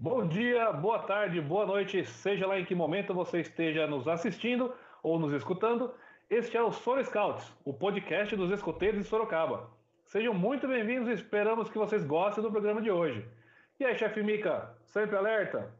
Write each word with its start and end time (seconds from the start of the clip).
Bom 0.00 0.28
dia, 0.28 0.72
boa 0.72 1.00
tarde, 1.00 1.40
boa 1.40 1.66
noite, 1.66 2.04
seja 2.04 2.46
lá 2.46 2.56
em 2.56 2.64
que 2.64 2.72
momento 2.72 3.12
você 3.12 3.40
esteja 3.40 3.84
nos 3.88 4.06
assistindo 4.06 4.72
ou 5.02 5.18
nos 5.18 5.32
escutando. 5.32 5.92
Este 6.30 6.56
é 6.56 6.62
o 6.62 6.70
Soro 6.70 7.04
Scouts, 7.04 7.52
o 7.64 7.74
podcast 7.74 8.36
dos 8.36 8.52
escoteiros 8.52 9.02
de 9.02 9.08
Sorocaba. 9.08 9.68
Sejam 10.06 10.32
muito 10.32 10.68
bem-vindos 10.68 11.08
e 11.08 11.14
esperamos 11.14 11.68
que 11.68 11.76
vocês 11.76 12.04
gostem 12.04 12.44
do 12.44 12.50
programa 12.52 12.80
de 12.80 12.92
hoje. 12.92 13.28
E 13.80 13.84
aí, 13.84 13.98
chefe 13.98 14.22
Mica, 14.22 14.72
sempre 14.84 15.16
alerta? 15.16 15.74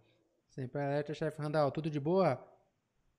Sempre 0.48 0.82
alerta, 0.82 1.14
chefe 1.14 1.40
Randall, 1.40 1.70
tudo 1.70 1.88
de 1.88 2.00
boa? 2.00 2.44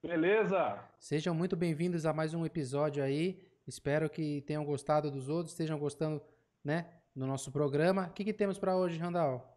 Beleza! 0.04 0.84
Sejam 1.00 1.34
muito 1.34 1.55
bem-vindos 1.55 2.05
a 2.05 2.11
mais 2.11 2.34
um 2.34 2.45
episódio 2.45 3.02
aí. 3.02 3.41
Espero 3.66 4.09
que 4.09 4.41
tenham 4.41 4.66
gostado 4.66 5.09
dos 5.09 5.29
outros, 5.29 5.54
estejam 5.54 5.79
gostando, 5.79 6.21
né, 6.61 6.88
do 7.16 7.25
nosso 7.25 7.54
programa. 7.54 8.07
O 8.07 8.11
que, 8.11 8.25
que 8.25 8.34
temos 8.34 8.59
para 8.59 8.75
hoje, 8.75 9.00
Randall? 9.00 9.48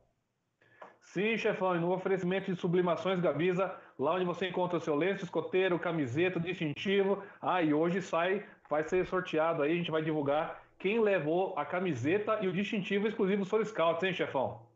Sim, 1.02 1.36
chefão, 1.36 1.76
e 1.76 1.80
no 1.80 1.92
oferecimento 1.92 2.50
de 2.52 2.58
sublimações 2.58 3.20
Gavisa, 3.20 3.74
lá 3.98 4.14
onde 4.14 4.24
você 4.24 4.48
encontra 4.48 4.78
o 4.78 4.80
seu 4.80 4.94
lenço 4.94 5.24
escoteiro, 5.24 5.78
camiseta, 5.78 6.40
distintivo. 6.40 7.22
Ah, 7.40 7.62
e 7.62 7.74
hoje 7.74 8.00
sai, 8.00 8.46
vai 8.70 8.82
ser 8.84 9.06
sorteado 9.06 9.62
aí, 9.62 9.72
a 9.72 9.76
gente 9.76 9.90
vai 9.90 10.02
divulgar 10.02 10.62
quem 10.78 11.00
levou 11.00 11.56
a 11.56 11.64
camiseta 11.64 12.40
e 12.42 12.48
o 12.48 12.52
distintivo 12.52 13.06
exclusivo 13.06 13.44
Soul 13.44 13.64
Scouts, 13.64 14.02
hein, 14.02 14.12
chefão? 14.12 14.66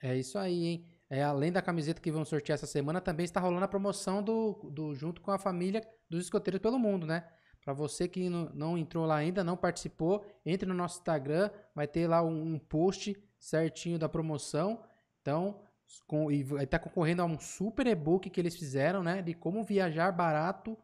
É 0.00 0.16
isso 0.16 0.38
aí, 0.38 0.64
hein? 0.66 0.86
É, 1.10 1.24
além 1.24 1.50
da 1.50 1.60
camiseta 1.60 2.00
que 2.00 2.12
vão 2.12 2.24
sortear 2.24 2.54
essa 2.54 2.68
semana, 2.68 3.00
também 3.00 3.24
está 3.24 3.40
rolando 3.40 3.64
a 3.64 3.68
promoção 3.68 4.22
do, 4.22 4.70
do 4.70 4.94
junto 4.94 5.20
com 5.20 5.32
a 5.32 5.38
família 5.38 5.82
dos 6.08 6.22
escoteiros 6.22 6.60
pelo 6.60 6.78
mundo, 6.78 7.04
né? 7.04 7.26
Para 7.64 7.74
você 7.74 8.06
que 8.06 8.28
não, 8.28 8.48
não, 8.54 8.78
entrou 8.78 9.04
lá 9.04 9.16
ainda, 9.16 9.42
não 9.42 9.56
participou, 9.56 10.24
entre 10.46 10.68
no 10.68 10.74
nosso 10.74 11.00
Instagram, 11.00 11.50
vai 11.74 11.88
ter 11.88 12.06
lá 12.06 12.22
um, 12.22 12.54
um 12.54 12.58
post 12.60 13.20
certinho 13.40 13.98
da 13.98 14.08
promoção. 14.08 14.84
Então, 15.20 15.60
com, 16.06 16.30
e 16.30 16.42
está 16.62 16.78
concorrendo 16.78 17.22
a 17.22 17.24
um 17.24 17.38
super 17.38 17.86
e-book 17.86 18.28
que 18.30 18.40
eles 18.40 18.56
fizeram, 18.56 19.02
né? 19.02 19.22
De 19.22 19.34
como 19.34 19.64
viajar 19.64 20.12
barato 20.12 20.76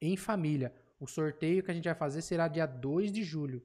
em 0.00 0.16
família. 0.16 0.72
O 0.98 1.06
sorteio 1.06 1.62
que 1.62 1.70
a 1.70 1.74
gente 1.74 1.84
vai 1.84 1.94
fazer 1.94 2.22
será 2.22 2.48
dia 2.48 2.66
2 2.66 3.12
de 3.12 3.22
julho. 3.22 3.62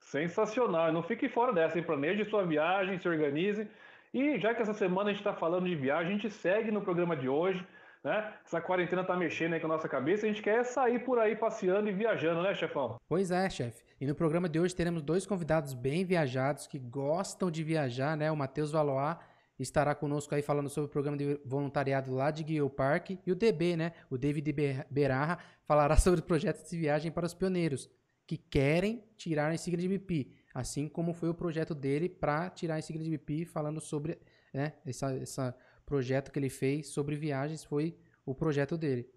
Sensacional. 0.00 0.92
Não 0.92 1.02
fique 1.02 1.28
fora 1.28 1.52
dessa, 1.52 1.76
hein? 1.76 1.84
Planeje 1.84 2.24
sua 2.24 2.46
viagem, 2.46 2.98
se 2.98 3.08
organize. 3.08 3.68
E 4.14 4.38
já 4.38 4.54
que 4.54 4.62
essa 4.62 4.72
semana 4.72 5.10
a 5.10 5.12
gente 5.12 5.20
está 5.20 5.34
falando 5.34 5.66
de 5.66 5.74
viagem, 5.74 6.08
a 6.08 6.14
gente 6.14 6.30
segue 6.30 6.70
no 6.70 6.80
programa 6.80 7.16
de 7.16 7.28
hoje. 7.28 7.66
Né? 8.02 8.32
Essa 8.44 8.60
quarentena 8.60 9.04
tá 9.04 9.16
mexendo 9.16 9.54
aí 9.54 9.60
com 9.60 9.66
a 9.66 9.70
nossa 9.70 9.88
cabeça, 9.88 10.24
a 10.24 10.28
gente 10.28 10.40
quer 10.40 10.64
sair 10.64 11.00
por 11.00 11.18
aí 11.18 11.34
passeando 11.34 11.88
e 11.88 11.92
viajando, 11.92 12.42
né, 12.42 12.54
chefão? 12.54 12.96
Pois 13.08 13.30
é, 13.30 13.50
chefe. 13.50 13.82
E 14.00 14.06
no 14.06 14.14
programa 14.14 14.48
de 14.48 14.60
hoje 14.60 14.74
teremos 14.74 15.02
dois 15.02 15.26
convidados 15.26 15.74
bem 15.74 16.04
viajados 16.04 16.66
que 16.66 16.78
gostam 16.78 17.50
de 17.50 17.64
viajar, 17.64 18.16
né? 18.16 18.30
O 18.30 18.36
Matheus 18.36 18.70
Valois 18.70 19.16
estará 19.58 19.94
conosco 19.94 20.34
aí 20.34 20.42
falando 20.42 20.68
sobre 20.68 20.86
o 20.86 20.90
programa 20.90 21.16
de 21.16 21.40
voluntariado 21.44 22.12
lá 22.14 22.30
de 22.30 22.44
Guild 22.44 22.74
Park 22.74 23.10
e 23.26 23.32
o 23.32 23.34
DB, 23.34 23.76
né? 23.76 23.92
O 24.08 24.16
David 24.16 24.54
Berarra 24.90 25.38
falará 25.64 25.96
sobre 25.98 26.22
projetos 26.22 26.70
de 26.70 26.76
viagem 26.76 27.10
para 27.10 27.26
os 27.26 27.34
pioneiros 27.34 27.90
que 28.26 28.36
querem 28.36 29.02
tirar 29.16 29.50
a 29.50 29.54
insígnia 29.54 29.88
de 29.88 29.98
BP, 29.98 30.30
assim 30.54 30.86
como 30.86 31.14
foi 31.14 31.30
o 31.30 31.34
projeto 31.34 31.74
dele 31.74 32.08
para 32.08 32.50
tirar 32.50 32.74
a 32.74 32.78
insígnia 32.78 33.04
de 33.04 33.10
BP, 33.10 33.46
falando 33.46 33.80
sobre 33.80 34.18
né, 34.52 34.74
essa, 34.86 35.12
essa 35.16 35.56
projeto 35.86 36.30
que 36.30 36.38
ele 36.38 36.50
fez 36.50 36.88
sobre 36.88 37.16
viagens, 37.16 37.64
foi 37.64 37.96
o 38.26 38.34
projeto 38.34 38.76
dele. 38.76 39.08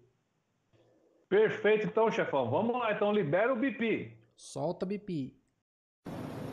Perfeito, 1.28 1.86
então, 1.86 2.10
chefão. 2.10 2.50
Vamos 2.50 2.74
lá, 2.74 2.92
então, 2.92 3.12
libera 3.12 3.52
o 3.52 3.56
BP. 3.56 4.16
Solta 4.34 4.86
BP. 4.86 5.34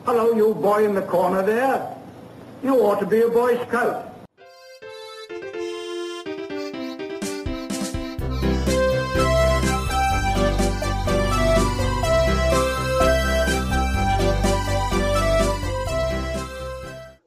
Hello, 0.06 0.36
you 0.36 0.54
boy 0.54 0.86
in 0.86 0.94
the 0.94 1.02
corner 1.02 1.44
there. 1.44 1.99
You 2.62 2.78
ought 2.84 3.00
to 3.00 3.06
be 3.06 3.22
a 3.22 3.28
Boy 3.28 3.56
Scout. 3.64 4.04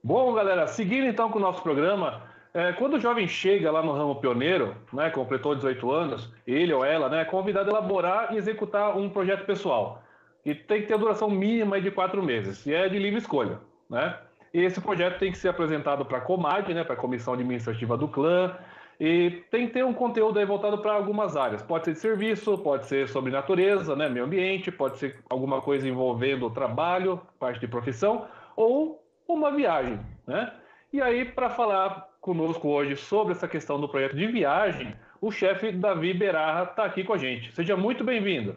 Bom, 0.03 0.35
galera, 0.35 0.67
seguindo 0.67 1.07
então 1.07 1.31
com 1.31 1.39
o 1.39 1.41
nosso 1.41 1.63
programa, 1.63 2.21
é, 2.53 2.71
quando 2.73 2.97
o 2.97 2.99
jovem 2.99 3.27
chega 3.27 3.71
lá 3.71 3.81
no 3.81 3.91
ramo 3.91 4.17
pioneiro, 4.17 4.75
né, 4.93 5.09
completou 5.09 5.55
18 5.55 5.91
anos, 5.91 6.31
ele 6.45 6.71
ou 6.71 6.85
ela 6.85 7.09
né, 7.09 7.21
é 7.21 7.25
convidado 7.25 7.71
a 7.71 7.79
elaborar 7.79 8.33
e 8.35 8.37
executar 8.37 8.95
um 8.95 9.09
projeto 9.09 9.47
pessoal. 9.47 10.03
E 10.45 10.53
tem 10.53 10.81
que 10.81 10.87
ter 10.87 10.93
a 10.93 10.97
duração 10.97 11.27
mínima 11.27 11.81
de 11.81 11.89
quatro 11.89 12.21
meses, 12.21 12.63
e 12.67 12.73
é 12.73 12.87
de 12.87 12.99
livre 12.99 13.17
escolha. 13.17 13.59
Né? 13.89 14.15
Esse 14.53 14.79
projeto 14.79 15.17
tem 15.17 15.31
que 15.31 15.37
ser 15.37 15.47
apresentado 15.47 16.05
para 16.05 16.19
a 16.19 16.21
Comad, 16.21 16.69
né, 16.69 16.83
para 16.83 16.93
a 16.93 16.97
Comissão 16.97 17.33
Administrativa 17.33 17.97
do 17.97 18.07
Clã, 18.07 18.55
e 18.99 19.43
tem 19.49 19.65
que 19.65 19.73
ter 19.73 19.83
um 19.83 19.93
conteúdo 19.93 20.37
aí 20.37 20.45
voltado 20.45 20.77
para 20.77 20.93
algumas 20.93 21.35
áreas. 21.35 21.63
Pode 21.63 21.85
ser 21.85 21.93
de 21.93 21.99
serviço, 21.99 22.55
pode 22.59 22.85
ser 22.85 23.09
sobre 23.09 23.31
natureza, 23.31 23.95
né, 23.95 24.07
meio 24.07 24.25
ambiente, 24.25 24.71
pode 24.71 24.99
ser 24.99 25.19
alguma 25.27 25.59
coisa 25.59 25.89
envolvendo 25.89 26.51
trabalho, 26.51 27.19
parte 27.39 27.59
de 27.59 27.67
profissão, 27.67 28.27
ou 28.55 29.03
uma 29.27 29.51
viagem. 29.51 29.99
Né? 30.27 30.53
E 30.91 31.01
aí, 31.01 31.25
para 31.25 31.49
falar 31.49 32.07
conosco 32.21 32.67
hoje 32.67 32.95
sobre 32.95 33.33
essa 33.33 33.47
questão 33.47 33.81
do 33.81 33.89
projeto 33.89 34.15
de 34.15 34.27
viagem, 34.27 34.95
o 35.19 35.31
chefe 35.31 35.71
Davi 35.71 36.13
Berarra 36.13 36.65
está 36.65 36.85
aqui 36.85 37.03
com 37.03 37.13
a 37.13 37.17
gente. 37.17 37.51
Seja 37.55 37.75
muito 37.75 38.03
bem-vindo. 38.03 38.55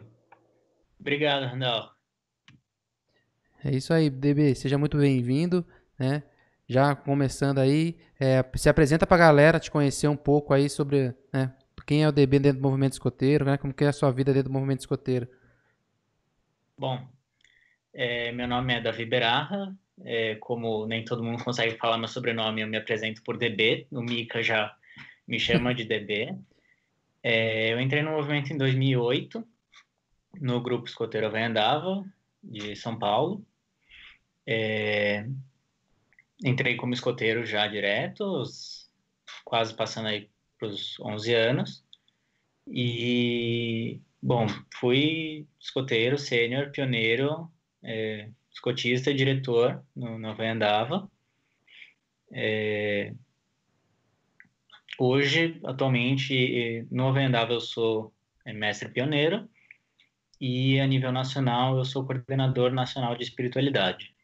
Obrigado, 0.99 1.45
Randall. 1.45 1.89
É 3.65 3.71
isso 3.71 3.91
aí, 3.91 4.09
DB. 4.09 4.53
Seja 4.53 4.77
muito 4.77 4.97
bem-vindo 4.97 5.65
né? 5.97 6.23
Já 6.67 6.95
começando 6.95 7.59
aí, 7.59 7.97
é, 8.19 8.43
se 8.55 8.67
apresenta 8.67 9.07
para 9.07 9.15
a 9.15 9.27
galera 9.27 9.59
te 9.59 9.71
conhecer 9.71 10.07
um 10.07 10.17
pouco 10.17 10.53
aí 10.53 10.69
sobre 10.69 11.15
né, 11.31 11.53
quem 11.85 12.03
é 12.03 12.07
o 12.07 12.11
DB 12.11 12.39
dentro 12.39 12.59
do 12.59 12.67
movimento 12.67 12.93
escoteiro, 12.93 13.45
né? 13.45 13.57
Como 13.57 13.73
que 13.73 13.85
é 13.85 13.87
a 13.87 13.93
sua 13.93 14.11
vida 14.11 14.33
dentro 14.33 14.49
do 14.49 14.53
movimento 14.53 14.81
escoteiro. 14.81 15.27
Bom, 16.77 17.07
é, 17.93 18.31
meu 18.33 18.47
nome 18.47 18.73
é 18.73 18.81
Davi 18.81 19.05
Berarra, 19.05 19.73
é, 20.03 20.35
como 20.35 20.85
nem 20.85 21.05
todo 21.05 21.23
mundo 21.23 21.41
consegue 21.45 21.77
falar 21.77 21.97
meu 21.97 22.09
sobrenome, 22.09 22.61
eu 22.61 22.67
me 22.67 22.77
apresento 22.77 23.23
por 23.23 23.37
DB, 23.37 23.87
o 23.89 24.01
Mika 24.01 24.43
já 24.43 24.75
me 25.25 25.39
chama 25.39 25.73
de 25.73 25.85
DB. 25.85 26.35
É, 27.23 27.73
eu 27.73 27.79
entrei 27.79 28.01
no 28.01 28.11
movimento 28.11 28.51
em 28.51 28.57
2008, 28.57 29.43
no 30.41 30.61
grupo 30.61 30.87
Escoteiro 30.87 31.31
Vai 31.31 31.43
Andava, 31.43 32.05
de 32.43 32.75
São 32.75 32.99
Paulo. 32.99 33.43
É, 34.45 35.25
entrei 36.43 36.75
como 36.75 36.93
escoteiro 36.93 37.45
já 37.45 37.67
direto, 37.67 38.43
quase 39.43 39.73
passando 39.75 40.07
aí 40.07 40.29
para 40.57 40.67
os 40.67 40.99
11 40.99 41.33
anos. 41.33 41.83
E, 42.67 44.01
bom, 44.21 44.45
fui 44.79 45.47
escoteiro, 45.59 46.17
sênior, 46.17 46.71
pioneiro, 46.71 47.49
é, 47.83 48.29
escotista, 48.51 49.13
diretor 49.13 49.83
no, 49.95 50.19
no 50.19 50.41
Andava. 50.41 51.09
É, 52.31 53.13
hoje, 54.99 55.59
atualmente, 55.63 56.85
no 56.91 57.07
Andava 57.09 57.53
eu 57.53 57.61
sou 57.61 58.13
é, 58.45 58.51
mestre 58.53 58.89
pioneiro 58.89 59.49
e 60.39 60.79
a 60.79 60.87
nível 60.87 61.11
nacional 61.11 61.77
eu 61.77 61.85
sou 61.85 62.05
coordenador 62.05 62.71
nacional 62.71 63.15
de 63.15 63.23
espiritualidade. 63.23 64.16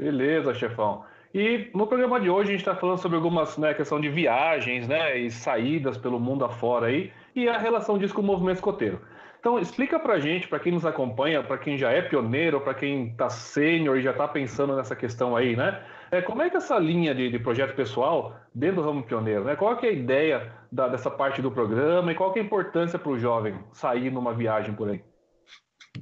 Beleza, 0.00 0.54
chefão. 0.54 1.04
E 1.34 1.68
no 1.74 1.86
programa 1.86 2.18
de 2.18 2.30
hoje 2.30 2.48
a 2.48 2.52
gente 2.52 2.62
está 2.62 2.74
falando 2.74 2.96
sobre 2.96 3.16
algumas 3.18 3.58
né, 3.58 3.74
questão 3.74 4.00
de 4.00 4.08
viagens, 4.08 4.88
né, 4.88 5.18
e 5.18 5.30
saídas 5.30 5.98
pelo 5.98 6.18
mundo 6.18 6.42
afora 6.42 6.86
aí, 6.86 7.12
e 7.36 7.46
a 7.46 7.58
relação 7.58 7.98
disso 7.98 8.14
com 8.14 8.22
o 8.22 8.24
movimento 8.24 8.56
escoteiro. 8.56 8.98
Então 9.38 9.58
explica 9.58 9.98
para 9.98 10.18
gente, 10.18 10.48
para 10.48 10.58
quem 10.58 10.72
nos 10.72 10.86
acompanha, 10.86 11.42
para 11.42 11.58
quem 11.58 11.76
já 11.76 11.92
é 11.92 12.00
pioneiro, 12.00 12.62
para 12.62 12.72
quem 12.72 13.08
está 13.08 13.28
sênior 13.28 13.98
e 13.98 14.00
já 14.00 14.12
está 14.12 14.26
pensando 14.26 14.74
nessa 14.74 14.96
questão 14.96 15.36
aí, 15.36 15.54
né? 15.54 15.82
É, 16.10 16.22
como 16.22 16.40
é 16.40 16.48
que 16.48 16.56
essa 16.56 16.78
linha 16.78 17.14
de, 17.14 17.30
de, 17.30 17.38
projeto 17.38 17.74
pessoal 17.74 18.34
dentro 18.54 18.76
do 18.76 18.88
ramo 18.88 19.02
pioneiro, 19.02 19.44
né? 19.44 19.54
Qual 19.54 19.78
é 19.82 19.86
a 19.86 19.92
ideia 19.92 20.50
da, 20.72 20.88
dessa 20.88 21.10
parte 21.10 21.42
do 21.42 21.50
programa 21.50 22.10
e 22.10 22.14
qual 22.14 22.34
é 22.34 22.40
a 22.40 22.42
importância 22.42 22.98
para 22.98 23.12
o 23.12 23.18
jovem 23.18 23.54
sair 23.70 24.10
numa 24.10 24.32
viagem 24.32 24.74
por 24.74 24.88
aí? 24.88 25.02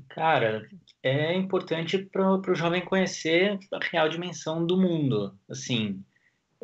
Cara, 0.09 0.67
é 1.03 1.35
importante 1.35 1.99
para 1.99 2.51
o 2.51 2.55
jovem 2.55 2.85
conhecer 2.85 3.59
a 3.73 3.79
real 3.79 4.09
dimensão 4.09 4.67
do 4.67 4.77
mundo. 4.77 5.39
Assim, 5.49 6.03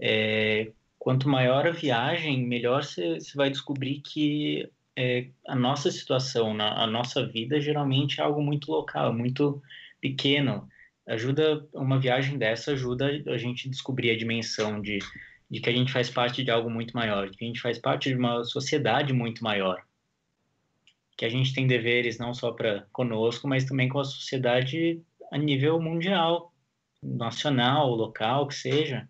é, 0.00 0.72
quanto 0.98 1.28
maior 1.28 1.66
a 1.66 1.70
viagem, 1.70 2.46
melhor 2.46 2.82
você 2.82 3.18
vai 3.34 3.50
descobrir 3.50 4.00
que 4.00 4.68
é, 4.96 5.28
a 5.46 5.54
nossa 5.54 5.90
situação, 5.90 6.54
na, 6.54 6.82
a 6.82 6.86
nossa 6.86 7.26
vida, 7.26 7.60
geralmente 7.60 8.20
é 8.20 8.24
algo 8.24 8.42
muito 8.42 8.70
local, 8.70 9.12
muito 9.12 9.62
pequeno. 10.00 10.68
Ajuda 11.06 11.66
uma 11.74 11.98
viagem 11.98 12.38
dessa 12.38 12.72
ajuda 12.72 13.22
a 13.26 13.36
gente 13.36 13.68
descobrir 13.68 14.10
a 14.10 14.16
dimensão 14.16 14.80
de, 14.80 14.98
de 15.50 15.60
que 15.60 15.68
a 15.68 15.72
gente 15.72 15.92
faz 15.92 16.08
parte 16.08 16.42
de 16.42 16.50
algo 16.50 16.70
muito 16.70 16.94
maior, 16.94 17.28
de 17.28 17.36
que 17.36 17.44
a 17.44 17.48
gente 17.48 17.60
faz 17.60 17.78
parte 17.78 18.08
de 18.08 18.16
uma 18.16 18.42
sociedade 18.44 19.12
muito 19.12 19.44
maior 19.44 19.84
que 21.16 21.24
a 21.24 21.28
gente 21.28 21.54
tem 21.54 21.66
deveres 21.66 22.18
não 22.18 22.34
só 22.34 22.52
para 22.52 22.86
conosco, 22.92 23.46
mas 23.46 23.64
também 23.64 23.88
com 23.88 24.00
a 24.00 24.04
sociedade 24.04 25.00
a 25.32 25.38
nível 25.38 25.80
mundial, 25.80 26.52
nacional, 27.02 27.94
local, 27.94 28.48
que 28.48 28.54
seja. 28.54 29.08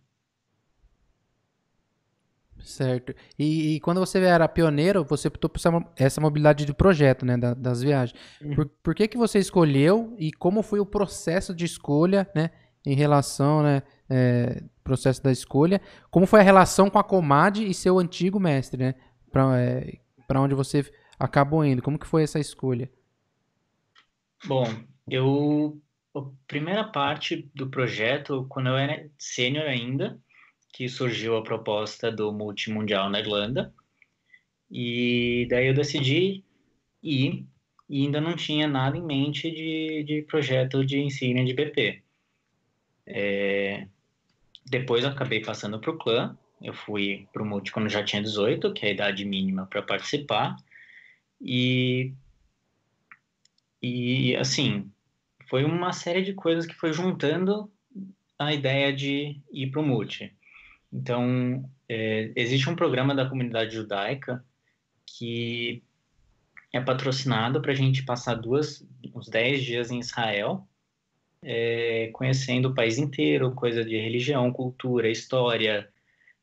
Certo. 2.64 3.14
E, 3.38 3.74
e, 3.74 3.80
quando 3.80 4.00
você 4.00 4.18
era 4.18 4.48
pioneiro, 4.48 5.04
você 5.04 5.28
optou 5.28 5.50
por 5.50 5.60
essa 5.96 6.20
mobilidade 6.20 6.64
de 6.64 6.72
projeto, 6.72 7.26
né, 7.26 7.36
das 7.36 7.82
viagens. 7.82 8.18
Uhum. 8.40 8.54
Por, 8.54 8.66
por 8.82 8.94
que, 8.94 9.06
que 9.06 9.18
você 9.18 9.38
escolheu 9.38 10.14
e 10.18 10.32
como 10.32 10.62
foi 10.62 10.80
o 10.80 10.86
processo 10.86 11.54
de 11.54 11.66
escolha, 11.66 12.26
né, 12.34 12.50
em 12.86 12.94
relação, 12.94 13.62
né, 13.62 13.82
é, 14.08 14.62
processo 14.82 15.22
da 15.22 15.30
escolha, 15.30 15.80
como 16.10 16.26
foi 16.26 16.40
a 16.40 16.42
relação 16.42 16.88
com 16.88 16.98
a 16.98 17.04
Comad 17.04 17.58
e 17.58 17.74
seu 17.74 17.98
antigo 17.98 18.40
mestre, 18.40 18.82
né, 18.82 18.94
para 19.30 19.60
é, 19.60 19.98
onde 20.38 20.54
você 20.54 20.90
acabou 21.24 21.64
indo, 21.64 21.82
como 21.82 21.98
que 21.98 22.06
foi 22.06 22.22
essa 22.22 22.38
escolha? 22.38 22.90
Bom, 24.46 24.64
eu 25.08 25.80
a 26.14 26.22
primeira 26.46 26.84
parte 26.84 27.50
do 27.54 27.68
projeto, 27.68 28.46
quando 28.48 28.68
eu 28.68 28.76
era 28.76 29.10
sênior 29.18 29.66
ainda, 29.66 30.18
que 30.72 30.88
surgiu 30.88 31.36
a 31.36 31.42
proposta 31.42 32.10
do 32.10 32.32
multimundial 32.32 33.10
na 33.10 33.18
Irlanda. 33.18 33.72
E 34.70 35.46
daí 35.50 35.66
eu 35.68 35.74
decidi 35.74 36.44
ir 37.02 37.46
e 37.88 38.02
ainda 38.02 38.20
não 38.20 38.34
tinha 38.34 38.66
nada 38.66 38.96
em 38.96 39.04
mente 39.04 39.50
de, 39.50 40.04
de 40.04 40.22
projeto 40.22 40.84
de 40.84 41.00
insígnia 41.00 41.44
de 41.44 41.52
BP. 41.52 42.02
É, 43.06 43.86
depois 44.66 45.04
acabei 45.04 45.40
passando 45.40 45.78
para 45.78 45.90
o 45.90 45.98
clã, 45.98 46.36
eu 46.62 46.72
fui 46.72 47.28
para 47.32 47.42
o 47.42 47.46
multi 47.46 47.70
quando 47.70 47.88
já 47.88 48.02
tinha 48.02 48.22
18, 48.22 48.72
que 48.72 48.86
é 48.86 48.88
a 48.88 48.92
idade 48.92 49.24
mínima 49.24 49.66
para 49.66 49.82
participar, 49.82 50.56
e, 51.44 52.14
e 53.82 54.34
assim, 54.36 54.90
foi 55.48 55.62
uma 55.62 55.92
série 55.92 56.22
de 56.22 56.32
coisas 56.32 56.64
que 56.64 56.74
foi 56.74 56.92
juntando 56.92 57.70
a 58.38 58.54
ideia 58.54 58.90
de 58.92 59.40
ir 59.52 59.70
para 59.70 59.82
o 59.82 59.86
multi. 59.86 60.34
Então, 60.90 61.68
é, 61.86 62.32
existe 62.34 62.70
um 62.70 62.74
programa 62.74 63.14
da 63.14 63.28
comunidade 63.28 63.74
judaica 63.74 64.42
que 65.06 65.82
é 66.72 66.80
patrocinado 66.80 67.60
para 67.60 67.72
a 67.72 67.74
gente 67.74 68.04
passar 68.04 68.34
duas, 68.34 68.84
uns 69.14 69.28
10 69.28 69.62
dias 69.62 69.90
em 69.90 70.00
Israel, 70.00 70.66
é, 71.42 72.08
conhecendo 72.14 72.70
o 72.70 72.74
país 72.74 72.96
inteiro, 72.96 73.54
coisa 73.54 73.84
de 73.84 73.96
religião, 73.96 74.50
cultura, 74.50 75.10
história, 75.10 75.88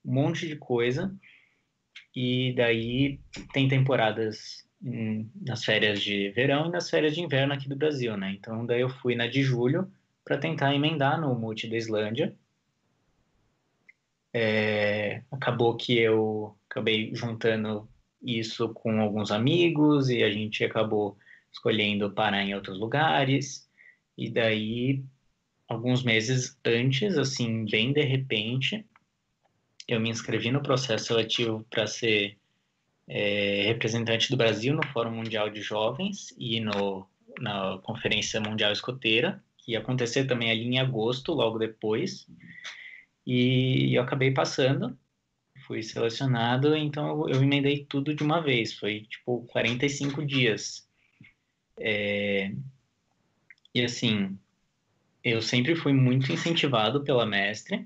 um 0.06 0.14
monte 0.14 0.48
de 0.48 0.56
coisa. 0.56 1.14
E 2.16 2.54
daí 2.56 3.20
tem 3.52 3.68
temporadas 3.68 4.70
nas 4.82 5.64
férias 5.64 6.02
de 6.02 6.30
verão 6.32 6.68
e 6.68 6.72
nas 6.72 6.90
férias 6.90 7.14
de 7.14 7.22
inverno 7.22 7.54
aqui 7.54 7.70
do 7.70 7.76
Brasil, 7.76 8.18
né? 8.18 8.32
Então 8.32 8.66
daí 8.66 8.82
eu 8.82 8.90
fui 8.90 9.16
na 9.16 9.28
de 9.28 9.44
julho 9.44 9.92
para 10.24 10.38
tentar 10.38 10.74
emendar 10.74 11.20
no 11.20 11.36
multi 11.36 11.68
da 11.68 11.78
Islândia 11.78 12.36
é, 14.34 15.24
acabou 15.32 15.76
que 15.76 15.98
eu 15.98 16.56
acabei 16.70 17.14
juntando 17.14 17.90
isso 18.22 18.70
com 18.70 19.02
alguns 19.02 19.32
amigos 19.32 20.10
e 20.10 20.24
a 20.24 20.32
gente 20.32 20.64
acabou 20.64 21.18
escolhendo 21.52 22.12
parar 22.12 22.44
em 22.44 22.56
outros 22.56 22.80
lugares. 22.80 23.70
E 24.18 24.30
daí, 24.30 25.04
alguns 25.68 26.04
meses 26.04 26.58
antes, 26.66 27.18
assim, 27.18 27.66
bem 27.66 27.92
de 27.92 28.04
repente, 28.04 28.86
eu 29.88 30.00
me 30.00 30.10
inscrevi 30.10 30.52
no 30.52 30.62
processo 30.62 31.06
seletivo 31.06 31.66
para 31.70 31.88
ser 31.88 32.38
é, 33.14 33.64
representante 33.64 34.30
do 34.32 34.38
Brasil 34.38 34.74
no 34.74 34.88
Fórum 34.88 35.12
Mundial 35.12 35.50
de 35.50 35.62
Jovens 35.62 36.34
e 36.38 36.62
no, 36.62 37.06
na 37.42 37.78
Conferência 37.84 38.40
Mundial 38.40 38.72
Escoteira, 38.72 39.44
que 39.58 39.74
ia 39.74 39.80
acontecer 39.80 40.24
também 40.26 40.50
ali 40.50 40.64
em 40.64 40.80
agosto, 40.80 41.34
logo 41.34 41.60
depois. 41.60 42.26
E 43.28 43.94
eu 43.94 44.02
acabei 44.02 44.32
passando, 44.32 44.98
fui 45.68 45.84
selecionado, 45.84 46.74
então 46.74 47.28
eu, 47.28 47.44
emendei 47.44 47.86
tudo 47.86 48.16
de 48.16 48.24
uma 48.24 48.42
vez, 48.42 48.74
foi 48.74 49.02
tipo 49.02 49.42
45 49.48 50.26
dias. 50.26 50.88
É... 51.78 52.54
E 53.76 53.84
assim, 53.84 54.40
eu 55.22 55.42
sempre 55.42 55.76
fui 55.76 55.92
muito 55.92 56.32
incentivado 56.32 57.04
pela 57.04 57.26
mestre. 57.26 57.86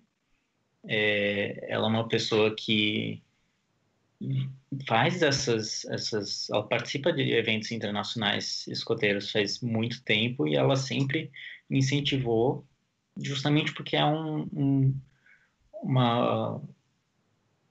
É... 0.88 1.66
Ela 1.68 1.88
é 1.88 1.90
uma 1.90 2.08
pessoa 2.08 2.56
que 2.56 3.25
faz 4.88 5.22
essas, 5.22 5.86
essas, 5.86 6.50
ela 6.50 6.68
participa 6.68 7.12
de 7.12 7.34
eventos 7.34 7.72
internacionais 7.72 8.66
escoteiros 8.68 9.32
faz 9.32 9.60
muito 9.62 10.04
tempo 10.04 10.48
e 10.48 10.56
ela 10.56 10.76
sempre 10.76 11.32
incentivou, 11.70 12.66
justamente 13.18 13.74
porque 13.74 13.96
é 13.96 14.06
um, 14.06 14.48
um 14.54 15.02
uma, 15.86 16.62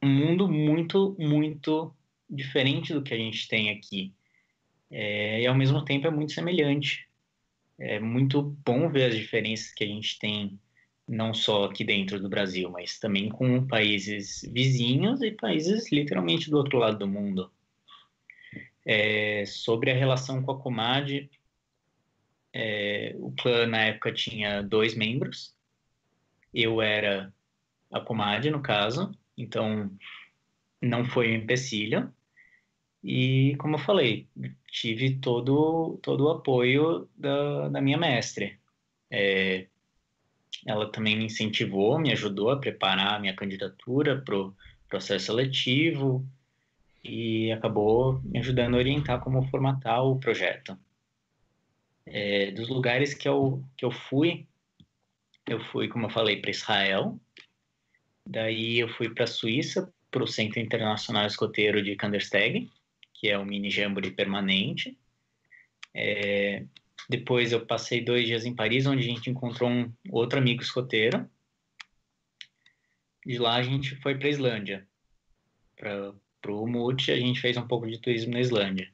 um 0.02 0.08
mundo 0.08 0.49
muito, 0.49 1.17
muito 1.19 1.94
diferente 2.31 2.93
do 2.93 3.02
que 3.02 3.12
a 3.12 3.17
gente 3.17 3.49
tem 3.49 3.70
aqui. 3.70 4.14
É, 4.91 5.43
e 5.43 5.46
ao 5.46 5.55
mesmo 5.55 5.85
tempo 5.85 6.06
é 6.06 6.11
muito 6.11 6.32
semelhante. 6.32 7.08
É 7.79 7.99
muito 7.99 8.43
bom 8.64 8.88
ver 8.88 9.06
as 9.06 9.17
diferenças 9.17 9.73
que 9.73 9.82
a 9.82 9.87
gente 9.87 10.19
tem, 10.19 10.58
não 11.06 11.34
só 11.34 11.64
aqui 11.64 11.84
dentro 11.84 12.20
do 12.20 12.28
Brasil, 12.28 12.70
mas 12.70 12.98
também 12.98 13.28
com 13.28 13.66
países 13.66 14.42
vizinhos 14.50 15.22
e 15.22 15.30
países 15.30 15.92
literalmente 15.92 16.50
do 16.50 16.56
outro 16.56 16.78
lado 16.78 16.98
do 16.98 17.06
mundo. 17.06 17.50
É, 18.86 19.44
sobre 19.46 19.90
a 19.90 19.94
relação 19.94 20.42
com 20.42 20.52
a 20.52 20.60
Comad, 20.60 21.28
é, 22.52 23.14
o 23.18 23.32
clã 23.32 23.66
na 23.66 23.82
época 23.86 24.12
tinha 24.12 24.62
dois 24.62 24.94
membros. 24.94 25.54
Eu 26.52 26.80
era 26.80 27.32
a 27.90 28.00
Comad, 28.00 28.46
no 28.50 28.62
caso, 28.62 29.12
então 29.36 29.90
não 30.80 31.04
foi 31.04 31.32
um 31.32 31.36
empecilho. 31.36 32.12
E, 33.02 33.54
como 33.58 33.74
eu 33.74 33.80
falei, 33.80 34.26
tive 34.68 35.16
todo, 35.16 35.98
todo 36.02 36.24
o 36.24 36.30
apoio 36.30 37.08
da, 37.16 37.68
da 37.68 37.80
minha 37.80 37.98
mestre. 37.98 38.58
É, 39.10 39.66
ela 40.66 40.90
também 40.90 41.16
me 41.16 41.26
incentivou, 41.26 41.99
me 41.99 42.12
ajudou 42.12 42.50
a 42.50 42.58
preparar 42.58 43.14
a 43.14 43.19
minha 43.19 43.34
candidatura 43.34 44.20
para 44.20 44.37
o 44.37 44.55
processo 44.88 45.26
seletivo 45.26 46.26
e 47.02 47.52
acabou 47.52 48.20
me 48.22 48.38
ajudando 48.38 48.75
a 48.75 48.78
orientar 48.78 49.20
como 49.20 49.49
formatar 49.50 50.05
o 50.05 50.19
projeto. 50.19 50.78
É, 52.06 52.50
dos 52.52 52.69
lugares 52.69 53.14
que 53.14 53.28
eu, 53.28 53.62
que 53.76 53.84
eu 53.84 53.90
fui, 53.90 54.46
eu 55.46 55.61
fui, 55.61 55.88
como 55.88 56.06
eu 56.06 56.11
falei, 56.11 56.40
para 56.40 56.50
Israel, 56.50 57.19
Daí 58.26 58.79
eu 58.81 58.88
fui 58.88 59.10
para 59.10 59.24
a 59.24 59.29
Suíça, 59.29 59.93
para 60.10 60.24
o 60.24 60.27
Centro 60.27 60.58
Internacional 60.58 61.27
Escoteiro 61.27 61.82
de 61.82 61.94
Kandersteg, 61.94 62.70
que 63.12 63.29
é 63.29 63.38
um 63.38 63.44
mini 63.44 63.70
jamboree 63.70 64.10
permanente. 64.10 64.96
É, 65.93 66.65
depois 67.08 67.53
eu 67.53 67.65
passei 67.67 68.01
dois 68.01 68.27
dias 68.27 68.44
em 68.44 68.55
Paris, 68.55 68.87
onde 68.87 69.03
a 69.03 69.06
gente 69.06 69.29
encontrou 69.29 69.70
um 69.70 69.93
outro 70.11 70.39
amigo 70.39 70.63
escoteiro. 70.63 71.29
De 73.25 73.39
lá 73.39 73.56
a 73.56 73.63
gente 73.63 73.96
foi 73.96 74.17
para 74.17 74.29
a 74.29 74.31
Islândia. 74.31 74.87
Para 75.77 76.53
o 76.53 76.63
Umut, 76.63 77.11
a 77.11 77.17
gente 77.17 77.41
fez 77.41 77.56
um 77.56 77.67
pouco 77.67 77.87
de 77.87 77.99
turismo 77.99 78.32
na 78.32 78.41
Islândia. 78.41 78.91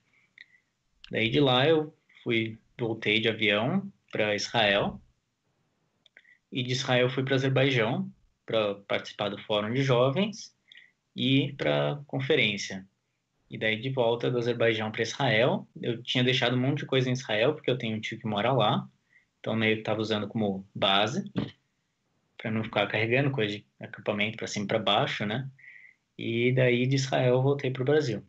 Daí 1.11 1.29
de 1.29 1.40
lá 1.40 1.67
eu 1.69 1.95
fui, 2.23 2.59
voltei 2.79 3.21
de 3.21 3.29
avião 3.29 3.93
para 4.11 4.35
Israel. 4.35 5.00
E 6.50 6.62
de 6.62 6.73
Israel 6.73 7.09
fui 7.11 7.25
para 7.25 7.37
Azerbaijão, 7.37 8.11
para 8.45 8.75
participar 8.75 9.29
do 9.29 9.38
Fórum 9.43 9.73
de 9.73 9.83
Jovens 9.83 10.52
e 11.14 11.52
para 11.52 12.00
conferência. 12.07 12.88
E 13.50 13.59
daí 13.59 13.80
de 13.80 13.90
volta 13.90 14.30
do 14.30 14.38
Azerbaijão 14.38 14.92
para 14.92 15.02
Israel, 15.02 15.66
eu 15.83 16.00
tinha 16.02 16.23
deixado 16.23 16.54
um 16.54 16.61
monte 16.61 16.80
de 16.80 16.87
coisa 16.87 17.11
em 17.11 17.12
Israel, 17.12 17.54
porque 17.54 17.71
eu 17.71 17.76
tenho 17.76 17.97
um 17.97 18.00
tio 18.00 18.19
que 18.19 18.26
mora 18.26 18.52
lá, 18.52 18.88
então 19.40 19.57
meio 19.57 19.75
que 19.75 19.80
estava 19.80 20.00
usando 20.00 20.28
como 20.28 20.64
base, 20.73 21.30
para 22.38 22.50
não 22.50 22.62
ficar 22.62 22.87
carregando 22.87 23.33
coisa 23.33 23.57
de 23.57 23.66
acampamento 23.80 24.37
para 24.37 24.47
cima 24.47 24.64
e 24.64 24.69
para 24.69 24.78
baixo, 24.78 25.26
né? 25.26 25.50
E 26.16 26.52
daí 26.52 26.87
de 26.87 26.95
Israel 26.95 27.35
eu 27.35 27.42
voltei 27.42 27.71
para 27.73 27.83
o 27.83 27.85
Brasil. 27.85 28.25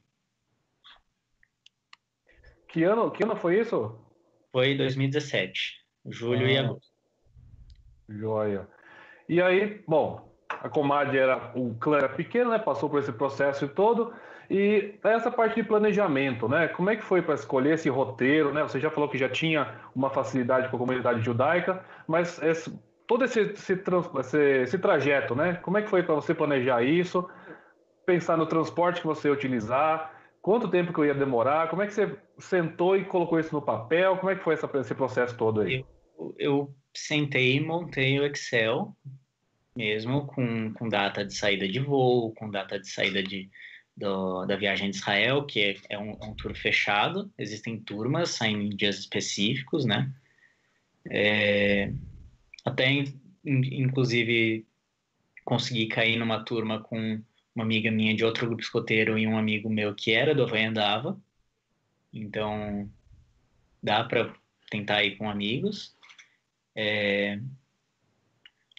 Que 2.68 2.84
ano, 2.84 3.12
que 3.12 3.24
ano 3.24 3.36
foi 3.36 3.60
isso? 3.60 4.00
Foi 4.52 4.76
2017, 4.76 5.86
julho 6.08 6.46
ah, 6.46 6.52
e 6.52 6.58
agosto. 6.58 6.92
Joia. 8.10 8.68
E 9.30 9.42
aí, 9.42 9.84
bom, 9.88 10.36
a 10.50 10.68
Comad 10.68 11.16
era, 11.16 11.52
o 11.56 11.76
clã 11.76 11.98
era 11.98 12.10
pequeno, 12.10 12.50
né? 12.50 12.60
Passou 12.60 12.90
por 12.90 13.00
esse 13.00 13.12
processo 13.12 13.68
todo. 13.68 14.14
E 14.52 14.96
essa 15.06 15.32
parte 15.32 15.56
de 15.56 15.64
planejamento, 15.64 16.50
né? 16.50 16.68
Como 16.68 16.90
é 16.90 16.98
que 16.98 17.04
foi 17.06 17.22
para 17.22 17.36
escolher 17.36 17.76
esse 17.76 17.88
roteiro, 17.88 18.54
né? 18.54 18.62
Você 18.64 18.82
já 18.82 18.92
falou 18.92 19.08
que 19.08 19.18
já 19.18 19.30
tinha 19.30 19.76
uma 19.96 20.10
facilidade 20.10 20.68
com 20.68 20.76
a 20.76 20.80
comunidade 20.80 21.22
judaica, 21.22 21.82
mas 22.06 22.38
esse, 22.44 22.78
todo 23.08 23.24
esse, 23.24 23.40
esse, 23.40 23.82
esse, 24.62 24.78
trajeto, 24.78 25.34
né? 25.34 25.54
Como 25.54 25.78
é 25.78 25.82
que 25.82 25.90
foi 25.90 26.04
para 26.04 26.16
você 26.16 26.34
planejar 26.34 26.84
isso? 26.84 27.30
Pensar 28.06 28.36
no 28.36 28.46
transporte 28.46 29.00
que 29.00 29.08
você 29.08 29.30
ia 29.30 29.34
utilizar, 29.34 30.14
quanto 30.42 30.68
tempo 30.68 30.92
que 30.92 31.00
eu 31.00 31.06
ia 31.06 31.14
demorar, 31.14 31.70
como 31.70 31.82
é 31.82 31.88
que 31.88 31.94
você 31.94 32.14
sentou 32.38 32.98
e 32.98 33.06
colocou 33.06 33.40
isso 33.40 33.56
no 33.56 33.62
papel? 33.62 34.18
Como 34.18 34.30
é 34.30 34.36
que 34.36 34.44
foi 34.44 34.56
essa, 34.56 34.70
esse 34.78 34.94
processo 34.94 35.38
todo 35.38 35.62
aí? 35.62 35.86
Eu, 36.20 36.36
eu 36.38 36.76
sentei 36.94 37.56
e 37.56 37.62
montei 37.62 38.20
o 38.20 38.26
Excel 38.26 38.94
mesmo 39.74 40.28
com, 40.28 40.74
com 40.74 40.90
data 40.90 41.24
de 41.24 41.34
saída 41.34 41.66
de 41.66 41.80
voo, 41.80 42.34
com 42.34 42.50
data 42.50 42.78
de 42.78 42.90
saída 42.90 43.24
de, 43.24 43.50
do, 43.96 44.46
da 44.46 44.56
viagem 44.56 44.90
de 44.90 44.98
Israel, 44.98 45.46
que 45.46 45.60
é, 45.62 45.78
é, 45.90 46.00
um, 46.00 46.12
é, 46.12 46.26
um, 46.26 46.34
tour 46.34 46.56
fechado, 46.56 47.32
existem 47.38 47.80
turmas 47.80 48.32
saindo 48.32 48.64
em 48.64 48.76
dias 48.76 49.00
específicos, 49.00 49.86
né? 49.86 50.14
É, 51.10 51.92
até, 52.64 53.04
inclusive, 53.44 54.66
consegui 55.44 55.88
cair 55.88 56.18
numa 56.18 56.44
turma 56.44 56.82
com 56.82 57.22
uma 57.54 57.64
amiga 57.64 57.92
minha 57.92 58.16
de 58.16 58.24
outro 58.24 58.48
grupo 58.48 58.62
escoteiro 58.62 59.18
e 59.18 59.28
um 59.28 59.38
amigo 59.38 59.70
meu 59.70 59.94
que 59.94 60.12
era 60.12 60.34
do 60.34 60.44
Havaí 60.44 60.64
Andava. 60.64 61.20
Então, 62.14 62.90
dá 63.82 64.04
para 64.04 64.34
tentar 64.70 65.04
ir 65.04 65.18
com 65.18 65.30
amigos. 65.30 65.96
É... 66.76 67.40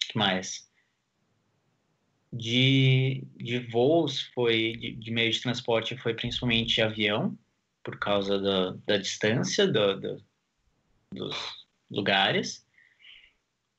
que 0.09 0.17
mais? 0.17 0.72
De, 2.33 3.27
de 3.37 3.59
voos, 3.59 4.23
foi 4.35 4.73
de, 4.77 4.93
de 4.93 5.11
meio 5.11 5.31
de 5.31 5.41
transporte, 5.41 5.97
foi 5.97 6.15
principalmente 6.15 6.81
avião, 6.81 7.37
por 7.83 7.99
causa 7.99 8.39
da, 8.39 8.71
da 8.87 8.97
distância 8.97 9.67
do, 9.67 10.01
do, 10.01 10.25
dos 11.13 11.37
lugares. 11.91 12.67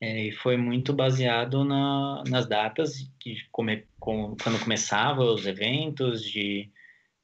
É, 0.01 0.25
e 0.27 0.31
foi 0.33 0.57
muito 0.57 0.93
baseado 0.93 1.63
na, 1.63 2.24
nas 2.27 2.48
datas 2.48 3.10
de 3.19 3.48
come, 3.51 3.88
com, 4.00 4.36
quando 4.36 4.62
começava 4.62 5.24
os 5.24 5.45
eventos, 5.45 6.22
de, 6.24 6.69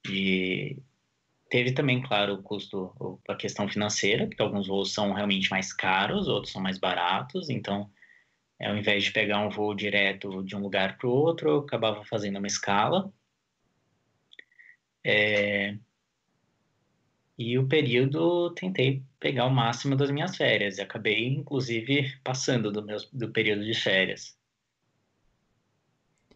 de 0.05 0.81
teve 1.49 1.73
também, 1.73 2.01
claro, 2.01 2.35
o 2.35 2.43
custo, 2.43 3.19
a 3.27 3.35
questão 3.35 3.67
financeira, 3.67 4.27
porque 4.27 4.41
alguns 4.41 4.67
voos 4.67 4.93
são 4.93 5.11
realmente 5.11 5.49
mais 5.51 5.73
caros, 5.73 6.27
outros 6.27 6.53
são 6.53 6.61
mais 6.61 6.77
baratos, 6.77 7.49
então 7.49 7.91
ao 8.61 8.77
invés 8.77 9.05
de 9.05 9.11
pegar 9.11 9.39
um 9.39 9.49
voo 9.49 9.73
direto 9.73 10.43
de 10.43 10.55
um 10.55 10.59
lugar 10.59 10.97
para 10.97 11.07
o 11.07 11.11
outro, 11.11 11.49
eu 11.49 11.59
acabava 11.59 12.03
fazendo 12.03 12.37
uma 12.37 12.47
escala. 12.47 13.11
É... 15.03 15.77
E 17.37 17.57
o 17.57 17.67
período 17.67 18.53
tentei 18.53 19.01
pegar 19.17 19.45
o 19.45 19.49
máximo 19.49 19.95
das 19.95 20.11
minhas 20.11 20.35
férias. 20.35 20.77
E 20.77 20.81
acabei, 20.81 21.25
inclusive, 21.25 22.17
passando 22.21 22.69
do, 22.69 22.83
meu, 22.83 22.97
do 23.13 23.31
período 23.31 23.63
de 23.63 23.73
férias. 23.73 24.37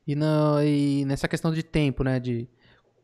E, 0.07 0.13
e 0.13 1.05
nessa 1.05 1.27
questão 1.27 1.51
de 1.51 1.61
tempo, 1.61 2.05
né? 2.05 2.21
De, 2.21 2.47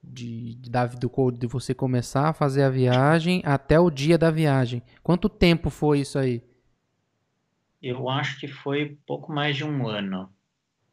de, 0.01 0.55
de, 0.55 0.69
do, 0.97 1.31
de 1.31 1.47
você 1.47 1.73
começar 1.73 2.29
a 2.29 2.33
fazer 2.33 2.63
a 2.63 2.69
viagem 2.69 3.41
até 3.43 3.77
o 3.77 3.89
dia 3.89 4.17
da 4.17 4.31
viagem. 4.31 4.81
Quanto 5.03 5.27
tempo 5.27 5.69
foi 5.69 5.99
isso 5.99 6.17
aí? 6.17 6.41
Eu 7.81 8.09
acho 8.09 8.39
que 8.39 8.47
foi 8.47 8.97
pouco 9.05 9.31
mais 9.31 9.55
de 9.55 9.63
um 9.63 9.87
ano. 9.87 10.31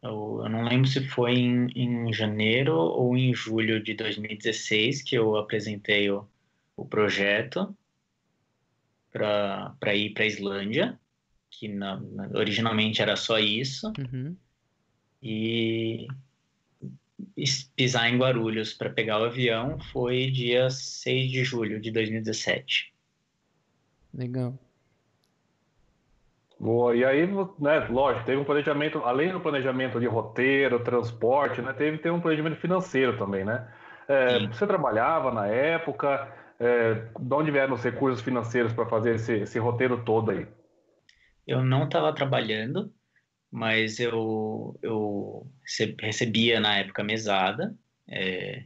Eu, 0.02 0.40
eu 0.44 0.48
não 0.48 0.64
lembro 0.64 0.88
se 0.88 1.06
foi 1.08 1.32
em, 1.32 1.66
em, 1.74 2.12
janeiro 2.12 2.74
ou 2.76 3.16
em 3.16 3.34
julho 3.34 3.82
de 3.82 3.94
2016 3.94 5.02
que 5.02 5.16
eu 5.16 5.36
apresentei 5.36 6.10
o, 6.10 6.26
o 6.76 6.84
projeto 6.84 7.76
para 9.10 9.94
ir 9.94 10.12
para 10.12 10.24
a 10.24 10.26
Islândia, 10.26 11.00
que 11.50 11.68
na, 11.68 11.98
na, 11.98 12.28
originalmente 12.38 13.00
era 13.00 13.16
só 13.16 13.38
isso, 13.38 13.92
uhum. 13.98 14.36
e 15.22 16.06
pisar 17.74 18.10
em 18.10 18.18
Guarulhos 18.18 18.74
para 18.74 18.90
pegar 18.90 19.20
o 19.20 19.24
avião 19.24 19.78
foi 19.78 20.30
dia 20.30 20.68
6 20.68 21.30
de 21.30 21.44
julho 21.44 21.80
de 21.80 21.90
2017. 21.90 22.94
Legal. 24.12 24.58
Boa, 26.58 26.96
e 26.96 27.04
aí, 27.04 27.26
né, 27.58 27.86
lógico, 27.90 28.24
teve 28.24 28.40
um 28.40 28.44
planejamento, 28.44 28.98
além 29.04 29.30
do 29.30 29.40
planejamento 29.40 30.00
de 30.00 30.06
roteiro, 30.06 30.82
transporte, 30.82 31.60
né, 31.60 31.72
teve, 31.74 31.98
teve 31.98 32.14
um 32.14 32.20
planejamento 32.20 32.56
financeiro 32.56 33.18
também, 33.18 33.44
né? 33.44 33.68
É, 34.08 34.46
você 34.46 34.66
trabalhava 34.66 35.30
na 35.30 35.46
época, 35.46 36.32
é, 36.58 36.94
de 36.94 37.34
onde 37.34 37.50
vieram 37.50 37.74
os 37.74 37.82
recursos 37.82 38.22
financeiros 38.22 38.72
para 38.72 38.86
fazer 38.86 39.16
esse, 39.16 39.34
esse 39.34 39.58
roteiro 39.58 40.02
todo 40.02 40.30
aí? 40.30 40.46
Eu 41.46 41.62
não 41.62 41.84
estava 41.84 42.14
trabalhando, 42.14 42.90
mas 43.50 44.00
eu, 44.00 44.78
eu 44.82 45.46
recebia 46.00 46.58
na 46.58 46.78
época 46.78 47.04
mesada, 47.04 47.76
é, 48.08 48.64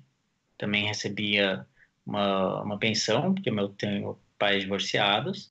também 0.57 0.87
recebia 0.87 1.67
uma, 2.07 2.63
uma 2.63 2.79
pensão, 2.79 3.35
porque 3.35 3.51
eu 3.51 3.69
tenho 3.71 4.19
pais 4.39 4.63
divorciados, 4.63 5.51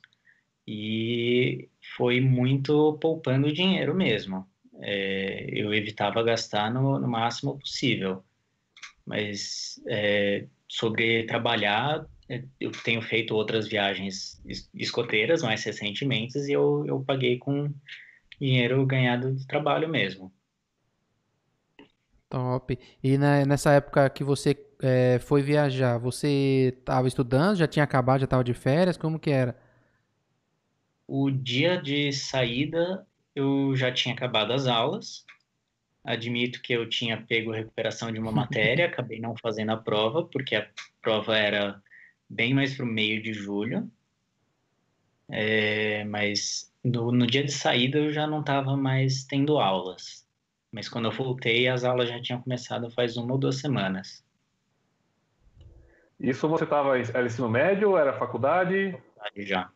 e 0.68 1.68
foi 1.96 2.22
muito 2.22 2.98
poupando 3.02 3.52
dinheiro 3.52 3.96
mesmo. 3.96 4.46
É, 4.82 5.48
eu 5.52 5.74
evitava 5.74 6.24
gastar 6.24 6.74
no, 6.74 7.00
no 7.00 7.08
máximo 7.08 7.58
possível. 7.58 8.24
Mas 9.06 9.82
é, 9.88 10.46
sobre 10.68 11.24
trabalhar, 11.24 12.06
é, 12.30 12.44
eu 12.60 12.72
tenho 12.72 13.02
feito 13.02 13.36
outras 13.36 13.68
viagens 13.68 14.42
escoteiras 14.74 15.42
mais 15.42 15.64
recentemente 15.64 16.38
e 16.38 16.52
eu, 16.52 16.86
eu 16.86 17.02
paguei 17.02 17.38
com 17.38 17.74
dinheiro 18.40 18.86
ganhado 18.86 19.34
de 19.34 19.46
trabalho 19.48 19.90
mesmo. 19.90 20.32
Top. 22.30 22.78
E 23.04 23.18
na, 23.18 23.44
nessa 23.46 23.72
época 23.72 24.08
que 24.12 24.24
você 24.24 24.56
é, 24.82 25.20
foi 25.20 25.42
viajar, 25.42 25.98
você 25.98 26.76
estava 26.78 27.08
estudando, 27.08 27.58
já 27.58 27.68
tinha 27.68 27.84
acabado, 27.84 28.20
já 28.20 28.26
estava 28.26 28.44
de 28.44 28.54
férias? 28.54 28.96
Como 28.96 29.20
que 29.20 29.32
era? 29.32 29.58
O 31.12 31.32
dia 31.32 31.82
de 31.82 32.14
saída 32.14 33.04
eu 33.36 33.76
já 33.76 33.92
tinha 33.92 34.14
acabado 34.14 34.54
as 34.54 34.68
aulas. 34.68 35.26
Admito 36.04 36.62
que 36.62 36.72
eu 36.72 36.88
tinha 36.88 37.26
pego 37.26 37.52
recuperação 37.52 38.12
de 38.12 38.20
uma 38.20 38.30
matéria, 38.32 38.86
acabei 38.86 39.20
não 39.20 39.36
fazendo 39.36 39.72
a 39.72 39.78
prova, 39.78 40.24
porque 40.24 40.56
a 40.56 40.70
prova 41.02 41.36
era 41.36 41.82
bem 42.30 42.54
mais 42.54 42.76
para 42.76 42.86
o 42.86 42.88
meio 42.88 43.24
de 43.24 43.34
julho. 43.34 43.90
É, 45.32 46.04
mas 46.04 46.72
no, 46.84 47.12
no, 47.12 47.26
dia 47.26 47.44
de 47.44 47.52
saída 47.52 47.98
eu 47.98 48.14
já 48.14 48.28
não 48.28 48.42
estava 48.42 48.78
mais 48.78 49.24
tendo 49.24 49.58
aulas. 49.58 50.28
Mas 50.72 50.88
quando 50.88 51.06
eu 51.06 51.12
voltei, 51.12 51.68
as 51.68 51.84
aulas 51.84 52.08
já 52.08 52.22
tinham 52.22 52.40
começado 52.40 52.92
faz 52.92 53.18
uma 53.18 53.34
ou 53.34 53.40
duas 53.40 53.56
semanas. 53.56 54.24
Isso 56.20 56.48
você 56.48 56.66
estava 56.66 57.00
era 57.00 57.26
ensino 57.26 57.50
médio, 57.50 57.98
era 57.98 58.14
faculdade? 58.14 58.92
Faculdade 58.92 59.48
já. 59.48 59.72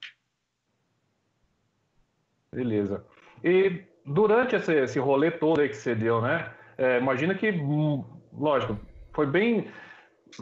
Beleza. 2.53 3.03
E 3.43 3.81
durante 4.05 4.55
esse, 4.55 4.73
esse 4.73 4.99
rolê 4.99 5.31
todo 5.31 5.61
aí 5.61 5.69
que 5.69 5.75
você 5.75 5.95
deu, 5.95 6.21
né? 6.21 6.51
É, 6.77 6.97
imagina 6.99 7.35
que, 7.35 7.51
hum, 7.51 8.03
lógico, 8.31 8.77
foi 9.11 9.25
bem. 9.25 9.67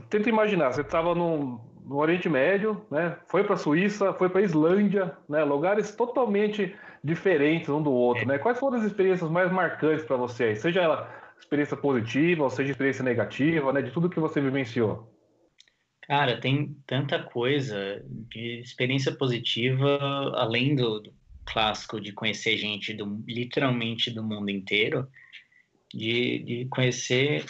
Tenta 0.10 0.30
imaginar, 0.30 0.72
você 0.72 0.82
estava 0.82 1.14
no, 1.14 1.60
no 1.86 1.98
Oriente 1.98 2.30
Médio, 2.30 2.86
né? 2.90 3.18
Foi 3.28 3.44
para 3.44 3.56
a 3.56 3.58
Suíça, 3.58 4.14
foi 4.14 4.30
para 4.30 4.42
a 4.42 4.44
Islândia, 4.44 5.18
né? 5.28 5.44
Lugares 5.44 5.96
totalmente 5.96 6.76
diferentes 7.04 7.70
um 7.70 7.82
do 7.82 7.92
outro, 7.92 8.28
né? 8.28 8.38
Quais 8.38 8.60
foram 8.60 8.78
as 8.78 8.84
experiências 8.84 9.30
mais 9.30 9.52
marcantes 9.52 10.06
para 10.06 10.16
você? 10.16 10.56
Seja 10.56 10.82
ela 10.82 11.10
experiência 11.40 11.76
positiva, 11.76 12.44
ou 12.44 12.50
seja 12.50 12.72
experiência 12.72 13.04
negativa, 13.04 13.74
né? 13.74 13.82
De 13.82 13.92
tudo 13.92 14.10
que 14.10 14.20
você 14.20 14.40
vivenciou. 14.40 15.12
Cara, 16.04 16.40
tem 16.40 16.76
tanta 16.86 17.24
coisa 17.24 18.04
de 18.06 18.60
experiência 18.60 19.14
positiva 19.14 19.98
além 20.36 20.76
do, 20.76 21.00
do 21.00 21.14
clássico 21.46 22.00
de 22.00 22.12
conhecer 22.12 22.58
gente 22.58 22.94
do 22.94 23.24
literalmente 23.28 24.12
do 24.12 24.24
mundo 24.24 24.50
inteiro, 24.50 25.10
de, 25.94 26.40
de 26.40 26.66
conhecer 26.66 27.46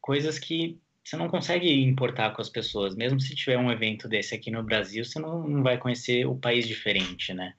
coisas 0.00 0.38
que 0.38 0.78
você 1.04 1.16
não 1.16 1.28
consegue 1.28 1.72
importar 1.84 2.34
com 2.34 2.42
as 2.42 2.48
pessoas. 2.48 2.96
Mesmo 2.96 3.20
se 3.20 3.34
tiver 3.34 3.58
um 3.58 3.70
evento 3.70 4.08
desse 4.08 4.34
aqui 4.34 4.50
no 4.50 4.62
Brasil, 4.62 5.04
você 5.04 5.18
não, 5.18 5.46
não 5.46 5.62
vai 5.62 5.78
conhecer 5.78 6.26
o 6.26 6.36
país 6.36 6.66
diferente, 6.66 7.32
né? 7.32 7.54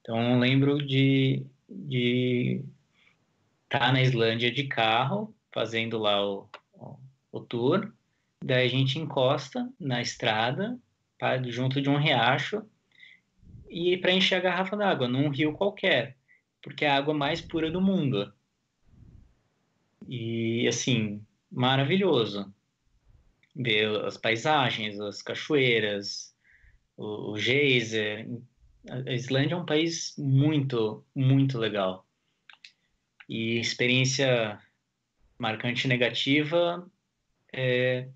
Então, 0.00 0.38
lembro 0.38 0.84
de 0.84 1.46
de 1.74 2.64
estar 3.64 3.86
tá 3.86 3.92
na 3.92 4.02
Islândia 4.02 4.50
de 4.50 4.64
carro, 4.64 5.34
fazendo 5.52 5.98
lá 5.98 6.24
o, 6.24 6.48
o, 6.74 6.98
o 7.32 7.40
tour. 7.40 7.92
Daí 8.44 8.66
a 8.66 8.70
gente 8.70 8.98
encosta 8.98 9.68
na 9.78 10.02
estrada, 10.02 10.78
junto 11.46 11.80
de 11.80 11.88
um 11.88 11.96
riacho, 11.96 12.62
e 13.72 13.96
para 13.96 14.12
encher 14.12 14.36
a 14.36 14.40
garrafa 14.40 14.76
d'água 14.76 15.08
num 15.08 15.30
rio 15.30 15.54
qualquer, 15.54 16.16
porque 16.60 16.84
é 16.84 16.90
a 16.90 16.96
água 16.96 17.14
mais 17.14 17.40
pura 17.40 17.70
do 17.70 17.80
mundo. 17.80 18.32
E 20.06 20.68
assim, 20.68 21.24
maravilhoso 21.50 22.52
ver 23.56 24.04
as 24.04 24.16
paisagens, 24.16 25.00
as 25.00 25.22
cachoeiras, 25.22 26.34
o, 26.96 27.32
o 27.32 27.38
geyser. 27.38 28.28
A 28.88 29.12
Islândia 29.12 29.54
é 29.54 29.58
um 29.58 29.66
país 29.66 30.14
muito, 30.18 31.04
muito 31.14 31.58
legal. 31.58 32.06
E 33.28 33.58
experiência 33.58 34.60
marcante 35.38 35.88
negativa, 35.88 36.90
é, 37.52 38.08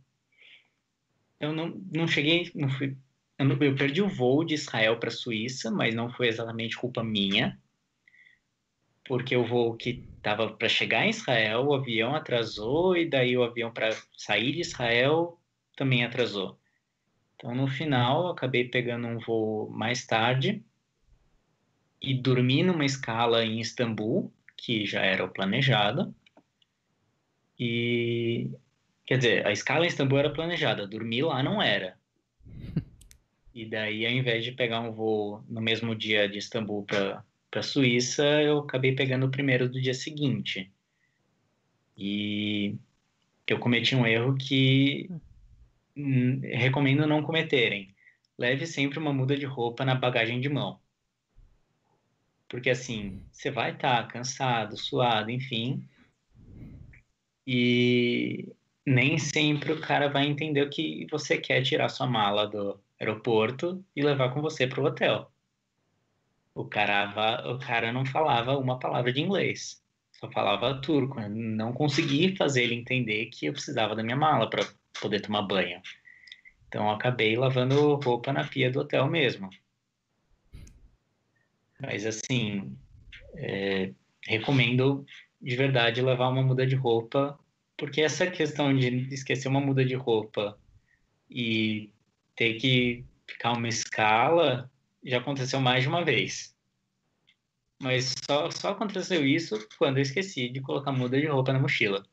eu 1.41 1.53
não, 1.53 1.81
não 1.93 2.07
cheguei, 2.07 2.51
não 2.55 2.69
fui 2.69 2.97
eu 3.39 3.77
perdi 3.77 4.03
o 4.03 4.09
voo 4.09 4.45
de 4.45 4.55
Israel 4.55 4.99
para 4.99 5.09
a 5.09 5.13
Suíça, 5.13 5.71
mas 5.71 5.95
não 5.95 6.11
foi 6.11 6.29
exatamente 6.29 6.77
culpa 6.77 7.03
minha. 7.05 7.59
porque 9.09 9.37
o 9.37 9.45
voo 9.47 9.77
que 9.77 10.05
estava 10.17 10.51
para 10.53 10.69
chegar 10.69 11.07
em 11.07 11.11
Israel, 11.11 11.67
o 11.67 11.75
avião 11.75 12.15
atrasou, 12.15 12.97
e 12.97 13.09
daí 13.09 13.37
o 13.37 13.45
avião 13.45 13.73
para 13.73 13.91
sair 14.17 14.53
de 14.53 14.61
Israel 14.61 15.41
também 15.77 16.05
atrasou. 16.05 16.59
Então, 17.37 17.55
no 17.55 17.69
final, 17.69 18.25
eu 18.25 18.31
acabei 18.31 18.65
pegando 18.69 19.07
um 19.07 19.19
voo 19.19 19.71
mais 19.71 20.07
tarde 20.07 20.65
e 22.01 22.15
dormi 22.15 22.63
numa 22.63 22.85
escala 22.85 23.45
em 23.45 23.61
Istambul, 23.61 24.33
que 24.57 24.87
já 24.87 25.03
era 25.03 25.25
o 25.25 25.31
planejado. 25.31 26.15
E 27.59 28.51
quer 29.07 29.19
dizer, 29.19 29.47
a 29.47 29.53
escala 29.53 29.85
em 29.85 29.89
Istambul 29.89 30.19
era 30.19 30.33
planejada, 30.33 30.87
dormir 30.87 31.23
lá 31.23 31.43
não 31.43 31.63
era. 31.63 31.99
E 33.57 33.65
daí, 33.65 34.05
ao 34.05 34.13
invés 34.13 34.45
de 34.45 34.53
pegar 34.53 34.81
um 34.81 34.93
voo 34.93 35.43
no 35.49 35.63
mesmo 35.63 35.97
dia 35.97 36.29
de 36.29 36.37
Istambul 36.37 36.85
para 36.85 37.25
para 37.51 37.63
Suíça, 37.63 38.23
eu 38.43 38.59
acabei 38.59 38.95
pegando 38.95 39.25
o 39.25 39.31
primeiro 39.31 39.67
do 39.67 39.81
dia 39.81 39.95
seguinte. 39.95 40.71
E 41.97 42.77
eu 43.47 43.59
cometi 43.59 43.97
um 43.97 44.07
erro 44.07 44.37
que 44.37 45.09
hum, 45.97 46.41
recomendo 46.43 47.07
não 47.07 47.23
cometerem. 47.23 47.95
Leve 48.37 48.67
sempre 48.67 48.99
uma 48.99 49.11
muda 49.11 49.35
de 49.35 49.47
roupa 49.47 49.87
na 49.87 49.95
bagagem 49.95 50.39
de 50.39 50.51
mão. 50.51 50.79
Porque 52.51 52.69
assim, 52.69 53.23
você 53.33 53.51
vai 53.51 53.73
estar 53.73 54.03
tá 54.03 54.09
cansado, 54.09 54.77
suado, 54.77 55.31
enfim. 55.31 55.89
E 57.47 58.53
nem 58.85 59.17
sempre 59.17 59.73
o 59.73 59.81
cara 59.81 60.11
vai 60.11 60.27
entender 60.27 60.61
o 60.61 60.69
que 60.69 61.07
você 61.11 61.39
quer 61.39 61.63
tirar 61.63 61.89
sua 61.89 62.07
mala 62.07 62.47
do 62.47 62.79
aeroporto 63.01 63.85
e 63.95 64.03
levar 64.03 64.33
com 64.33 64.41
você 64.41 64.67
para 64.67 64.81
o 64.81 64.85
hotel. 64.85 65.31
O 66.55 66.65
cara, 66.65 67.53
o 67.53 67.59
cara 67.59 67.93
não 67.93 68.07
falava 68.07 68.57
uma 68.57 68.79
palavra 68.79 69.13
de 69.13 69.21
inglês, 69.21 69.83
só 70.13 70.31
falava 70.31 70.81
turco. 70.81 71.21
Eu 71.21 71.29
não 71.29 71.73
consegui 71.73 72.35
fazer 72.37 72.65
ele 72.65 72.75
entender 72.75 73.27
que 73.27 73.47
eu 73.47 73.53
precisava 73.53 73.95
da 73.95 74.03
minha 74.03 74.17
mala 74.17 74.49
para 74.49 74.67
poder 75.01 75.21
tomar 75.21 75.43
banho. 75.43 75.81
Então 76.69 76.91
acabei 76.91 77.37
lavando 77.37 77.97
roupa 77.97 78.33
na 78.33 78.45
pia 78.45 78.71
do 78.71 78.81
hotel 78.81 79.07
mesmo. 79.07 79.51
Mas 81.79 82.07
assim, 82.07 82.77
é, 83.35 83.93
recomendo 84.23 85.05
de 85.41 85.55
verdade 85.57 86.01
levar 86.01 86.29
uma 86.29 86.43
muda 86.43 86.67
de 86.67 86.75
roupa, 86.75 87.39
porque 87.77 88.01
essa 88.01 88.27
questão 88.27 88.75
de 88.75 89.15
esquecer 89.15 89.49
uma 89.49 89.61
muda 89.61 89.85
de 89.85 89.95
roupa 89.95 90.59
e 91.31 91.91
ter 92.37 92.55
que 92.55 93.05
ficar 93.27 93.53
uma 93.53 93.69
escala 93.69 94.71
já 95.05 95.19
aconteceu 95.19 95.61
mais 95.61 95.83
de 95.83 95.89
uma 95.89 96.05
vez. 96.05 96.55
Mas 97.81 98.15
só, 98.29 98.51
só 98.51 98.71
aconteceu 98.71 99.25
isso 99.25 99.67
quando 99.79 99.99
eu 99.99 100.03
esqueci 100.03 100.49
de 100.49 100.61
colocar 100.61 100.93
muda 100.93 101.21
de 101.21 101.27
roupa 101.27 101.53
na 101.53 101.59
mochila. 101.59 102.05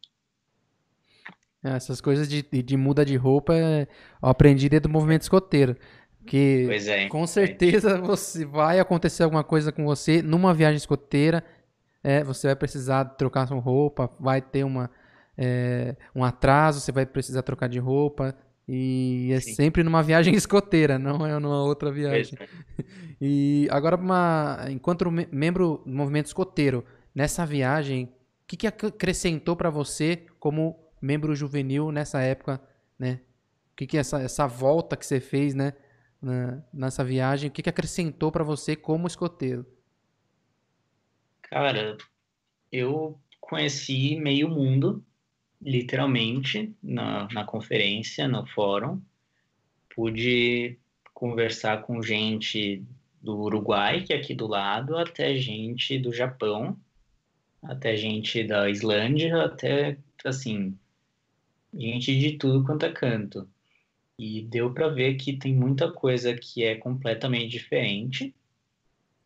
É, 1.64 1.72
essas 1.72 2.02
coisas 2.02 2.28
de, 2.28 2.42
de 2.42 2.78
muda 2.78 3.06
de 3.06 3.16
roupa 3.16 3.54
eu 3.56 3.88
aprendi 4.22 4.68
dentro 4.68 4.90
do 4.90 4.94
movimento 4.94 5.22
escoteiro. 5.22 5.78
Que 6.26 6.68
é, 6.88 7.08
com 7.08 7.26
certeza 7.28 8.00
você 8.02 8.46
vai 8.46 8.80
acontecer 8.80 9.24
alguma 9.24 9.44
coisa 9.44 9.72
com 9.72 9.86
você 9.86 10.22
numa 10.22 10.54
viagem 10.54 10.78
escoteira. 10.78 11.44
É, 12.04 12.24
você 12.24 12.48
vai 12.48 12.56
precisar 12.56 13.06
trocar 13.06 13.48
sua 13.48 13.60
roupa, 13.60 14.12
vai 14.20 14.42
ter 14.42 14.66
uma, 14.66 14.92
é, 15.38 15.96
um 16.14 16.24
atraso, 16.24 16.82
você 16.82 16.92
vai 16.92 17.06
precisar 17.06 17.42
trocar 17.44 17.68
de 17.68 17.80
roupa. 17.80 18.36
E 18.68 19.32
é 19.34 19.40
Sim. 19.40 19.56
sempre 19.56 19.84
numa 19.84 20.02
viagem 20.02 20.34
escoteira, 20.36 20.98
não 20.98 21.26
é 21.26 21.38
numa 21.40 21.64
outra 21.64 21.92
viagem. 21.92 22.38
É. 22.40 22.48
E 23.20 23.68
agora, 23.70 23.96
uma, 23.96 24.66
enquanto 24.70 25.10
membro 25.12 25.82
do 25.86 25.92
movimento 25.92 26.28
escoteiro, 26.28 26.86
nessa 27.14 27.46
viagem, 27.46 28.06
o 28.06 28.10
que, 28.48 28.58
que 28.58 28.68
acrescentou 28.68 29.56
para 29.56 29.70
você 29.70 30.26
como 30.40 30.78
membro 31.02 31.36
juvenil 31.36 31.92
nessa 31.92 32.22
época, 32.22 32.62
né? 32.98 33.20
O 33.72 33.76
que, 33.76 33.88
que 33.88 33.98
essa, 33.98 34.22
essa 34.22 34.48
volta 34.48 34.96
que 34.96 35.06
você 35.06 35.20
fez, 35.20 35.54
né? 35.54 35.74
Na, 36.22 36.64
nessa 36.74 37.04
viagem, 37.04 37.50
o 37.50 37.52
que, 37.52 37.62
que 37.62 37.70
acrescentou 37.70 38.32
para 38.32 38.44
você 38.44 38.76
como 38.76 39.08
escoteiro? 39.08 39.66
Cara, 41.42 41.98
eu 42.72 43.20
conheci 43.42 44.16
meio 44.16 44.50
mundo 44.50 45.06
literalmente 45.66 46.76
na, 46.82 47.28
na 47.32 47.44
conferência, 47.44 48.28
no 48.28 48.46
fórum. 48.46 49.02
Pude 49.96 50.78
conversar 51.14 51.84
com 51.84 52.02
gente 52.02 52.84
do 53.22 53.38
Uruguai, 53.40 54.04
que 54.04 54.14
é 54.14 54.18
aqui 54.18 54.36
do 54.36 54.48
lado, 54.48 54.98
até 54.98 55.36
gente 55.38 55.98
do 55.98 56.12
Japão, 56.12 56.78
até 57.62 57.96
gente 57.96 58.44
da 58.44 58.70
Islândia, 58.70 59.44
até 59.44 59.98
assim, 60.26 60.78
gente 61.74 62.18
de 62.18 62.34
tudo 62.38 62.66
quanto 62.66 62.86
é 62.86 62.92
canto. 62.92 63.48
E 64.20 64.42
deu 64.42 64.74
para 64.74 64.90
ver 64.90 65.16
que 65.16 65.34
tem 65.34 65.56
muita 65.56 65.92
coisa 65.92 66.34
que 66.36 66.64
é 66.64 66.76
completamente 66.76 67.50
diferente. 67.50 68.36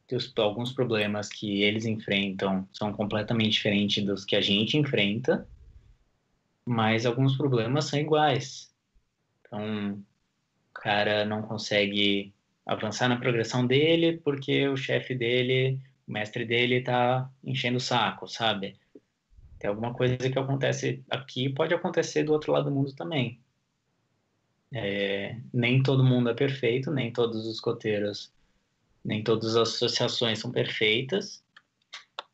Tem 0.08 0.18
alguns 0.38 0.72
problemas 0.72 1.28
que 1.28 1.62
eles 1.62 1.86
enfrentam 1.86 2.68
são 2.72 2.94
completamente 2.94 3.54
diferentes 3.54 4.06
dos 4.06 4.24
que 4.24 4.36
a 4.36 4.42
gente 4.42 4.78
enfrenta 4.78 5.48
mas 6.68 7.06
alguns 7.06 7.38
problemas 7.38 7.86
são 7.86 7.98
iguais. 7.98 8.70
Então, 9.40 9.94
o 9.94 10.74
cara 10.74 11.24
não 11.24 11.42
consegue 11.42 12.34
avançar 12.66 13.08
na 13.08 13.16
progressão 13.16 13.66
dele 13.66 14.18
porque 14.18 14.68
o 14.68 14.76
chefe 14.76 15.16
dele, 15.16 15.80
o 16.06 16.12
mestre 16.12 16.44
dele 16.46 16.76
está 16.76 17.32
enchendo 17.42 17.78
o 17.78 17.82
saco, 17.82 18.28
sabe? 18.28 18.78
Tem 19.58 19.70
alguma 19.70 19.94
coisa 19.94 20.18
que 20.18 20.38
acontece 20.38 21.04
aqui, 21.10 21.50
pode 21.50 21.74
acontecer 21.74 22.24
do 22.24 22.34
outro 22.34 22.52
lado 22.52 22.66
do 22.66 22.76
mundo 22.76 22.94
também. 22.94 23.40
É, 24.74 25.38
nem 25.54 25.82
todo 25.82 26.04
mundo 26.04 26.30
é 26.30 26.34
perfeito, 26.34 26.92
nem 26.92 27.14
todos 27.14 27.48
os 27.48 27.62
coteiros, 27.62 28.34
nem 29.06 29.24
todas 29.24 29.56
as 29.56 29.70
associações 29.70 30.40
são 30.40 30.52
perfeitas, 30.52 31.42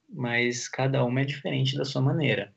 mas 0.10 0.68
cada 0.68 1.06
uma 1.06 1.22
é 1.22 1.26
diferente 1.26 1.78
da 1.78 1.86
sua 1.86 2.02
maneira. 2.02 2.52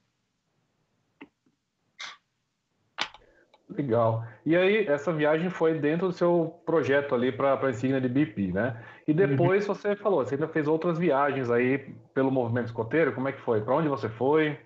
Legal. 3.68 4.24
E 4.44 4.54
aí, 4.54 4.86
essa 4.86 5.12
viagem 5.12 5.50
foi 5.50 5.78
dentro 5.78 6.06
do 6.06 6.12
seu 6.12 6.54
projeto 6.64 7.14
ali 7.14 7.32
para 7.32 7.58
a 7.60 7.70
insígnia 7.70 8.00
de 8.00 8.08
BP, 8.08 8.52
né? 8.52 8.80
E 9.06 9.10
uhum. 9.10 9.16
depois 9.16 9.66
uhum. 9.66 9.74
você 9.74 9.96
falou, 9.96 10.24
você 10.24 10.34
ainda 10.34 10.46
fez 10.48 10.68
outras 10.68 10.98
viagens 10.98 11.50
aí 11.50 11.78
pelo 12.14 12.30
movimento 12.30 12.66
escoteiro, 12.66 13.12
como 13.12 13.28
é 13.28 13.32
que 13.32 13.40
foi? 13.40 13.60
Para 13.60 13.74
onde 13.74 13.88
você 13.88 14.08
foi? 14.08 14.56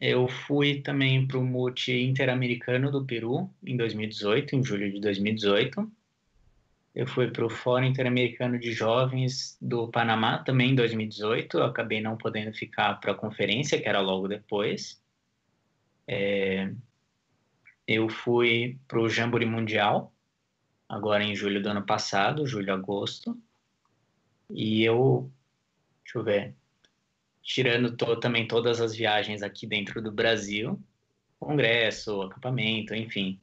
Eu 0.00 0.28
fui 0.28 0.82
também 0.82 1.26
para 1.26 1.38
o 1.38 1.42
Multi 1.42 1.92
Interamericano 2.04 2.92
do 2.92 3.04
Peru 3.04 3.50
em 3.64 3.76
2018, 3.76 4.54
em 4.54 4.62
julho 4.62 4.92
de 4.92 5.00
2018. 5.00 5.90
Eu 6.94 7.06
fui 7.06 7.30
para 7.30 7.44
o 7.44 7.50
Fórum 7.50 7.84
Interamericano 7.84 8.58
de 8.58 8.72
Jovens 8.72 9.58
do 9.60 9.88
Panamá 9.88 10.38
também 10.38 10.70
em 10.70 10.74
2018. 10.74 11.58
Eu 11.58 11.64
acabei 11.64 12.00
não 12.00 12.16
podendo 12.16 12.52
ficar 12.54 12.94
para 13.00 13.12
a 13.12 13.14
conferência, 13.14 13.80
que 13.80 13.88
era 13.88 14.00
logo 14.00 14.28
depois. 14.28 15.02
É, 16.06 16.70
eu 17.86 18.08
fui 18.08 18.78
para 18.88 19.00
o 19.00 19.08
Jamboree 19.08 19.46
Mundial, 19.46 20.12
agora 20.88 21.22
em 21.22 21.34
julho 21.34 21.62
do 21.62 21.68
ano 21.68 21.84
passado, 21.84 22.46
julho, 22.46 22.72
agosto. 22.72 23.38
E 24.50 24.84
eu, 24.84 25.30
deixa 26.02 26.18
eu 26.18 26.24
ver, 26.24 26.54
tirando 27.42 27.96
to, 27.96 28.16
também 28.18 28.46
todas 28.46 28.80
as 28.80 28.94
viagens 28.94 29.42
aqui 29.42 29.66
dentro 29.66 30.02
do 30.02 30.10
Brasil, 30.10 30.80
congresso, 31.38 32.22
acampamento, 32.22 32.94
enfim. 32.94 33.40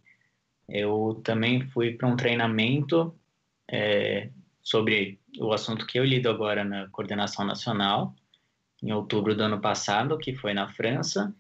Eu 0.68 1.22
também 1.24 1.62
fui 1.70 1.94
para 1.94 2.08
um 2.08 2.16
treinamento 2.16 3.16
é, 3.70 4.30
sobre 4.62 5.20
o 5.40 5.52
assunto 5.54 5.86
que 5.86 6.00
eu 6.00 6.04
lido 6.04 6.30
agora 6.30 6.64
na 6.64 6.88
coordenação 6.90 7.46
nacional, 7.46 8.16
em 8.82 8.92
outubro 8.92 9.36
do 9.36 9.44
ano 9.44 9.62
passado, 9.62 10.18
que 10.18 10.36
foi 10.36 10.54
na 10.54 10.68
França, 10.68 11.34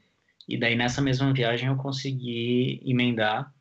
e 0.47 0.57
daí 0.57 0.75
nessa 0.75 1.01
mesma 1.01 1.31
viagem 1.33 1.67
eu 1.67 1.75
consegui 1.75 2.81
emendar 2.85 3.53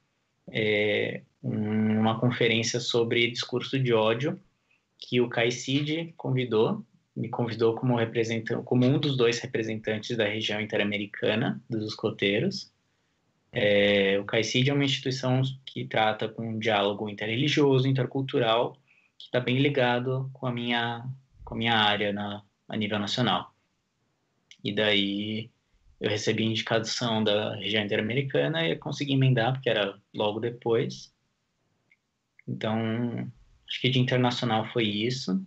é, 0.50 1.22
uma 1.42 2.18
conferência 2.18 2.80
sobre 2.80 3.30
discurso 3.30 3.78
de 3.78 3.92
ódio 3.92 4.40
que 4.98 5.20
o 5.20 5.28
CAICID 5.28 6.14
convidou, 6.16 6.84
me 7.14 7.28
convidou 7.28 7.74
como 7.74 7.96
representante, 7.96 8.62
como 8.64 8.86
um 8.86 8.98
dos 8.98 9.16
dois 9.16 9.38
representantes 9.40 10.16
da 10.16 10.24
região 10.24 10.60
interamericana 10.60 11.62
dos 11.68 11.84
escoteiros. 11.86 12.72
É, 13.52 14.18
o 14.18 14.24
CAICID 14.24 14.70
é 14.70 14.74
uma 14.74 14.84
instituição 14.84 15.42
que 15.66 15.84
trata 15.84 16.28
com 16.28 16.48
um 16.48 16.58
diálogo 16.58 17.08
interreligioso, 17.08 17.88
intercultural, 17.88 18.76
que 19.18 19.26
está 19.26 19.40
bem 19.40 19.58
ligado 19.58 20.30
com 20.32 20.46
a 20.46 20.52
minha 20.52 21.04
com 21.44 21.54
a 21.54 21.58
minha 21.58 21.74
área 21.74 22.12
na, 22.12 22.42
a 22.68 22.76
nível 22.76 22.98
nacional. 22.98 23.52
E 24.64 24.72
daí 24.72 25.50
eu 26.02 26.10
recebi 26.10 26.42
indicação 26.42 27.22
da 27.22 27.54
região 27.54 27.84
interamericana 27.84 28.66
e 28.66 28.76
consegui 28.76 29.12
emendar, 29.12 29.52
porque 29.52 29.70
era 29.70 29.96
logo 30.12 30.40
depois. 30.40 31.14
Então, 32.46 33.30
acho 33.68 33.80
que 33.80 33.88
de 33.88 34.00
internacional 34.00 34.66
foi 34.72 34.82
isso. 34.82 35.40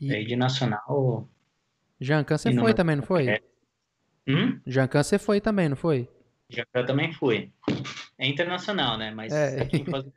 E... 0.00 0.14
Aí 0.14 0.24
de 0.24 0.36
nacional. 0.36 1.28
Jancan 2.00 2.38
você 2.38 2.54
foi 2.54 2.72
também, 2.72 2.96
não 2.96 3.02
foi? 3.02 3.28
É. 3.28 3.40
Hum? 4.28 4.60
Jancan 4.64 5.02
você 5.02 5.18
foi 5.18 5.40
também, 5.40 5.68
não 5.68 5.76
foi? 5.76 6.08
Jancan 6.48 6.86
também 6.86 7.12
fui. 7.12 7.52
É 8.16 8.28
internacional, 8.28 8.96
né? 8.96 9.10
Mas 9.10 9.32
é. 9.32 9.64
quem 9.66 9.84
faz 9.84 10.06
o 10.06 10.12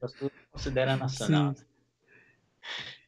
considera 0.51 0.95
nacional. 0.95 1.55
Sim. 1.55 1.65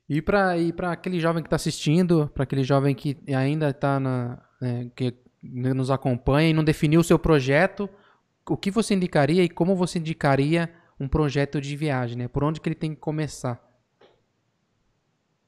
E 0.10 0.18
e 0.18 0.74
para 0.74 0.92
aquele 0.92 1.20
jovem 1.20 1.44
que 1.44 1.48
está 1.48 1.58
assistindo, 1.58 2.28
para 2.34 2.44
aquele 2.44 2.64
jovem 2.64 2.96
que 2.96 3.18
ainda 3.28 3.70
está 3.70 4.00
na 4.00 4.47
né, 4.60 4.90
que 4.96 5.14
nos 5.44 5.92
acompanha 5.92 6.50
e 6.50 6.54
não 6.54 6.64
definiu 6.64 7.02
o 7.02 7.04
seu 7.04 7.18
projeto, 7.20 7.90
o 8.50 8.58
que 8.58 8.72
você 8.72 8.94
indicaria 8.94 9.44
e 9.44 9.50
como 9.50 9.76
você 9.76 10.00
indicaria 10.00 10.74
um 11.00 11.08
projeto 11.08 11.62
de 11.62 11.76
viagem, 11.76 12.18
né? 12.18 12.28
Por 12.28 12.44
onde 12.44 12.60
que 12.60 12.68
ele 12.68 12.76
tem 12.76 12.96
que 12.96 13.00
começar? 13.00 13.64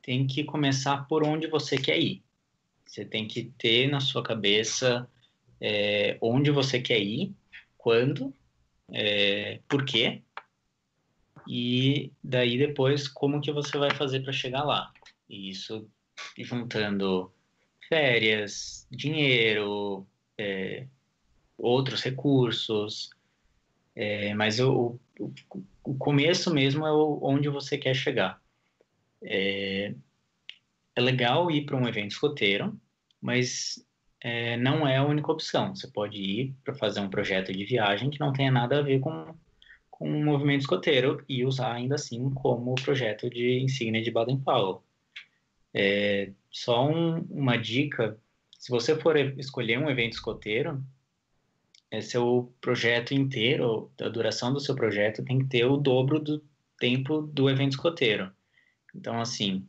Tem 0.01 0.27
que 0.27 0.43
começar 0.43 1.07
por 1.07 1.25
onde 1.25 1.47
você 1.47 1.77
quer 1.77 1.99
ir. 1.99 2.23
Você 2.85 3.05
tem 3.05 3.27
que 3.27 3.45
ter 3.57 3.89
na 3.89 3.99
sua 3.99 4.23
cabeça 4.23 5.07
é, 5.59 6.17
onde 6.21 6.51
você 6.51 6.79
quer 6.81 6.99
ir, 6.99 7.35
quando, 7.77 8.33
é, 8.91 9.59
por 9.67 9.85
quê, 9.85 10.23
e 11.47 12.11
daí 12.23 12.57
depois 12.57 13.07
como 13.07 13.41
que 13.41 13.51
você 13.51 13.77
vai 13.77 13.91
fazer 13.91 14.21
para 14.21 14.31
chegar 14.31 14.63
lá. 14.63 14.91
E 15.27 15.49
isso 15.49 15.89
juntando 16.37 17.31
férias, 17.89 18.87
dinheiro, 18.91 20.07
é, 20.37 20.85
outros 21.57 22.01
recursos, 22.01 23.09
é, 23.95 24.33
mas 24.35 24.59
o, 24.59 24.99
o, 25.19 25.33
o, 25.83 25.95
começo 25.95 26.53
mesmo 26.53 26.85
é 26.85 26.91
o, 26.91 27.19
onde 27.21 27.49
você 27.49 27.77
quer 27.77 27.95
chegar. 27.95 28.39
É, 29.21 29.93
é 30.95 31.01
legal 31.01 31.49
ir 31.51 31.65
para 31.65 31.75
um 31.75 31.87
evento 31.87 32.11
escoteiro, 32.11 32.79
mas 33.19 33.83
é, 34.21 34.55
não 34.57 34.87
é 34.87 34.97
a 34.97 35.05
única 35.05 35.31
opção. 35.31 35.75
Você 35.75 35.87
pode 35.87 36.17
ir 36.17 36.55
para 36.63 36.75
fazer 36.75 36.99
um 37.01 37.09
projeto 37.09 37.51
de 37.51 37.65
viagem 37.65 38.09
que 38.09 38.19
não 38.19 38.31
tenha 38.31 38.51
nada 38.51 38.79
a 38.79 38.81
ver 38.83 38.99
com, 38.99 39.33
com 39.89 40.09
um 40.09 40.23
movimento 40.23 40.61
escoteiro 40.61 41.23
e 41.27 41.43
usar 41.43 41.73
ainda 41.73 41.95
assim 41.95 42.29
como 42.29 42.75
projeto 42.75 43.29
de 43.29 43.59
insígnia 43.59 44.01
de 44.01 44.11
Baden-Powell. 44.11 44.83
É, 45.73 46.31
só 46.51 46.87
um, 46.87 47.19
uma 47.29 47.57
dica, 47.57 48.17
se 48.57 48.69
você 48.69 48.95
for 48.95 49.17
escolher 49.17 49.79
um 49.79 49.89
evento 49.89 50.13
escoteiro, 50.13 50.83
é 51.91 52.01
seu 52.01 52.53
projeto 52.61 53.13
inteiro, 53.13 53.91
a 53.99 54.09
duração 54.09 54.53
do 54.53 54.59
seu 54.59 54.75
projeto 54.75 55.23
tem 55.23 55.39
que 55.39 55.47
ter 55.47 55.65
o 55.65 55.77
dobro 55.77 56.19
do 56.19 56.43
tempo 56.79 57.21
do 57.21 57.49
evento 57.49 57.73
escoteiro. 57.73 58.31
Então, 58.95 59.19
assim, 59.19 59.67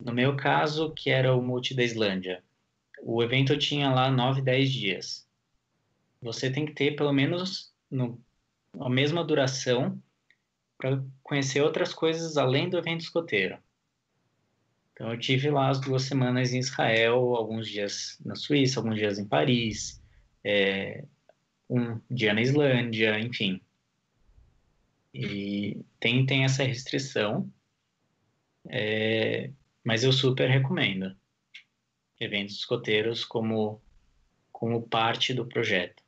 no 0.00 0.12
meu 0.12 0.36
caso, 0.36 0.92
que 0.92 1.10
era 1.10 1.34
o 1.34 1.42
Multi 1.42 1.74
da 1.74 1.84
Islândia, 1.84 2.42
o 3.02 3.22
evento 3.22 3.56
tinha 3.56 3.90
lá 3.90 4.10
9, 4.10 4.42
10 4.42 4.72
dias. 4.72 5.28
Você 6.20 6.50
tem 6.50 6.66
que 6.66 6.72
ter 6.72 6.96
pelo 6.96 7.12
menos 7.12 7.72
no, 7.90 8.20
a 8.78 8.88
mesma 8.88 9.24
duração 9.24 10.00
para 10.78 11.02
conhecer 11.22 11.60
outras 11.60 11.94
coisas 11.94 12.36
além 12.36 12.68
do 12.68 12.78
evento 12.78 13.02
escoteiro. 13.02 13.58
Então, 14.92 15.10
eu 15.10 15.18
tive 15.18 15.50
lá 15.50 15.70
as 15.70 15.80
duas 15.80 16.02
semanas 16.02 16.52
em 16.52 16.58
Israel, 16.58 17.34
alguns 17.34 17.68
dias 17.68 18.18
na 18.24 18.34
Suíça, 18.34 18.78
alguns 18.78 18.96
dias 18.96 19.18
em 19.18 19.26
Paris, 19.26 20.02
é, 20.44 21.04
um 21.68 22.00
dia 22.10 22.34
na 22.34 22.42
Islândia, 22.42 23.18
enfim. 23.18 23.60
E 25.14 25.84
tem, 25.98 26.24
tem 26.26 26.44
essa 26.44 26.62
restrição, 26.62 27.50
é, 28.68 29.50
mas 29.84 30.04
eu 30.04 30.12
super 30.12 30.48
recomendo 30.48 31.14
eventos 32.20 32.56
escoteiros 32.56 33.24
como, 33.24 33.82
como 34.52 34.82
parte 34.82 35.34
do 35.34 35.46
projeto. 35.46 36.02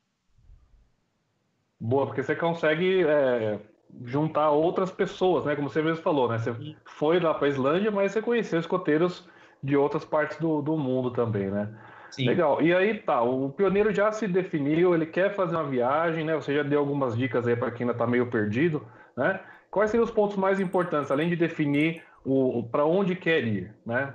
Boa, 1.78 2.06
porque 2.06 2.22
você 2.22 2.36
consegue 2.36 3.02
é, 3.02 3.58
juntar 4.04 4.50
outras 4.50 4.90
pessoas, 4.90 5.44
né? 5.44 5.54
Como 5.54 5.68
você 5.68 5.82
mesmo 5.82 6.02
falou, 6.02 6.28
né? 6.28 6.38
Você 6.38 6.76
foi 6.84 7.20
lá 7.20 7.34
para 7.34 7.46
a 7.46 7.50
Islândia, 7.50 7.90
mas 7.90 8.12
você 8.12 8.22
conheceu 8.22 8.58
escoteiros 8.58 9.28
de 9.62 9.76
outras 9.76 10.04
partes 10.04 10.38
do, 10.38 10.60
do 10.60 10.76
mundo 10.76 11.10
também, 11.10 11.50
né? 11.50 11.68
Sim. 12.10 12.26
Legal. 12.26 12.62
E 12.62 12.72
aí 12.72 12.98
tá, 12.98 13.22
o 13.22 13.50
pioneiro 13.50 13.92
já 13.92 14.12
se 14.12 14.28
definiu, 14.28 14.94
ele 14.94 15.06
quer 15.06 15.34
fazer 15.34 15.56
uma 15.56 15.64
viagem, 15.64 16.24
né? 16.24 16.34
Você 16.36 16.54
já 16.54 16.62
deu 16.62 16.78
algumas 16.78 17.16
dicas 17.16 17.46
aí 17.46 17.56
para 17.56 17.70
quem 17.70 17.84
ainda 17.84 17.92
está 17.92 18.06
meio 18.06 18.30
perdido, 18.30 18.86
né? 19.16 19.40
Quais 19.70 19.90
seriam 19.90 20.04
os 20.04 20.10
pontos 20.10 20.36
mais 20.36 20.60
importantes, 20.60 21.10
além 21.10 21.28
de 21.28 21.34
definir 21.34 22.02
o, 22.24 22.62
para 22.70 22.84
onde 22.84 23.16
quer 23.16 23.44
ir, 23.44 23.74
né? 23.84 24.14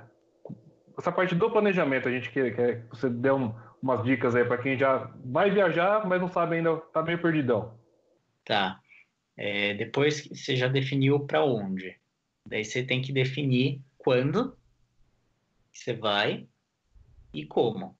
Essa 0.98 1.12
parte 1.12 1.34
do 1.34 1.50
planejamento, 1.50 2.08
a 2.08 2.10
gente 2.10 2.30
quer, 2.30 2.54
quer 2.54 2.82
que 2.82 2.96
você 2.96 3.08
dê 3.08 3.30
um, 3.30 3.54
umas 3.82 4.02
dicas 4.02 4.34
aí 4.34 4.44
para 4.44 4.58
quem 4.58 4.78
já 4.78 5.10
vai 5.24 5.50
viajar, 5.50 6.06
mas 6.06 6.20
não 6.20 6.28
sabe 6.28 6.56
ainda, 6.56 6.76
tá 6.76 7.02
meio 7.02 7.20
perdidão. 7.20 7.74
Tá. 8.44 8.79
É, 9.42 9.72
depois 9.72 10.20
que 10.20 10.36
você 10.36 10.54
já 10.54 10.68
definiu 10.68 11.20
para 11.20 11.42
onde, 11.42 11.96
daí 12.44 12.62
você 12.62 12.82
tem 12.84 13.00
que 13.00 13.10
definir 13.10 13.80
quando 13.96 14.54
você 15.72 15.94
vai 15.94 16.46
e 17.32 17.46
como. 17.46 17.96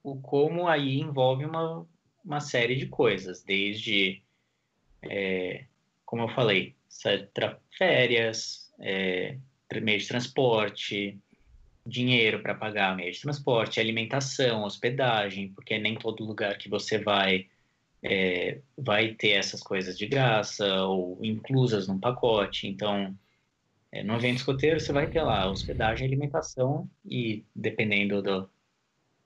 O 0.00 0.20
como 0.20 0.68
aí 0.68 1.00
envolve 1.00 1.44
uma, 1.44 1.84
uma 2.24 2.38
série 2.38 2.76
de 2.76 2.86
coisas, 2.86 3.42
desde, 3.42 4.22
é, 5.02 5.64
como 6.04 6.22
eu 6.22 6.28
falei, 6.28 6.76
férias, 7.76 8.72
é, 8.78 9.36
meio 9.82 9.98
de 9.98 10.06
transporte, 10.06 11.18
dinheiro 11.84 12.40
para 12.42 12.54
pagar 12.54 12.94
meio 12.94 13.10
de 13.10 13.20
transporte, 13.20 13.80
alimentação, 13.80 14.62
hospedagem, 14.62 15.48
porque 15.52 15.78
nem 15.78 15.96
todo 15.96 16.24
lugar 16.24 16.56
que 16.56 16.68
você 16.68 16.96
vai 16.96 17.48
é, 18.08 18.60
vai 18.78 19.14
ter 19.14 19.30
essas 19.30 19.60
coisas 19.60 19.98
de 19.98 20.06
graça 20.06 20.64
ou 20.84 21.18
inclusas 21.24 21.88
num 21.88 21.98
pacote. 21.98 22.68
Então, 22.68 23.18
é, 23.90 24.04
no 24.04 24.14
evento 24.14 24.38
escoteiro, 24.38 24.78
você 24.78 24.92
vai 24.92 25.08
ter 25.08 25.22
lá 25.22 25.50
hospedagem, 25.50 26.06
alimentação 26.06 26.88
e, 27.04 27.44
dependendo 27.54 28.22
do, 28.22 28.48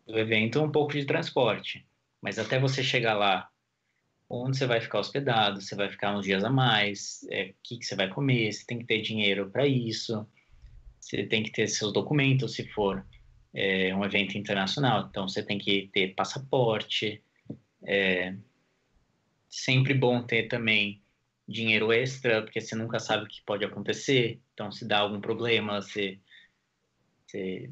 do 0.06 0.18
evento, 0.18 0.62
um 0.62 0.72
pouco 0.72 0.94
de 0.94 1.04
transporte. 1.04 1.86
Mas 2.22 2.38
até 2.38 2.58
você 2.58 2.82
chegar 2.82 3.14
lá, 3.14 3.50
onde 4.30 4.56
você 4.56 4.66
vai 4.66 4.80
ficar 4.80 5.00
hospedado, 5.00 5.60
você 5.60 5.74
vai 5.74 5.90
ficar 5.90 6.16
uns 6.16 6.24
dias 6.24 6.42
a 6.42 6.48
mais, 6.48 7.20
o 7.24 7.34
é, 7.34 7.54
que, 7.62 7.76
que 7.76 7.84
você 7.84 7.94
vai 7.94 8.08
comer, 8.08 8.50
você 8.50 8.64
tem 8.64 8.78
que 8.78 8.86
ter 8.86 9.02
dinheiro 9.02 9.50
para 9.50 9.66
isso, 9.66 10.26
você 10.98 11.26
tem 11.26 11.42
que 11.42 11.52
ter 11.52 11.66
seus 11.68 11.92
documentos 11.92 12.54
se 12.54 12.66
for 12.68 13.04
é, 13.52 13.94
um 13.94 14.04
evento 14.04 14.38
internacional, 14.38 15.06
então 15.10 15.28
você 15.28 15.42
tem 15.42 15.58
que 15.58 15.90
ter 15.92 16.14
passaporte, 16.14 17.22
é, 17.84 18.34
sempre 19.50 19.92
bom 19.92 20.22
ter 20.22 20.44
também 20.44 21.02
dinheiro 21.46 21.92
extra, 21.92 22.42
porque 22.42 22.60
você 22.60 22.76
nunca 22.76 23.00
sabe 23.00 23.24
o 23.24 23.28
que 23.28 23.42
pode 23.42 23.64
acontecer, 23.64 24.40
então 24.54 24.70
se 24.70 24.86
dá 24.86 25.00
algum 25.00 25.20
problema, 25.20 25.82
você, 25.82 26.20
você 27.26 27.70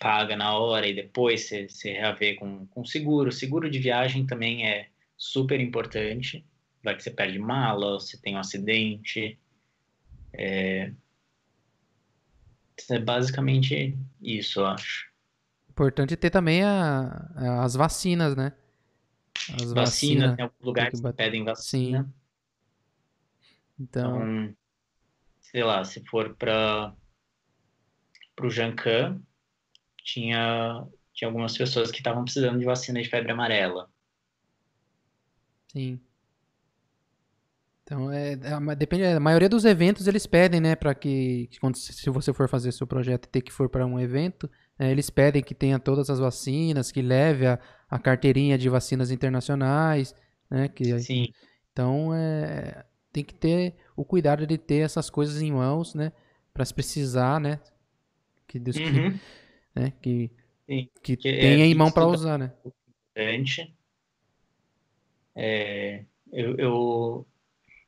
paga 0.00 0.36
na 0.36 0.58
hora 0.58 0.88
e 0.88 0.94
depois 0.94 1.42
você, 1.42 1.68
você 1.68 1.92
reaver 1.92 2.36
com, 2.36 2.66
com 2.66 2.84
seguro. 2.84 3.30
Seguro 3.30 3.70
de 3.70 3.78
viagem 3.78 4.26
também 4.26 4.66
é 4.66 4.88
super 5.16 5.60
importante. 5.60 6.44
Vai 6.82 6.96
que 6.96 7.02
você 7.02 7.10
perde 7.10 7.38
mala, 7.38 8.00
você 8.00 8.20
tem 8.20 8.34
um 8.34 8.40
acidente. 8.40 9.38
É, 10.32 10.92
é 12.90 12.98
basicamente 12.98 13.96
isso, 14.20 14.60
eu 14.60 14.66
acho. 14.66 15.10
Importante 15.68 16.16
ter 16.16 16.30
também 16.30 16.62
a, 16.64 17.62
as 17.62 17.74
vacinas, 17.74 18.34
né? 18.34 18.52
As 19.48 19.72
vacinas, 19.72 20.36
tem 20.36 20.44
alguns 20.44 20.60
lugares 20.60 21.00
que, 21.00 21.06
que 21.06 21.12
pedem 21.14 21.44
vacina. 21.44 22.02
Sim. 22.04 22.12
Então... 23.78 24.16
então, 24.16 24.56
sei 25.40 25.64
lá, 25.64 25.84
se 25.84 26.04
for 26.04 26.34
para 26.36 26.94
o 28.40 28.50
Jancan, 28.50 29.20
tinha, 30.02 30.86
tinha 31.12 31.28
algumas 31.28 31.56
pessoas 31.56 31.90
que 31.90 31.98
estavam 31.98 32.24
precisando 32.24 32.58
de 32.58 32.64
vacina 32.64 33.02
de 33.02 33.08
febre 33.08 33.32
amarela. 33.32 33.90
Sim. 35.68 36.00
Então, 37.82 38.12
é, 38.12 38.32
é, 38.34 38.76
depende, 38.76 39.04
a 39.04 39.18
maioria 39.18 39.48
dos 39.48 39.64
eventos 39.64 40.06
eles 40.06 40.24
pedem, 40.24 40.60
né, 40.60 40.76
para 40.76 40.94
que, 40.94 41.48
que, 41.50 41.58
quando, 41.58 41.76
se 41.76 42.08
você 42.08 42.32
for 42.32 42.48
fazer 42.48 42.70
seu 42.70 42.86
projeto 42.86 43.24
e 43.24 43.28
ter 43.28 43.42
que 43.42 43.52
for 43.52 43.68
para 43.68 43.84
um 43.84 43.98
evento, 43.98 44.48
é, 44.80 44.90
eles 44.90 45.10
pedem 45.10 45.42
que 45.42 45.54
tenha 45.54 45.78
todas 45.78 46.08
as 46.08 46.18
vacinas, 46.18 46.90
que 46.90 47.02
leve 47.02 47.46
a, 47.46 47.58
a 47.88 47.98
carteirinha 47.98 48.56
de 48.56 48.68
vacinas 48.70 49.10
internacionais, 49.10 50.14
né, 50.50 50.68
que, 50.68 50.98
Sim. 51.00 51.28
Então, 51.70 52.14
é, 52.14 52.84
tem 53.12 53.22
que 53.22 53.34
ter 53.34 53.74
o 53.94 54.04
cuidado 54.04 54.46
de 54.46 54.56
ter 54.56 54.78
essas 54.78 55.10
coisas 55.10 55.42
em 55.42 55.52
mãos, 55.52 55.94
né, 55.94 56.10
para 56.54 56.64
se 56.64 56.72
precisar, 56.72 57.38
né, 57.38 57.60
que 58.48 58.58
Deus 58.58 58.76
uhum. 58.78 59.12
que, 59.12 59.20
né? 59.74 59.92
Que, 60.00 60.30
que, 61.02 61.16
que 61.16 61.28
é 61.28 61.38
tenha 61.40 61.64
é, 61.64 61.68
em 61.68 61.74
mão 61.74 61.90
para 61.92 62.06
usar, 62.06 62.38
né? 62.38 62.52
É, 65.36 66.04
eu, 66.32 66.56
eu, 66.56 67.26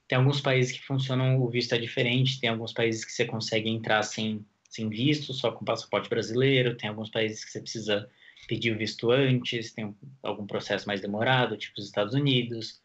tem 0.06 0.18
alguns 0.18 0.40
países 0.40 0.72
que 0.72 0.84
funcionam, 0.84 1.40
o 1.40 1.48
visto 1.48 1.74
é 1.74 1.78
diferente, 1.78 2.38
tem 2.38 2.50
alguns 2.50 2.72
países 2.72 3.04
que 3.04 3.12
você 3.12 3.24
consegue 3.24 3.68
entrar 3.68 4.02
sem, 4.02 4.44
sem 4.72 4.88
visto, 4.88 5.34
só 5.34 5.52
com 5.52 5.64
passaporte 5.64 6.08
brasileiro. 6.08 6.76
Tem 6.76 6.88
alguns 6.88 7.10
países 7.10 7.44
que 7.44 7.50
você 7.50 7.60
precisa 7.60 8.08
pedir 8.48 8.72
o 8.72 8.78
visto 8.78 9.10
antes, 9.10 9.72
tem 9.72 9.94
algum 10.22 10.46
processo 10.46 10.86
mais 10.86 11.00
demorado, 11.00 11.56
tipo 11.56 11.78
os 11.78 11.84
Estados 11.84 12.14
Unidos. 12.14 12.80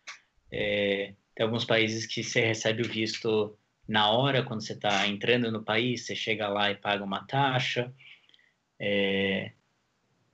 É, 0.51 1.13
tem 1.33 1.45
alguns 1.45 1.63
países 1.63 2.05
que 2.05 2.23
você 2.23 2.41
recebe 2.41 2.81
o 2.81 2.89
visto 2.89 3.57
na 3.87 4.11
hora, 4.11 4.43
quando 4.43 4.61
você 4.61 4.73
está 4.73 5.07
entrando 5.07 5.49
no 5.49 5.63
país, 5.63 6.05
você 6.05 6.13
chega 6.13 6.49
lá 6.49 6.69
e 6.69 6.75
paga 6.75 7.03
uma 7.03 7.25
taxa. 7.25 7.93
É, 8.77 9.53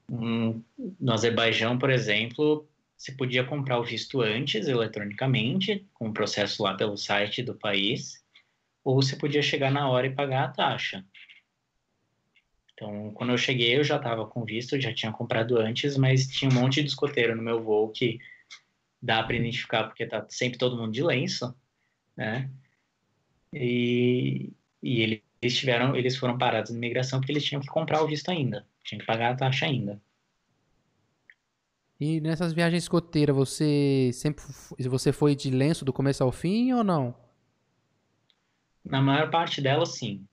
um, 0.10 0.64
no 1.00 1.14
Azerbaijão, 1.14 1.78
por 1.78 1.92
exemplo, 1.92 2.68
você 2.98 3.12
podia 3.12 3.44
comprar 3.44 3.80
o 3.80 3.84
visto 3.84 4.22
antes, 4.22 4.68
eletronicamente, 4.68 5.88
com 5.94 6.10
o 6.10 6.14
processo 6.14 6.64
lá 6.64 6.74
pelo 6.74 6.98
site 6.98 7.44
do 7.44 7.54
país, 7.54 8.24
ou 8.84 8.96
você 8.96 9.16
podia 9.16 9.42
chegar 9.42 9.72
na 9.72 9.88
hora 9.88 10.08
e 10.08 10.16
pagar 10.16 10.46
a 10.46 10.50
taxa. 10.50 11.06
Então, 12.74 13.12
quando 13.14 13.32
eu 13.32 13.38
cheguei, 13.38 13.78
eu 13.78 13.84
já 13.84 13.98
estava 13.98 14.26
com 14.26 14.44
visto, 14.44 14.80
já 14.80 14.94
tinha 14.94 15.12
comprado 15.12 15.58
antes, 15.58 15.98
mas 15.98 16.28
tinha 16.28 16.50
um 16.50 16.54
monte 16.54 16.82
de 16.82 16.90
escoteiro 16.90 17.36
no 17.36 17.42
meu 17.42 17.64
voo 17.64 17.92
que 17.92 18.20
dá 19.02 19.24
para 19.24 19.36
identificar 19.36 19.86
porque 19.86 20.06
tá 20.06 20.26
sempre 20.30 20.58
todo 20.58 20.78
mundo 20.78 20.92
de 20.92 21.04
lenço, 21.04 21.54
né? 22.18 22.50
E, 23.54 24.52
e 24.82 25.02
eles 25.02 25.58
tiveram, 25.58 25.96
eles 25.96 26.18
foram 26.18 26.38
parados 26.38 26.72
na 26.72 26.78
imigração 26.78 27.20
porque 27.20 27.32
eles 27.32 27.44
tinham 27.46 27.62
que 27.62 27.68
comprar 27.68 28.02
o 28.02 28.08
visto 28.08 28.30
ainda, 28.30 28.68
tinham 28.84 29.00
que 29.00 29.06
pagar 29.06 29.34
a 29.34 29.36
taxa 29.36 29.66
ainda. 29.66 30.02
E 32.00 32.20
nessas 32.20 32.54
viagens 32.54 32.84
escoteiras, 32.84 33.36
você 33.36 34.12
sempre 34.14 34.44
você 34.90 35.12
foi 35.12 35.36
de 35.36 35.50
lenço 35.50 35.86
do 35.86 35.94
começo 35.94 36.24
ao 36.24 36.32
fim 36.32 36.74
ou 36.74 36.84
não? 36.84 37.16
Na 38.86 39.02
maior 39.02 39.30
parte 39.30 39.62
delas, 39.62 39.98
sim. 39.98 40.26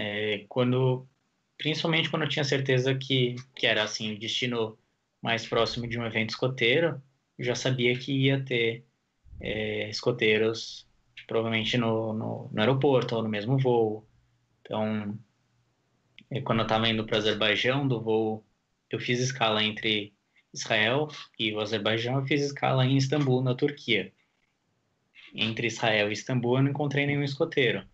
É, 0.00 0.44
quando, 0.48 1.08
principalmente 1.56 2.08
quando 2.08 2.22
eu 2.22 2.28
tinha 2.28 2.44
certeza 2.44 2.94
que, 2.94 3.34
que 3.56 3.66
era 3.66 3.82
assim 3.82 4.14
o 4.14 4.18
destino 4.18 4.78
mais 5.20 5.44
próximo 5.44 5.88
de 5.88 5.98
um 5.98 6.06
evento 6.06 6.30
escoteiro, 6.30 7.02
eu 7.36 7.44
já 7.44 7.56
sabia 7.56 7.98
que 7.98 8.12
ia 8.12 8.44
ter 8.44 8.86
é, 9.40 9.90
escoteiros 9.90 10.86
provavelmente 11.26 11.76
no, 11.76 12.12
no, 12.12 12.48
no, 12.52 12.60
aeroporto 12.60 13.16
ou 13.16 13.24
no 13.24 13.28
mesmo 13.28 13.58
voo. 13.58 14.08
Então, 14.60 15.18
é, 16.30 16.40
quando 16.42 16.60
eu 16.60 16.62
estava 16.62 16.88
indo 16.88 17.04
para 17.04 17.16
o 17.16 17.18
Azerbaijão, 17.18 17.88
do 17.88 18.00
voo, 18.00 18.46
eu 18.88 19.00
fiz 19.00 19.18
escala 19.18 19.64
entre 19.64 20.14
Israel 20.54 21.08
e 21.36 21.52
o 21.52 21.58
Azerbaijão, 21.60 22.20
eu 22.20 22.26
fiz 22.26 22.40
escala 22.42 22.86
em 22.86 22.96
Istambul, 22.96 23.42
na 23.42 23.54
Turquia. 23.54 24.12
Entre 25.34 25.66
Israel 25.66 26.08
e 26.08 26.12
Istambul, 26.12 26.58
eu 26.58 26.62
não 26.62 26.70
encontrei 26.70 27.04
nenhum 27.04 27.24
escoteiro. 27.24 27.84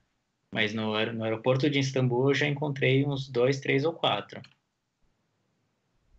Mas 0.55 0.73
no, 0.73 0.93
no 1.13 1.25
aeroporto 1.25 1.69
de 1.69 1.81
Istambul, 1.81 2.31
eu 2.31 2.35
já 2.35 2.47
encontrei 2.47 3.05
uns 3.05 3.29
dois, 3.29 3.59
três 3.59 3.85
ou 3.85 3.93
quatro. 3.93 4.41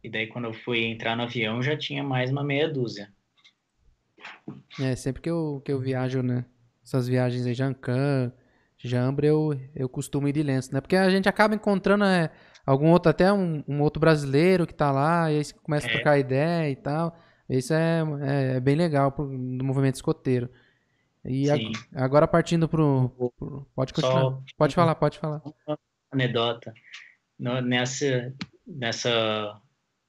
E 0.03 0.09
daí, 0.09 0.27
quando 0.27 0.45
eu 0.45 0.53
fui 0.53 0.83
entrar 0.83 1.15
no 1.15 1.23
avião, 1.23 1.63
já 1.63 1.77
tinha 1.77 2.03
mais 2.03 2.29
uma 2.29 2.43
meia 2.43 2.67
dúzia. 2.67 3.11
É, 4.79 4.93
sempre 4.95 5.21
que 5.21 5.29
eu, 5.29 5.61
que 5.63 5.71
eu 5.71 5.79
viajo, 5.79 6.21
né? 6.21 6.45
essas 6.85 7.07
viagens 7.07 7.47
em 7.47 7.53
Jancan, 7.53 8.31
Jambre, 8.77 9.27
eu, 9.27 9.57
eu 9.73 9.87
costumo 9.87 10.27
ir 10.27 10.33
de 10.33 10.43
lenço, 10.43 10.71
né? 10.73 10.79
Porque 10.79 10.95
a 10.95 11.09
gente 11.09 11.27
acaba 11.27 11.55
encontrando 11.55 12.03
é, 12.03 12.29
algum 12.65 12.91
outro, 12.91 13.09
até 13.09 13.31
um, 13.31 13.63
um, 13.65 13.81
outro 13.81 14.01
brasileiro 14.01 14.67
que 14.67 14.73
tá 14.73 14.91
lá, 14.91 15.31
e 15.31 15.37
aí 15.37 15.43
você 15.45 15.53
começa 15.53 15.87
é. 15.87 15.89
a 15.89 15.93
trocar 15.93 16.19
ideia 16.19 16.69
e 16.69 16.75
tal. 16.75 17.17
Isso 17.49 17.73
é, 17.73 18.03
é, 18.21 18.57
é 18.57 18.59
bem 18.59 18.75
legal 18.75 19.13
pro, 19.13 19.25
no 19.25 19.63
movimento 19.63 19.95
escoteiro. 19.95 20.49
E 21.27 21.45
agora 21.93 22.27
partindo 22.27 22.69
pro, 22.69 23.09
pro 23.37 23.67
Pode 23.75 23.93
continuar. 23.93 24.21
Só, 24.21 24.43
pode 24.57 24.75
falar, 24.75 24.95
pode 24.95 25.17
falar. 25.17 25.41
Uma 25.67 25.77
anedota. 26.11 26.73
No, 27.37 27.59
nessa, 27.61 28.33
nessa 28.65 29.59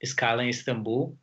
escala 0.00 0.44
em 0.44 0.50
Istambul, 0.50 1.18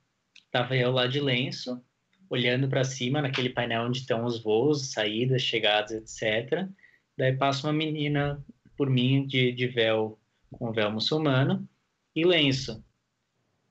tava 0.52 0.76
eu 0.76 0.92
lá 0.92 1.06
de 1.06 1.20
lenço, 1.20 1.82
olhando 2.30 2.68
para 2.68 2.84
cima 2.84 3.22
naquele 3.22 3.50
painel 3.50 3.84
onde 3.84 4.00
estão 4.00 4.26
os 4.26 4.42
voos, 4.42 4.92
saídas, 4.92 5.44
chegadas, 5.44 5.92
etc. 5.92 6.68
Daí 7.16 7.36
passa 7.38 7.68
uma 7.68 7.74
menina 7.74 8.44
por 8.76 8.90
mim 8.90 9.26
de, 9.28 9.52
de 9.52 9.68
véu 9.68 10.20
com 10.52 10.72
véu 10.72 10.92
muçulmano 10.92 11.68
e 12.16 12.26
lenço. 12.26 12.84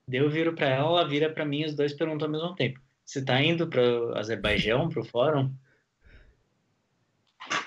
Daí 0.06 0.20
eu 0.20 0.30
viro 0.30 0.54
para 0.54 0.68
ela, 0.68 1.00
ela 1.00 1.08
vira 1.08 1.32
para 1.32 1.44
mim, 1.44 1.64
os 1.64 1.74
dois 1.74 1.92
perguntam 1.92 2.26
ao 2.26 2.32
mesmo 2.32 2.54
tempo: 2.54 2.80
Você 3.04 3.18
está 3.18 3.42
indo 3.42 3.68
para 3.68 3.82
o 3.82 4.16
Azerbaijão, 4.16 4.88
para 4.88 5.00
o 5.00 5.04
fórum? 5.04 5.52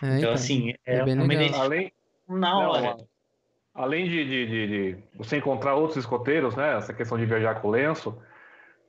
É, 0.01 0.05
então, 0.05 0.17
então, 0.17 0.33
assim, 0.33 0.73
é, 0.85 0.97
é 0.97 1.03
uma 1.03 1.11
identificação 1.11 1.63
além, 1.63 1.91
na 2.27 2.57
hora. 2.57 2.81
Não, 2.81 3.07
além 3.73 4.07
de, 4.07 4.23
de, 4.23 4.45
de, 4.47 4.67
de, 4.67 5.03
você 5.15 5.37
encontrar 5.37 5.75
outros 5.75 5.97
escoteiros, 5.97 6.55
né? 6.55 6.77
Essa 6.77 6.93
questão 6.93 7.17
de 7.17 7.25
viajar 7.25 7.55
com 7.61 7.69
lenço, 7.69 8.17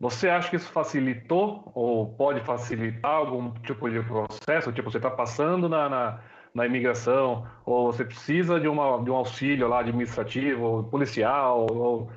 você 0.00 0.28
acha 0.28 0.48
que 0.50 0.56
isso 0.56 0.70
facilitou 0.70 1.72
ou 1.74 2.14
pode 2.14 2.40
facilitar 2.42 3.12
algum 3.12 3.50
tipo 3.60 3.90
de 3.90 4.00
processo? 4.02 4.72
Tipo, 4.72 4.90
você 4.90 4.98
está 4.98 5.10
passando 5.10 5.68
na, 5.68 5.88
na, 5.88 6.20
na, 6.54 6.66
imigração 6.66 7.46
ou 7.64 7.92
você 7.92 8.04
precisa 8.04 8.60
de, 8.60 8.68
uma, 8.68 9.02
de 9.02 9.10
um 9.10 9.16
auxílio 9.16 9.66
lá 9.68 9.80
administrativo, 9.80 10.84
policial, 10.90 11.66
ou 11.70 12.10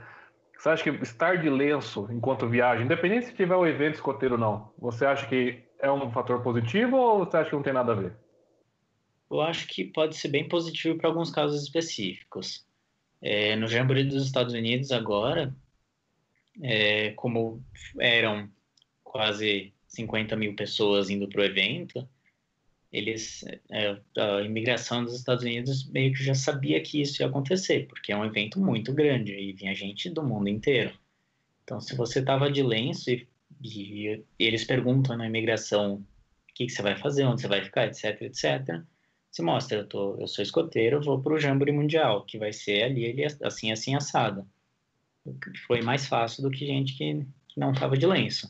você 0.58 0.70
acha 0.70 0.84
que 0.84 0.90
estar 1.02 1.38
de 1.38 1.50
lenço 1.50 2.08
enquanto 2.12 2.48
viaja, 2.48 2.84
independente 2.84 3.28
se 3.28 3.34
tiver 3.34 3.56
o 3.56 3.62
um 3.62 3.68
evento 3.68 3.96
escoteiro 3.96 4.36
ou 4.36 4.42
não, 4.42 4.70
você 4.78 5.06
acha 5.06 5.26
que 5.26 5.64
é 5.80 5.90
um 5.90 6.12
fator 6.12 6.42
positivo 6.42 6.98
ou 6.98 7.20
você 7.20 7.38
acha 7.38 7.50
que 7.50 7.56
não 7.56 7.64
tem 7.64 7.74
nada 7.74 7.94
a 7.94 7.96
ver? 7.96 8.14
Eu 9.30 9.42
acho 9.42 9.68
que 9.68 9.86
pode 9.86 10.16
ser 10.16 10.30
bem 10.30 10.48
positivo 10.48 10.98
para 10.98 11.10
alguns 11.10 11.30
casos 11.30 11.62
específicos. 11.62 12.66
É, 13.22 13.56
no 13.56 13.68
Jamboree 13.68 14.06
dos 14.06 14.26
Estados 14.26 14.54
Unidos 14.54 14.92
agora, 14.92 15.54
é, 16.62 17.12
como 17.12 17.64
eram 18.00 18.50
quase 19.04 19.74
50 19.88 20.36
mil 20.36 20.56
pessoas 20.56 21.10
indo 21.10 21.28
para 21.28 21.42
o 21.42 21.44
evento, 21.44 22.08
eles, 22.92 23.46
é, 23.70 24.00
a 24.18 24.42
imigração 24.42 25.04
dos 25.04 25.16
Estados 25.16 25.44
Unidos 25.44 25.88
meio 25.90 26.14
que 26.14 26.24
já 26.24 26.34
sabia 26.34 26.82
que 26.82 27.02
isso 27.02 27.22
ia 27.22 27.28
acontecer, 27.28 27.88
porque 27.88 28.12
é 28.12 28.18
um 28.18 28.26
evento 28.26 28.60
muito 28.60 28.94
grande 28.94 29.34
e 29.34 29.54
vinha 29.54 29.76
gente 29.76 30.10
do 30.10 30.24
mundo 30.24 30.50
inteiro. 30.50 30.98
Então, 31.64 31.80
se 31.80 31.96
você 31.96 32.20
estava 32.20 32.52
de 32.52 32.64
lenço 32.64 33.12
e, 33.12 33.28
e, 33.62 34.24
eles 34.40 34.64
perguntam 34.64 35.16
na 35.16 35.28
imigração 35.28 35.96
o 35.96 36.06
que, 36.56 36.66
que, 36.66 36.72
você 36.72 36.82
vai 36.82 36.98
fazer, 36.98 37.26
onde 37.26 37.42
você 37.42 37.48
vai 37.48 37.64
ficar, 37.64 37.86
etc, 37.86 38.24
etc, 38.24 38.84
você 39.40 39.44
mostra, 39.44 39.78
eu, 39.80 39.88
tô, 39.88 40.16
eu 40.18 40.28
sou 40.28 40.44
escoteiro, 40.44 40.98
eu 40.98 41.02
vou 41.02 41.22
para 41.22 41.34
o 41.34 41.40
Jamboree 41.40 41.74
Mundial, 41.74 42.26
que 42.26 42.38
vai 42.38 42.54
ser 42.54 42.84
ali, 42.84 43.06
ali 43.06 43.26
assim, 43.44 43.72
assim, 43.72 43.96
assado 43.96 44.48
foi 45.68 45.82
mais 45.82 46.08
fácil 46.08 46.44
do 46.44 46.52
que 46.52 46.66
gente 46.66 46.94
que, 46.94 47.26
que 47.48 47.60
não 47.60 47.72
estava 47.72 47.98
de 47.98 48.06
lenço. 48.06 48.50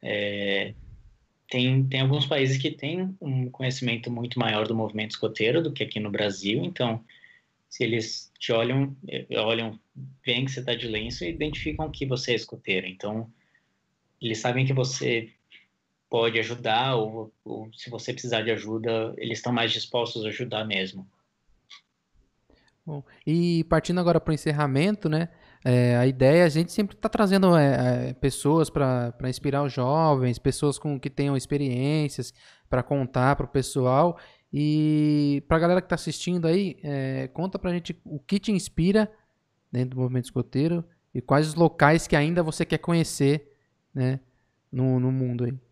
É, 0.00 0.74
tem, 1.48 1.86
tem 1.86 2.00
alguns 2.00 2.26
países 2.26 2.60
que 2.60 2.70
têm 2.70 3.16
um 3.20 3.48
conhecimento 3.50 4.10
muito 4.10 4.38
maior 4.38 4.66
do 4.66 4.74
movimento 4.74 5.12
escoteiro 5.12 5.62
do 5.62 5.72
que 5.72 5.82
aqui 5.82 6.00
no 6.00 6.10
Brasil, 6.10 6.64
então 6.64 7.04
se 7.68 7.84
eles 7.84 8.30
te 8.38 8.52
olham, 8.52 8.96
eh, 9.08 9.26
olham, 9.38 9.78
veem 10.24 10.44
que 10.44 10.50
você 10.50 10.60
está 10.60 10.74
de 10.74 10.88
lenço 10.88 11.24
e 11.24 11.30
identificam 11.30 11.90
que 11.90 12.04
você 12.04 12.32
é 12.32 12.34
escoteiro, 12.34 12.86
então 12.86 13.32
eles 14.20 14.38
sabem 14.38 14.66
que 14.66 14.72
você 14.72 15.32
pode 16.12 16.38
ajudar 16.38 16.96
ou, 16.96 17.32
ou 17.42 17.72
se 17.72 17.88
você 17.88 18.12
precisar 18.12 18.42
de 18.42 18.50
ajuda, 18.50 19.14
eles 19.16 19.38
estão 19.38 19.50
mais 19.50 19.72
dispostos 19.72 20.26
a 20.26 20.28
ajudar 20.28 20.62
mesmo. 20.62 21.08
Bom, 22.84 23.02
e 23.26 23.64
partindo 23.64 23.98
agora 23.98 24.20
para 24.20 24.30
o 24.30 24.34
encerramento, 24.34 25.08
né? 25.08 25.30
É, 25.64 25.96
a 25.96 26.06
ideia, 26.06 26.44
a 26.44 26.50
gente 26.50 26.70
sempre 26.70 26.94
está 26.94 27.08
trazendo 27.08 27.56
é, 27.56 28.10
é, 28.10 28.12
pessoas 28.12 28.68
para 28.68 29.14
inspirar 29.24 29.62
os 29.62 29.72
jovens, 29.72 30.38
pessoas 30.38 30.78
com 30.78 31.00
que 31.00 31.08
tenham 31.08 31.34
experiências 31.34 32.34
para 32.68 32.82
contar 32.82 33.34
para 33.36 33.46
o 33.46 33.48
pessoal. 33.48 34.18
E 34.52 35.42
para 35.48 35.56
a 35.56 35.60
galera 35.60 35.80
que 35.80 35.86
está 35.86 35.94
assistindo 35.94 36.46
aí, 36.46 36.76
é, 36.82 37.28
conta 37.28 37.58
para 37.58 37.70
a 37.70 37.72
gente 37.72 37.98
o 38.04 38.20
que 38.20 38.38
te 38.38 38.52
inspira 38.52 39.10
dentro 39.70 39.96
do 39.96 40.02
movimento 40.02 40.26
escoteiro 40.26 40.84
e 41.14 41.22
quais 41.22 41.48
os 41.48 41.54
locais 41.54 42.06
que 42.06 42.16
ainda 42.16 42.42
você 42.42 42.66
quer 42.66 42.78
conhecer 42.78 43.50
né, 43.94 44.20
no, 44.70 45.00
no 45.00 45.10
mundo 45.10 45.44
aí. 45.44 45.71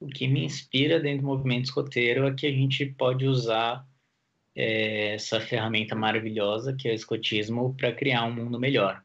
O 0.00 0.06
que 0.06 0.26
me 0.26 0.44
inspira 0.44 0.98
dentro 0.98 1.22
do 1.22 1.28
movimento 1.28 1.66
escoteiro 1.66 2.26
é 2.26 2.34
que 2.34 2.46
a 2.46 2.50
gente 2.50 2.86
pode 2.86 3.26
usar 3.26 3.86
é, 4.56 5.14
essa 5.14 5.38
ferramenta 5.40 5.94
maravilhosa 5.94 6.74
que 6.74 6.88
é 6.88 6.92
o 6.92 6.94
escotismo 6.94 7.74
para 7.76 7.92
criar 7.92 8.24
um 8.24 8.34
mundo 8.34 8.58
melhor. 8.58 9.04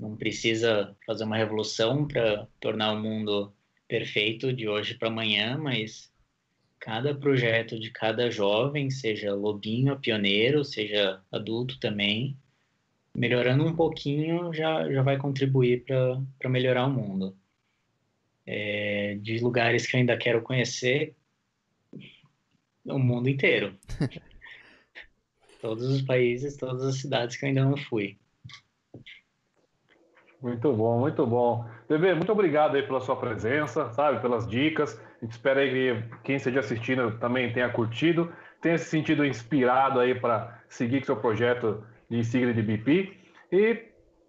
Não 0.00 0.16
precisa 0.16 0.94
fazer 1.06 1.24
uma 1.24 1.36
revolução 1.36 2.06
para 2.06 2.46
tornar 2.60 2.92
o 2.92 3.00
mundo 3.00 3.52
perfeito 3.88 4.52
de 4.52 4.68
hoje 4.68 4.94
para 4.94 5.08
amanhã, 5.08 5.56
mas 5.58 6.12
cada 6.78 7.14
projeto 7.14 7.80
de 7.80 7.90
cada 7.90 8.30
jovem, 8.30 8.90
seja 8.90 9.34
lobinho, 9.34 9.98
pioneiro, 9.98 10.64
seja 10.64 11.20
adulto 11.32 11.80
também, 11.80 12.36
melhorando 13.14 13.66
um 13.66 13.74
pouquinho 13.74 14.52
já, 14.52 14.92
já 14.92 15.02
vai 15.02 15.16
contribuir 15.16 15.84
para 15.84 16.50
melhorar 16.50 16.86
o 16.86 16.90
mundo. 16.90 17.36
É, 18.50 19.18
de 19.20 19.38
lugares 19.40 19.86
que 19.86 19.94
eu 19.94 20.00
ainda 20.00 20.16
quero 20.16 20.40
conhecer, 20.40 21.14
O 22.86 22.98
mundo 22.98 23.28
inteiro. 23.28 23.76
Todos 25.60 25.84
os 25.84 26.00
países, 26.00 26.56
todas 26.56 26.82
as 26.84 27.00
cidades 27.00 27.36
que 27.36 27.44
eu 27.44 27.48
ainda 27.48 27.64
não 27.64 27.76
fui. 27.76 28.16
Muito 30.40 30.72
bom, 30.72 31.00
muito 31.00 31.26
bom. 31.26 31.68
Bebê, 31.88 32.14
muito 32.14 32.30
obrigado 32.30 32.76
aí 32.76 32.82
pela 32.84 33.00
sua 33.00 33.16
presença, 33.16 33.90
sabe, 33.90 34.22
pelas 34.22 34.46
dicas. 34.46 34.98
A 35.20 35.24
gente 35.24 35.32
espera 35.32 35.60
aí 35.60 35.70
que 35.70 36.16
quem 36.22 36.36
esteja 36.36 36.60
assistindo 36.60 37.18
também 37.18 37.52
tenha 37.52 37.68
curtido, 37.68 38.32
tenha 38.62 38.78
se 38.78 38.84
sentido 38.84 39.26
inspirado 39.26 39.98
aí 39.98 40.14
para 40.14 40.62
seguir 40.68 41.00
com 41.00 41.06
seu 41.06 41.16
projeto 41.16 41.84
de 42.08 42.24
sigla 42.24 42.54
de 42.54 42.62
BP. 42.62 43.18
E, 43.50 43.82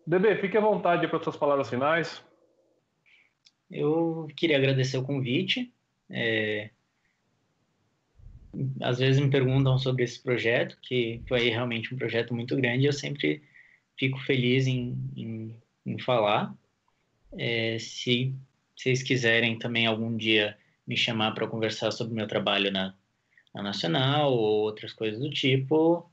Bebê, 0.06 0.36
fique 0.38 0.58
à 0.58 0.62
vontade 0.62 1.08
para 1.08 1.24
suas 1.24 1.38
palavras 1.38 1.70
finais. 1.70 2.28
Eu 3.70 4.28
queria 4.36 4.58
agradecer 4.58 4.98
o 4.98 5.04
convite. 5.04 5.72
É... 6.10 6.70
Às 8.82 8.98
vezes 8.98 9.22
me 9.22 9.30
perguntam 9.30 9.78
sobre 9.78 10.04
esse 10.04 10.20
projeto, 10.22 10.78
que 10.82 11.22
foi 11.28 11.50
realmente 11.50 11.94
um 11.94 11.98
projeto 11.98 12.34
muito 12.34 12.56
grande. 12.56 12.86
Eu 12.86 12.94
sempre 12.94 13.44
fico 13.98 14.18
feliz 14.20 14.66
em, 14.66 14.98
em, 15.16 15.56
em 15.86 16.00
falar. 16.00 16.56
É, 17.38 17.78
se 17.78 18.34
vocês 18.76 19.04
quiserem 19.04 19.60
também 19.60 19.86
algum 19.86 20.16
dia 20.18 20.58
me 20.88 20.98
chamar 20.98 21.34
para 21.34 21.48
conversar 21.48 21.92
sobre 21.92 22.16
meu 22.16 22.26
trabalho 22.26 22.72
na, 22.72 22.96
na 23.54 23.62
Nacional 23.62 24.34
ou 24.34 24.62
outras 24.62 24.94
coisas 24.94 25.20
do 25.20 25.30
tipo, 25.30 26.10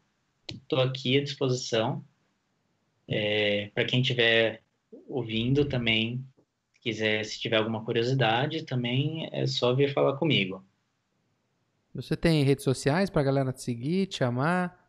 estou 0.52 0.80
aqui 0.80 1.16
à 1.16 1.22
disposição. 1.22 2.04
É, 3.08 3.70
para 3.72 3.84
quem 3.84 4.00
estiver 4.00 4.62
ouvindo 5.08 5.64
também, 5.64 6.24
quiser, 6.86 7.24
se 7.24 7.40
tiver 7.40 7.56
alguma 7.56 7.84
curiosidade, 7.84 8.62
também 8.62 9.28
é 9.32 9.44
só 9.44 9.74
vir 9.74 9.92
falar 9.92 10.16
comigo. 10.16 10.64
Você 11.92 12.16
tem 12.16 12.44
redes 12.44 12.62
sociais 12.62 13.10
para 13.10 13.22
a 13.22 13.24
galera 13.24 13.52
te 13.52 13.60
seguir, 13.60 14.06
te 14.06 14.18
chamar? 14.18 14.88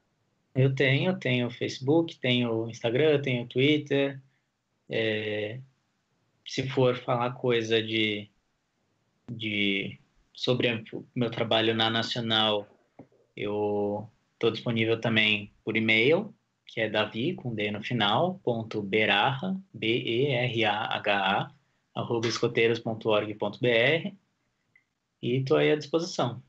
Eu 0.53 0.75
tenho, 0.75 1.17
tenho 1.17 1.49
Facebook, 1.49 2.15
tenho 2.19 2.69
Instagram, 2.69 3.19
tenho 3.23 3.47
Twitter. 3.47 4.21
É, 4.87 5.59
se 6.45 6.69
for 6.69 6.95
falar 6.97 7.31
coisa 7.31 7.81
de, 7.81 8.29
de 9.31 9.99
sobre 10.33 10.85
o 10.93 11.03
meu 11.15 11.31
trabalho 11.31 11.73
na 11.73 11.89
Nacional, 11.89 12.67
eu 13.35 14.07
estou 14.33 14.51
disponível 14.51 15.01
também 15.01 15.51
por 15.63 15.75
e-mail, 15.75 16.31
que 16.63 16.79
é 16.79 16.87
Davi, 16.87 17.33
com 17.33 17.55
D 17.55 17.71
no 17.71 17.81
final, 17.81 18.39
ponto 18.43 18.83
Berarra, 18.83 19.59
B-E-R-A-H-A, 19.73 21.56
arroba 21.97 22.27
escoteiros.org.br 22.27 24.15
e 25.21 25.37
estou 25.37 25.57
aí 25.57 25.71
à 25.71 25.75
disposição. 25.75 26.41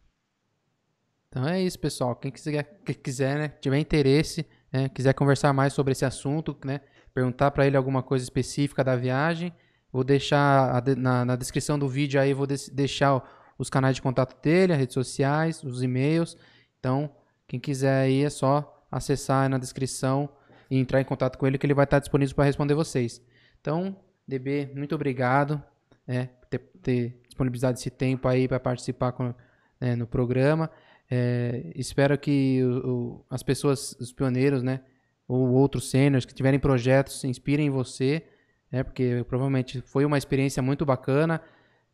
Então 1.28 1.46
é 1.46 1.62
isso, 1.62 1.78
pessoal. 1.78 2.14
Quem 2.14 2.30
quiser, 2.30 2.80
quem 2.84 2.94
quiser 2.94 3.38
né, 3.38 3.48
tiver 3.48 3.78
interesse, 3.78 4.46
né, 4.70 4.88
quiser 4.88 5.14
conversar 5.14 5.52
mais 5.52 5.72
sobre 5.72 5.92
esse 5.92 6.04
assunto, 6.04 6.56
né, 6.64 6.80
perguntar 7.14 7.50
para 7.50 7.66
ele 7.66 7.76
alguma 7.76 8.02
coisa 8.02 8.24
específica 8.24 8.84
da 8.84 8.94
viagem, 8.94 9.52
vou 9.90 10.04
deixar 10.04 10.82
na, 10.96 11.24
na 11.24 11.36
descrição 11.36 11.78
do 11.78 11.88
vídeo 11.88 12.20
aí, 12.20 12.34
vou 12.34 12.46
deixar 12.46 13.54
os 13.58 13.70
canais 13.70 13.96
de 13.96 14.02
contato 14.02 14.40
dele, 14.42 14.72
as 14.72 14.78
redes 14.78 14.94
sociais, 14.94 15.62
os 15.64 15.82
e-mails. 15.82 16.36
Então, 16.78 17.10
quem 17.46 17.58
quiser 17.58 18.04
aí 18.04 18.22
é 18.22 18.30
só 18.30 18.86
acessar 18.90 19.48
na 19.48 19.58
descrição 19.58 20.28
e 20.70 20.78
entrar 20.78 21.00
em 21.00 21.04
contato 21.04 21.38
com 21.38 21.46
ele 21.46 21.58
que 21.58 21.66
ele 21.66 21.74
vai 21.74 21.84
estar 21.84 21.98
disponível 21.98 22.34
para 22.34 22.44
responder 22.44 22.74
vocês. 22.74 23.20
Então, 23.60 23.96
DB, 24.28 24.70
muito 24.74 24.94
obrigado 24.94 25.62
né, 26.06 26.28
por 26.40 26.48
ter, 26.48 26.58
ter 26.82 27.20
disponibilizado 27.26 27.78
esse 27.78 27.88
tempo 27.88 28.28
aí 28.28 28.46
para 28.46 28.60
participar 28.60 29.12
com, 29.12 29.34
né, 29.80 29.96
no 29.96 30.06
programa. 30.06 30.70
É, 31.10 31.72
espero 31.74 32.18
que 32.18 32.62
o, 32.62 32.90
o, 32.90 33.24
as 33.30 33.42
pessoas, 33.42 33.96
os 33.98 34.12
pioneiros, 34.12 34.62
né, 34.62 34.80
ou 35.26 35.50
outros 35.52 35.90
sêniores 35.90 36.26
que 36.26 36.34
tiverem 36.34 36.60
projetos, 36.60 37.20
se 37.20 37.26
inspirem 37.26 37.68
em 37.68 37.70
você, 37.70 38.22
né, 38.70 38.82
porque 38.82 39.24
provavelmente 39.26 39.80
foi 39.80 40.04
uma 40.04 40.18
experiência 40.18 40.62
muito 40.62 40.84
bacana 40.84 41.40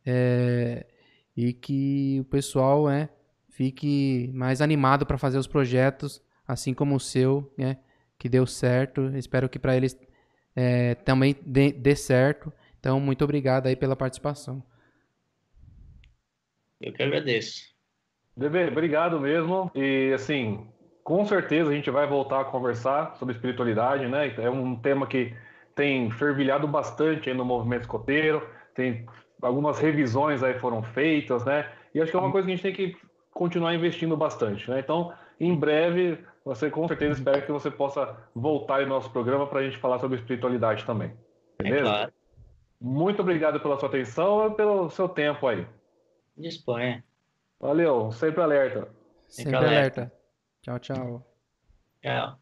é, 0.05 0.87
e 1.37 1.53
que 1.53 2.19
o 2.21 2.25
pessoal 2.25 2.89
né, 2.89 3.09
fique 3.49 4.29
mais 4.35 4.61
animado 4.61 5.07
para 5.07 5.19
fazer 5.19 5.39
os 5.39 5.47
projetos, 5.47 6.21
assim 6.47 6.75
como 6.75 6.97
o 6.97 7.01
seu, 7.01 7.53
né, 7.57 7.79
que 8.19 8.29
deu 8.29 8.45
certo. 8.45 9.17
Espero 9.17 9.49
que 9.49 9.59
para 9.59 9.77
eles 9.77 9.97
é, 10.55 10.95
também 10.97 11.37
dê, 11.45 11.73
dê 11.73 11.97
certo. 11.97 12.53
Então, 12.79 13.01
muito 13.01 13.25
obrigado 13.25 13.67
aí 13.67 13.77
pela 13.77 13.97
participação. 13.97 14.63
Eu 16.81 16.93
que 16.93 17.03
agradeço. 17.03 17.75
Bebê, 18.37 18.69
obrigado 18.69 19.21
mesmo. 19.21 19.71
E 19.75 20.13
assim, 20.13 20.67
com 21.03 21.25
certeza 21.25 21.71
a 21.71 21.75
gente 21.75 21.91
vai 21.91 22.07
voltar 22.07 22.41
a 22.41 22.45
conversar 22.45 23.17
sobre 23.17 23.35
espiritualidade, 23.35 24.07
né? 24.07 24.35
É 24.39 24.51
um 24.51 24.77
tema 24.77 25.07
que 25.07 25.35
tem 25.75 26.11
fervilhado 26.11 26.67
bastante 26.67 27.33
no 27.33 27.45
movimento 27.45 27.83
escoteiro, 27.83 28.47
tem 28.75 29.07
algumas 29.43 29.79
revisões 29.79 30.43
aí 30.43 30.59
foram 30.59 30.83
feitas, 30.83 31.45
né? 31.45 31.71
E 31.95 32.01
acho 32.01 32.11
que 32.11 32.17
é 32.17 32.21
uma 32.21 32.33
coisa 32.33 32.47
que 32.47 32.53
a 32.53 32.57
gente 32.57 32.63
tem 32.63 32.75
que 32.75 32.97
continuar 33.33 33.75
investindo 33.75 34.17
bastante, 34.17 34.69
né? 34.71 34.81
Então, 34.81 35.13
em 35.39 35.55
breve, 35.55 36.19
você 36.45 36.71
com 36.71 36.87
certeza 36.87 37.15
espera 37.15 37.41
que 37.41 37.51
você 37.51 37.71
possa 37.71 38.17
voltar 38.35 38.83
em 38.83 38.87
nosso 38.87 39.11
programa 39.11 39.47
para 39.47 39.61
a 39.61 39.63
gente 39.63 39.79
falar 39.79 39.99
sobre 39.99 40.19
espiritualidade 40.19 40.85
também. 40.85 41.17
Beleza? 41.59 41.81
É 41.81 41.83
claro. 41.83 42.13
Muito 42.81 43.23
obrigado 43.23 43.59
pela 43.61 43.79
sua 43.79 43.89
atenção 43.89 44.49
e 44.49 44.55
pelo 44.55 44.91
seu 44.91 45.09
tempo 45.09 45.47
aí. 45.47 45.67
Disponha. 46.37 47.03
Valeu, 47.59 48.13
sempre 48.13 48.43
alerta. 48.43 48.89
Sempre, 49.29 49.53
sempre 49.53 49.57
alerta. 49.57 50.01
alerta. 50.01 50.17
Tchau, 50.61 50.79
tchau. 50.79 51.27
Tchau. 52.03 52.39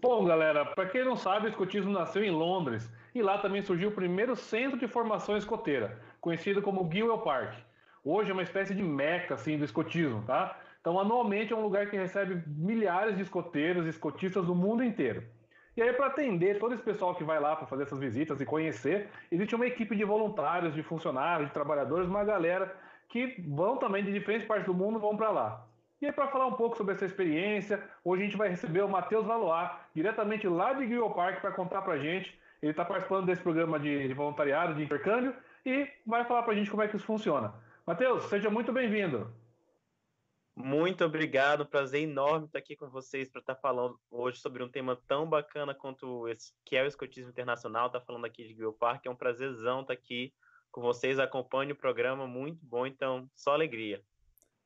Bom, 0.00 0.24
galera, 0.24 0.64
para 0.64 0.88
quem 0.88 1.04
não 1.04 1.16
sabe, 1.16 1.46
o 1.46 1.50
escotismo 1.50 1.90
nasceu 1.90 2.24
em 2.24 2.30
Londres 2.30 2.90
e 3.14 3.22
lá 3.22 3.38
também 3.38 3.62
surgiu 3.62 3.90
o 3.90 3.94
primeiro 3.94 4.34
centro 4.36 4.78
de 4.78 4.88
formação 4.88 5.36
escoteira, 5.36 6.00
conhecido 6.20 6.62
como 6.62 6.90
Gilwell 6.90 7.18
Park. 7.18 7.54
Hoje 8.02 8.30
é 8.30 8.32
uma 8.32 8.42
espécie 8.42 8.74
de 8.74 8.82
meca 8.82 9.34
assim, 9.34 9.56
do 9.56 9.64
escotismo, 9.64 10.22
tá? 10.26 10.58
Então, 10.84 11.00
anualmente 11.00 11.50
é 11.50 11.56
um 11.56 11.62
lugar 11.62 11.88
que 11.88 11.96
recebe 11.96 12.42
milhares 12.46 13.16
de 13.16 13.22
escoteiros 13.22 13.86
e 13.86 13.88
escotistas 13.88 14.44
do 14.44 14.54
mundo 14.54 14.84
inteiro. 14.84 15.24
E 15.74 15.80
aí, 15.80 15.90
para 15.94 16.08
atender 16.08 16.58
todo 16.58 16.74
esse 16.74 16.82
pessoal 16.82 17.14
que 17.14 17.24
vai 17.24 17.40
lá 17.40 17.56
para 17.56 17.66
fazer 17.66 17.84
essas 17.84 17.98
visitas 17.98 18.38
e 18.38 18.44
conhecer, 18.44 19.08
existe 19.32 19.54
uma 19.54 19.66
equipe 19.66 19.96
de 19.96 20.04
voluntários, 20.04 20.74
de 20.74 20.82
funcionários, 20.82 21.48
de 21.48 21.54
trabalhadores, 21.54 22.06
uma 22.06 22.22
galera 22.22 22.76
que 23.08 23.34
vão 23.48 23.78
também 23.78 24.04
de 24.04 24.12
diferentes 24.12 24.46
partes 24.46 24.66
do 24.66 24.74
mundo 24.74 24.98
vão 24.98 25.16
para 25.16 25.30
lá. 25.30 25.66
E 26.02 26.06
aí, 26.06 26.12
para 26.12 26.28
falar 26.28 26.48
um 26.48 26.52
pouco 26.52 26.76
sobre 26.76 26.92
essa 26.92 27.06
experiência, 27.06 27.82
hoje 28.04 28.20
a 28.20 28.26
gente 28.26 28.36
vai 28.36 28.50
receber 28.50 28.82
o 28.82 28.88
Matheus 28.88 29.24
Valois, 29.24 29.70
diretamente 29.94 30.46
lá 30.46 30.74
de 30.74 30.84
Guilherme 30.84 31.14
Park, 31.14 31.40
para 31.40 31.52
contar 31.52 31.80
para 31.80 31.94
a 31.94 31.98
gente. 31.98 32.38
Ele 32.60 32.72
está 32.72 32.84
participando 32.84 33.24
desse 33.24 33.40
programa 33.40 33.80
de, 33.80 34.06
de, 34.06 34.12
voluntariado, 34.12 34.74
de 34.74 34.82
intercâmbio, 34.82 35.34
e 35.64 35.88
vai 36.06 36.26
falar 36.26 36.42
para 36.42 36.52
a 36.52 36.56
gente 36.56 36.70
como 36.70 36.82
é 36.82 36.88
que 36.88 36.94
isso 36.94 37.06
funciona. 37.06 37.54
Matheus, 37.86 38.24
seja 38.24 38.50
muito 38.50 38.70
bem-vindo. 38.70 39.32
Muito 40.56 41.04
obrigado, 41.04 41.66
prazer 41.66 42.02
enorme 42.02 42.46
estar 42.46 42.60
aqui 42.60 42.76
com 42.76 42.88
vocês 42.88 43.28
para 43.28 43.40
estar 43.40 43.56
falando 43.56 43.98
hoje 44.08 44.38
sobre 44.38 44.62
um 44.62 44.68
tema 44.68 44.96
tão 45.08 45.28
bacana 45.28 45.74
quanto 45.74 46.28
esse, 46.28 46.52
que 46.64 46.76
é 46.76 46.82
o 46.84 46.86
escotismo 46.86 47.30
internacional. 47.30 47.90
Tá 47.90 48.00
falando 48.00 48.24
aqui 48.24 48.46
de 48.46 48.72
Park, 48.78 49.04
é 49.04 49.10
um 49.10 49.16
prazerzão 49.16 49.80
estar 49.80 49.92
aqui 49.92 50.32
com 50.70 50.80
vocês, 50.80 51.18
acompanhe 51.18 51.72
o 51.72 51.76
programa, 51.76 52.26
muito 52.26 52.64
bom, 52.64 52.86
então 52.86 53.28
só 53.34 53.52
alegria. 53.52 54.00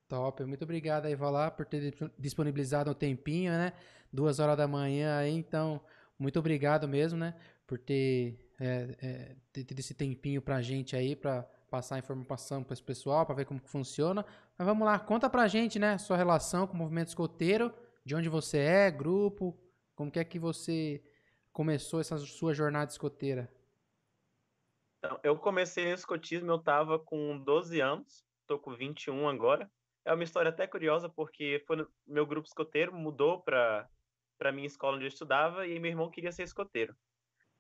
Top, 0.09 0.45
muito 0.45 0.65
obrigado 0.65 1.07
aí, 1.07 1.17
lá 1.17 1.51
por 1.51 1.65
ter 1.65 1.95
disponibilizado 2.19 2.91
um 2.91 2.95
tempinho, 2.95 3.53
né? 3.53 3.73
Duas 4.13 4.39
horas 4.39 4.57
da 4.57 4.69
manhã 4.69 5.19
aí, 5.19 5.33
então, 5.33 5.81
muito 6.19 6.39
obrigado 6.39 6.87
mesmo, 6.87 7.19
né? 7.19 7.35
Por 7.67 7.79
ter, 7.79 8.39
é, 8.61 8.97
é, 9.03 9.37
ter 9.53 9.65
tido 9.65 9.79
esse 9.79 9.95
tempinho 9.95 10.41
pra 10.41 10.61
gente 10.61 10.97
aí, 10.97 11.17
pra 11.17 11.47
passar 11.69 11.99
informação 11.99 12.63
para 12.63 12.73
esse 12.73 12.83
pessoal, 12.83 13.27
para 13.27 13.35
ver 13.35 13.45
como 13.45 13.61
que 13.61 13.69
funciona. 13.69 14.25
Mas 14.57 14.67
vamos 14.67 14.87
lá, 14.87 14.99
conta 14.99 15.29
pra 15.29 15.49
gente, 15.49 15.79
né? 15.79 15.99
Sua 15.99 16.17
relação 16.17 16.67
com 16.67 16.75
o 16.75 16.77
movimento 16.77 17.09
escoteiro, 17.09 17.73
de 18.05 18.15
onde 18.15 18.29
você 18.29 18.59
é, 18.59 18.91
grupo, 18.91 19.57
como 19.95 20.11
que 20.11 20.19
é 20.19 20.25
que 20.25 20.39
você 20.39 21.03
começou 21.53 22.01
essa 22.01 22.17
sua 22.19 22.55
jornada 22.55 22.91
escoteira? 22.91 23.53
Então, 24.99 25.19
eu 25.23 25.37
comecei 25.37 25.87
no 25.87 25.95
escotismo, 25.95 26.51
eu 26.51 26.57
estava 26.57 26.99
com 26.99 27.39
12 27.39 27.81
anos, 27.81 28.25
estou 28.41 28.59
com 28.59 28.75
21 28.75 29.29
agora. 29.29 29.71
É 30.05 30.13
uma 30.13 30.25
história 30.25 30.49
até 30.49 30.67
curiosa, 30.67 31.09
porque 31.09 31.63
foi 31.67 31.77
no, 31.77 31.89
meu 32.07 32.27
grupo 32.27 32.47
escoteiro 32.49 32.95
mudou 32.95 33.41
para 33.41 33.89
para 34.39 34.53
minha 34.53 34.69
escola 34.69 34.95
onde 34.95 35.05
eu 35.05 35.09
estudava 35.09 35.67
e 35.67 35.81
meu 35.81 35.91
irmão 35.91 36.09
queria 36.09 36.31
ser 36.31 36.45
escoteiro. 36.45 36.95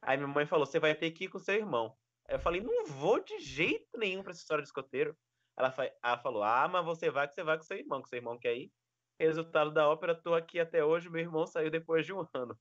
Aí 0.00 0.16
minha 0.16 0.28
mãe 0.28 0.46
falou: 0.46 0.64
"Você 0.64 0.78
vai 0.78 0.94
ter 0.94 1.10
que 1.10 1.24
ir 1.24 1.28
com 1.28 1.38
seu 1.40 1.56
irmão". 1.56 1.94
Eu 2.28 2.38
falei: 2.38 2.60
"Não 2.60 2.86
vou 2.86 3.20
de 3.22 3.38
jeito 3.40 3.98
nenhum 3.98 4.22
para 4.22 4.32
essa 4.32 4.40
história 4.40 4.62
de 4.62 4.68
escoteiro". 4.68 5.16
Ela, 5.56 5.74
ela 6.02 6.18
falou: 6.18 6.42
"Ah, 6.42 6.68
mas 6.68 6.84
você 6.84 7.10
vai 7.10 7.28
que 7.28 7.34
você 7.34 7.42
vai 7.44 7.56
com 7.56 7.64
seu 7.64 7.78
irmão, 7.78 8.02
que 8.02 8.08
seu 8.08 8.18
irmão 8.18 8.38
quer 8.38 8.56
ir". 8.56 8.72
Resultado 9.20 9.72
da 9.72 9.88
ópera, 9.88 10.14
tô 10.20 10.34
aqui 10.34 10.60
até 10.60 10.84
hoje, 10.84 11.10
meu 11.10 11.20
irmão 11.20 11.46
saiu 11.46 11.70
depois 11.70 12.06
de 12.06 12.12
um 12.12 12.24
ano. 12.34 12.58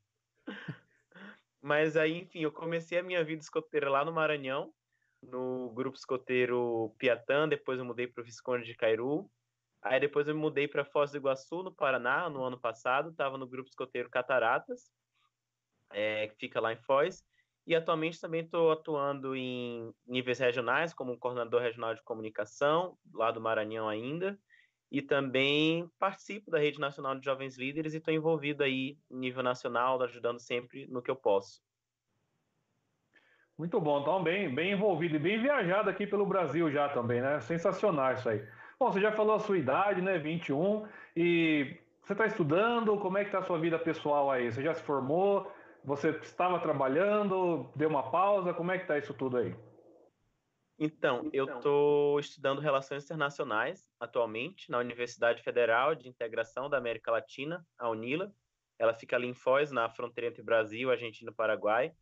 Mas 1.61 1.97
aí, 1.97 2.13
enfim, 2.20 2.41
eu 2.41 2.51
comecei 2.51 2.97
a 2.99 3.03
minha 3.03 3.24
vida 3.24 3.41
escoteira 3.41 3.89
lá 3.89 4.05
no 4.05 4.11
Maranhão, 4.13 4.74
no 5.22 5.72
grupo 5.74 5.97
escoteiro 5.97 6.95
Piatã, 6.97 7.47
depois 7.47 7.80
eu 7.80 7.86
mudei 7.86 8.07
para 8.07 8.22
o 8.22 8.26
Visconde 8.26 8.65
de 8.65 8.76
Cairu. 8.76 9.30
Aí 9.82 9.99
depois 9.99 10.28
eu 10.28 10.36
me 10.36 10.41
mudei 10.41 10.68
para 10.68 10.86
Foz 10.86 11.11
do 11.11 11.18
Iguaçu, 11.18 11.63
no 11.63 11.76
Paraná, 11.76 12.30
no 12.30 12.43
ano 12.43 12.59
passado. 12.59 13.09
Estava 13.11 13.38
no 13.38 13.47
grupo 13.47 13.70
escoteiro 13.70 14.09
Cataratas, 14.09 14.91
é, 15.91 16.28
que 16.28 16.36
fica 16.38 16.59
lá 16.59 16.74
em 16.74 16.78
Foz. 16.78 17.24
E 17.68 17.76
atualmente 17.76 18.22
também 18.22 18.45
estou 18.45 18.72
atuando 18.72 19.36
em 19.36 19.93
níveis 20.07 20.39
regionais, 20.39 20.93
como 20.93 21.18
coordenador 21.18 21.61
regional 21.61 21.93
de 21.93 22.01
comunicação, 22.01 22.97
lá 23.13 23.30
do 23.30 23.41
Maranhão 23.41 23.89
ainda. 23.89 24.39
E 24.89 25.01
também 25.01 25.86
participo 25.99 26.49
da 26.49 26.59
Rede 26.59 26.80
Nacional 26.80 27.20
de 27.20 27.26
Jovens 27.26 27.57
Líderes 27.57 27.93
e 27.93 27.97
estou 27.97 28.13
envolvido 28.13 28.63
aí 28.63 28.97
em 29.11 29.18
nível 29.18 29.43
nacional, 29.43 30.01
ajudando 30.01 30.39
sempre 30.39 30.88
no 30.88 31.01
que 31.01 31.11
eu 31.11 31.15
posso. 31.15 31.61
Muito 33.57 33.82
bom, 33.82 33.99
então 33.99 34.24
bem, 34.24 34.53
bem 34.53 34.72
envolvido 34.72 35.18
e 35.18 35.20
bem 35.20 35.41
viajado 35.41 35.89
aqui 35.89 36.07
pelo 36.07 36.26
Brasil 36.26 36.72
já 36.72 36.88
também, 36.88 37.20
né? 37.20 37.41
Sensacional 37.41 38.13
isso 38.13 38.30
aí. 38.30 38.47
Bom, 38.80 38.93
você 38.93 39.01
já 39.01 39.11
falou 39.11 39.36
a 39.36 39.39
sua 39.39 39.57
idade, 39.57 40.01
né? 40.01 40.18
21, 40.18 40.88
e 41.18 41.76
você 42.01 42.13
está 42.13 42.26
estudando, 42.28 42.97
como 42.99 43.18
é 43.18 43.24
que 43.24 43.28
está 43.28 43.39
a 43.39 43.43
sua 43.43 43.59
vida 43.59 43.78
pessoal 43.78 44.32
aí? 44.32 44.49
Você 44.49 44.63
já 44.63 44.74
se 44.74 44.84
formou? 44.84 45.51
Você 45.88 46.09
estava 46.09 46.59
trabalhando? 46.59 47.71
Deu 47.73 47.88
uma 47.88 48.11
pausa? 48.11 48.53
Como 48.53 48.69
é 48.73 48.77
que 48.77 48.83
está 48.83 48.97
isso 48.97 49.13
tudo 49.13 49.38
aí? 49.38 49.55
Então, 50.77 51.29
eu 51.31 51.45
estou 51.45 52.19
estudando 52.19 52.59
Relações 52.59 53.05
Internacionais 53.05 53.89
atualmente 53.97 54.69
na 54.69 54.79
Universidade 54.79 55.41
Federal 55.41 55.95
de 55.95 56.09
Integração 56.09 56.69
da 56.69 56.77
América 56.77 57.09
Latina, 57.09 57.65
a 57.79 57.89
UNILA. 57.89 58.33
Ela 58.77 58.93
fica 58.93 59.15
ali 59.15 59.27
em 59.27 59.33
Foz, 59.33 59.71
na 59.71 59.89
fronteira 59.89 60.27
entre 60.29 60.43
Brasil, 60.43 60.91
Argentina 60.91 61.31
e 61.31 61.33
Paraguai. 61.33 61.93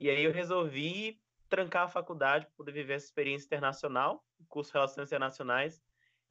E 0.00 0.10
aí 0.10 0.24
eu 0.24 0.32
resolvi 0.32 1.20
trancar 1.48 1.84
a 1.84 1.88
faculdade 1.88 2.46
para 2.46 2.54
poder 2.56 2.72
viver 2.72 2.94
essa 2.94 3.06
experiência 3.06 3.46
internacional, 3.46 4.24
curso 4.48 4.72
Relações 4.72 5.06
Internacionais. 5.06 5.80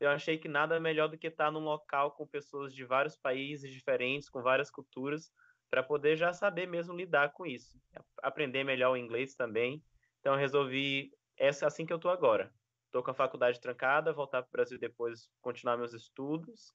Eu 0.02 0.10
achei 0.10 0.38
que 0.38 0.50
nada 0.50 0.78
melhor 0.82 1.08
do 1.08 1.18
que 1.18 1.28
estar 1.28 1.50
num 1.50 1.64
local 1.64 2.12
com 2.12 2.28
pessoas 2.28 2.76
de 2.76 2.84
vários 2.84 3.16
países 3.16 3.72
diferentes, 3.72 4.30
com 4.30 4.42
várias 4.42 4.70
culturas, 4.70 5.32
para 5.70 5.84
poder 5.84 6.16
já 6.16 6.34
saber 6.34 6.68
mesmo 6.68 6.96
lidar 6.96 7.32
com 7.34 7.46
isso. 7.46 7.80
Aprender 8.22 8.64
melhor 8.64 8.92
o 8.92 8.98
inglês 8.98 9.36
também. 9.36 9.84
Então 10.20 10.36
resolvi 10.36 11.12
essa 11.38 11.68
assim 11.68 11.86
que 11.86 11.94
eu 11.94 11.98
estou 11.98 12.12
agora. 12.12 12.52
Estou 12.86 13.04
com 13.04 13.12
a 13.12 13.16
faculdade 13.16 13.62
trancada, 13.62 14.12
voltar 14.12 14.42
para 14.42 14.50
o 14.50 14.52
Brasil 14.52 14.80
depois, 14.80 15.30
continuar 15.42 15.78
meus 15.78 15.94
estudos. 15.94 16.74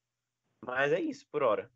Mas 0.65 0.93
é 0.93 0.99
isso, 0.99 1.27
por 1.29 1.43
hora. 1.43 1.69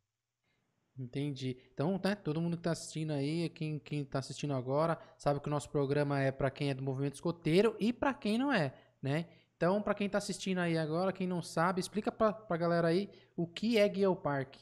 Entendi. 0.97 1.57
Então, 1.74 1.99
né, 2.03 2.15
todo 2.15 2.41
mundo 2.41 2.57
que 2.57 2.61
está 2.61 2.72
assistindo 2.72 3.11
aí, 3.11 3.49
quem 3.49 3.82
está 3.91 4.20
assistindo 4.20 4.53
agora, 4.53 4.97
sabe 5.17 5.39
que 5.39 5.47
o 5.47 5.51
nosso 5.51 5.70
programa 5.70 6.20
é 6.20 6.32
para 6.32 6.49
quem 6.49 6.70
é 6.70 6.74
do 6.74 6.84
movimento 6.84 7.15
escoteiro 7.15 7.76
e 7.80 7.93
para 7.93 8.13
quem 8.13 8.38
não 8.38 8.51
é, 8.51 8.74
né? 9.01 9.28
Então, 9.55 9.82
para 9.82 9.93
quem 9.93 10.07
está 10.07 10.17
assistindo 10.17 10.59
aí 10.59 10.78
agora, 10.78 11.13
quem 11.13 11.28
não 11.28 11.41
sabe, 11.41 11.82
explica 11.82 12.11
para 12.11 12.45
a 12.49 12.57
galera 12.57 12.88
aí 12.88 13.09
o 13.36 13.45
que 13.45 13.78
é 13.78 13.93
Geopark. 13.93 14.57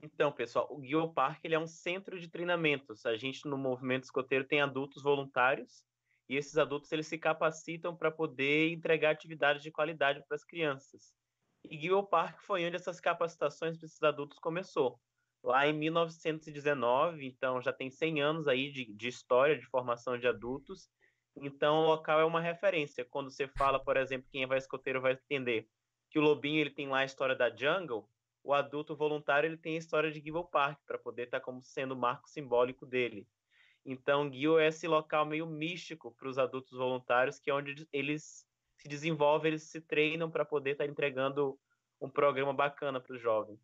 Então, 0.00 0.30
pessoal, 0.30 0.68
o 0.70 0.84
Geopark 0.84 1.44
ele 1.44 1.54
é 1.54 1.58
um 1.58 1.66
centro 1.66 2.18
de 2.20 2.28
treinamentos. 2.28 3.04
A 3.04 3.16
gente 3.16 3.46
no 3.46 3.58
movimento 3.58 4.04
escoteiro 4.04 4.44
tem 4.44 4.60
adultos 4.60 5.02
voluntários 5.02 5.82
e 6.28 6.36
esses 6.36 6.56
adultos 6.56 6.92
eles 6.92 7.06
se 7.06 7.18
capacitam 7.18 7.96
para 7.96 8.10
poder 8.10 8.70
entregar 8.70 9.10
atividades 9.10 9.62
de 9.62 9.72
qualidade 9.72 10.22
para 10.26 10.36
as 10.36 10.44
crianças. 10.44 11.12
E 11.64 11.76
Guild 11.76 12.08
Park 12.08 12.40
foi 12.40 12.64
onde 12.64 12.76
essas 12.76 13.00
capacitações 13.00 13.76
para 13.76 13.86
esses 13.86 14.02
adultos 14.02 14.38
começou. 14.38 15.00
Lá 15.42 15.66
em 15.66 15.72
1919, 15.72 17.26
então 17.26 17.60
já 17.60 17.72
tem 17.72 17.90
100 17.90 18.20
anos 18.20 18.48
aí 18.48 18.70
de, 18.70 18.92
de 18.92 19.08
história 19.08 19.58
de 19.58 19.66
formação 19.66 20.18
de 20.18 20.26
adultos. 20.26 20.88
Então 21.36 21.78
o 21.78 21.86
local 21.86 22.20
é 22.20 22.24
uma 22.24 22.40
referência. 22.40 23.04
Quando 23.04 23.30
você 23.30 23.48
fala, 23.48 23.82
por 23.82 23.96
exemplo, 23.96 24.28
quem 24.30 24.46
vai 24.46 24.58
escoteiro 24.58 25.00
vai 25.00 25.12
entender 25.12 25.68
que 26.10 26.18
o 26.18 26.22
Lobinho 26.22 26.60
ele 26.60 26.70
tem 26.70 26.88
lá 26.88 27.00
a 27.00 27.04
história 27.04 27.36
da 27.36 27.54
Jungle, 27.54 28.08
o 28.48 28.54
adulto 28.54 28.96
voluntário 28.96 29.46
ele 29.46 29.58
tem 29.58 29.74
a 29.74 29.78
história 29.78 30.10
de 30.10 30.20
Givel 30.20 30.42
Park 30.42 30.78
para 30.86 30.96
poder 30.96 31.24
estar 31.24 31.38
tá 31.38 31.44
como 31.44 31.62
sendo 31.62 31.92
o 31.92 31.96
marco 31.98 32.30
simbólico 32.30 32.86
dele. 32.86 33.28
Então, 33.84 34.30
Guio 34.30 34.58
é 34.58 34.68
esse 34.68 34.88
local 34.88 35.26
meio 35.26 35.46
místico 35.46 36.14
para 36.18 36.28
os 36.28 36.38
adultos 36.38 36.78
voluntários, 36.78 37.38
que 37.38 37.50
é 37.50 37.54
onde 37.54 37.86
eles 37.92 38.48
se 38.78 38.88
desenvolvem, 38.88 39.50
eles 39.50 39.64
se 39.64 39.82
treinam 39.82 40.30
para 40.30 40.46
poder 40.46 40.70
estar 40.70 40.84
tá 40.84 40.90
entregando 40.90 41.58
um 42.00 42.08
programa 42.08 42.54
bacana 42.54 42.98
para 42.98 43.14
os 43.14 43.20
jovens. 43.20 43.60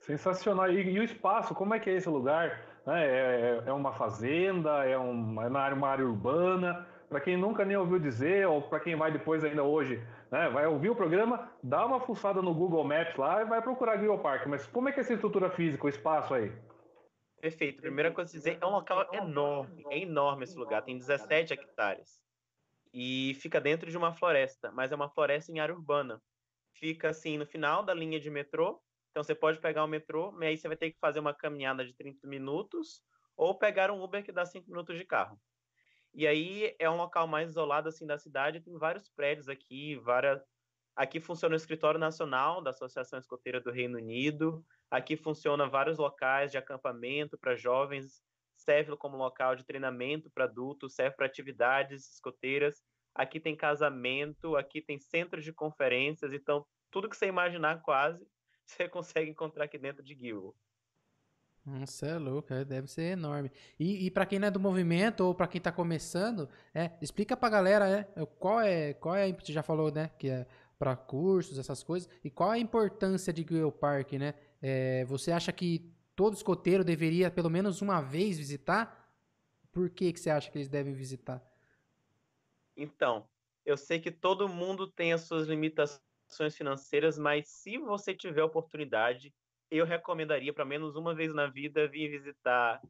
Sensacional. 0.00 0.70
E, 0.70 0.92
e, 0.92 1.00
o 1.00 1.02
espaço, 1.02 1.54
como 1.54 1.72
é 1.72 1.80
que 1.80 1.88
é 1.88 1.94
esse 1.94 2.08
lugar? 2.10 2.60
É, 2.86 3.62
é, 3.64 3.68
é 3.70 3.72
uma 3.72 3.94
fazenda? 3.94 4.84
É, 4.84 4.98
um, 4.98 5.40
é 5.40 5.48
uma 5.48 5.88
área 5.88 6.04
urbana? 6.04 6.86
Para 7.08 7.20
quem 7.20 7.36
nunca 7.36 7.64
nem 7.64 7.78
ouviu 7.78 7.98
dizer, 7.98 8.46
ou 8.46 8.60
para 8.60 8.80
quem 8.80 8.94
vai 8.94 9.10
depois 9.10 9.42
ainda 9.42 9.62
hoje, 9.62 10.04
né, 10.30 10.48
vai 10.50 10.66
ouvir 10.66 10.90
o 10.90 10.96
programa, 10.96 11.50
dá 11.62 11.84
uma 11.86 12.00
fuçada 12.00 12.42
no 12.42 12.54
Google 12.54 12.84
Maps 12.84 13.16
lá 13.16 13.42
e 13.42 13.44
vai 13.44 13.62
procurar 13.62 13.98
Geopark. 13.98 14.46
Mas 14.46 14.66
como 14.66 14.88
é 14.88 14.92
que 14.92 15.00
é 15.00 15.02
essa 15.02 15.14
estrutura 15.14 15.50
física, 15.50 15.86
o 15.86 15.88
espaço 15.88 16.34
aí? 16.34 16.52
Perfeito. 17.40 17.80
Primeira 17.80 18.10
coisa 18.10 18.30
a 18.30 18.36
dizer, 18.36 18.58
é 18.60 18.66
um 18.66 18.70
local 18.70 19.08
enorme, 19.12 19.84
é 19.90 19.98
enorme 19.98 20.44
esse 20.44 20.58
lugar, 20.58 20.82
tem 20.82 20.98
17 20.98 21.52
hectares. 21.52 22.20
E 22.92 23.34
fica 23.40 23.60
dentro 23.60 23.90
de 23.90 23.96
uma 23.96 24.12
floresta, 24.12 24.72
mas 24.72 24.90
é 24.90 24.94
uma 24.94 25.10
floresta 25.10 25.52
em 25.52 25.60
área 25.60 25.74
urbana. 25.74 26.20
Fica 26.72 27.10
assim 27.10 27.38
no 27.38 27.46
final 27.46 27.82
da 27.82 27.94
linha 27.94 28.18
de 28.18 28.30
metrô. 28.30 28.80
Então 29.10 29.22
você 29.22 29.34
pode 29.34 29.60
pegar 29.60 29.84
o 29.84 29.88
metrô, 29.88 30.32
mas 30.32 30.48
aí 30.48 30.56
você 30.56 30.68
vai 30.68 30.76
ter 30.76 30.90
que 30.90 30.98
fazer 30.98 31.20
uma 31.20 31.34
caminhada 31.34 31.84
de 31.84 31.94
30 31.94 32.26
minutos 32.26 33.02
ou 33.36 33.58
pegar 33.58 33.90
um 33.90 34.02
Uber 34.02 34.24
que 34.24 34.32
dá 34.32 34.44
5 34.44 34.68
minutos 34.68 34.96
de 34.98 35.04
carro. 35.04 35.38
E 36.16 36.26
aí 36.26 36.74
é 36.78 36.90
um 36.90 36.96
local 36.96 37.28
mais 37.28 37.50
isolado 37.50 37.88
assim 37.88 38.06
da 38.06 38.18
cidade, 38.18 38.60
tem 38.60 38.76
vários 38.76 39.08
prédios 39.10 39.48
aqui, 39.48 39.96
várias 39.96 40.42
Aqui 40.96 41.20
funciona 41.20 41.54
o 41.54 41.56
Escritório 41.56 42.00
Nacional 42.00 42.62
da 42.62 42.70
Associação 42.70 43.18
Escoteira 43.18 43.60
do 43.60 43.70
Reino 43.70 43.98
Unido. 43.98 44.64
Aqui 44.90 45.14
funciona 45.14 45.68
vários 45.68 45.98
locais 45.98 46.50
de 46.50 46.56
acampamento 46.56 47.36
para 47.36 47.54
jovens, 47.54 48.22
serve 48.56 48.96
como 48.96 49.18
local 49.18 49.54
de 49.54 49.66
treinamento 49.66 50.30
para 50.30 50.44
adultos, 50.44 50.94
serve 50.94 51.14
para 51.14 51.26
atividades 51.26 52.14
escoteiras. 52.14 52.82
Aqui 53.14 53.38
tem 53.38 53.54
casamento, 53.54 54.56
aqui 54.56 54.80
tem 54.80 54.98
centros 54.98 55.44
de 55.44 55.52
conferências, 55.52 56.32
então 56.32 56.64
tudo 56.90 57.10
que 57.10 57.16
você 57.16 57.26
imaginar 57.26 57.82
quase, 57.82 58.26
você 58.64 58.88
consegue 58.88 59.30
encontrar 59.30 59.64
aqui 59.64 59.76
dentro 59.76 60.02
de 60.02 60.14
Gilgo. 60.14 60.56
Nossa, 61.66 62.06
é 62.06 62.16
louco, 62.16 62.54
é, 62.54 62.64
deve 62.64 62.86
ser 62.86 63.12
enorme. 63.12 63.50
E, 63.78 64.06
e 64.06 64.10
para 64.10 64.24
quem 64.24 64.38
não 64.38 64.46
é 64.46 64.50
do 64.52 64.60
movimento 64.60 65.22
ou 65.22 65.34
para 65.34 65.48
quem 65.48 65.58
está 65.58 65.72
começando, 65.72 66.48
é, 66.72 66.92
explica 67.02 67.36
para 67.36 67.48
a 67.48 67.50
galera, 67.50 68.08
é, 68.14 68.26
qual 68.38 68.60
é, 68.60 68.94
qual 68.94 69.16
é, 69.16 69.32
você 69.32 69.52
já 69.52 69.64
falou, 69.64 69.90
né, 69.90 70.08
que 70.16 70.30
é 70.30 70.46
para 70.78 70.94
cursos, 70.94 71.58
essas 71.58 71.82
coisas. 71.82 72.08
E 72.22 72.30
qual 72.30 72.50
a 72.50 72.58
importância 72.58 73.32
de 73.32 73.44
Park, 73.80 74.12
né? 74.12 74.34
É, 74.62 75.04
você 75.06 75.32
acha 75.32 75.52
que 75.52 75.90
todo 76.14 76.34
escoteiro 76.34 76.84
deveria 76.84 77.30
pelo 77.30 77.50
menos 77.50 77.82
uma 77.82 78.00
vez 78.00 78.38
visitar? 78.38 79.12
Por 79.72 79.90
que, 79.90 80.12
que 80.12 80.20
você 80.20 80.30
acha 80.30 80.50
que 80.50 80.58
eles 80.58 80.68
devem 80.68 80.92
visitar? 80.92 81.42
Então, 82.76 83.28
eu 83.64 83.76
sei 83.76 83.98
que 83.98 84.10
todo 84.12 84.48
mundo 84.48 84.86
tem 84.86 85.12
as 85.12 85.22
suas 85.22 85.48
limitações 85.48 86.54
financeiras, 86.54 87.18
mas 87.18 87.48
se 87.48 87.76
você 87.78 88.14
tiver 88.14 88.44
oportunidade, 88.44 89.34
eu 89.70 89.84
recomendaria 89.84 90.52
para 90.52 90.64
menos 90.64 90.96
uma 90.96 91.14
vez 91.14 91.34
na 91.34 91.46
vida 91.46 91.88
vir 91.88 92.10
visitar 92.10 92.80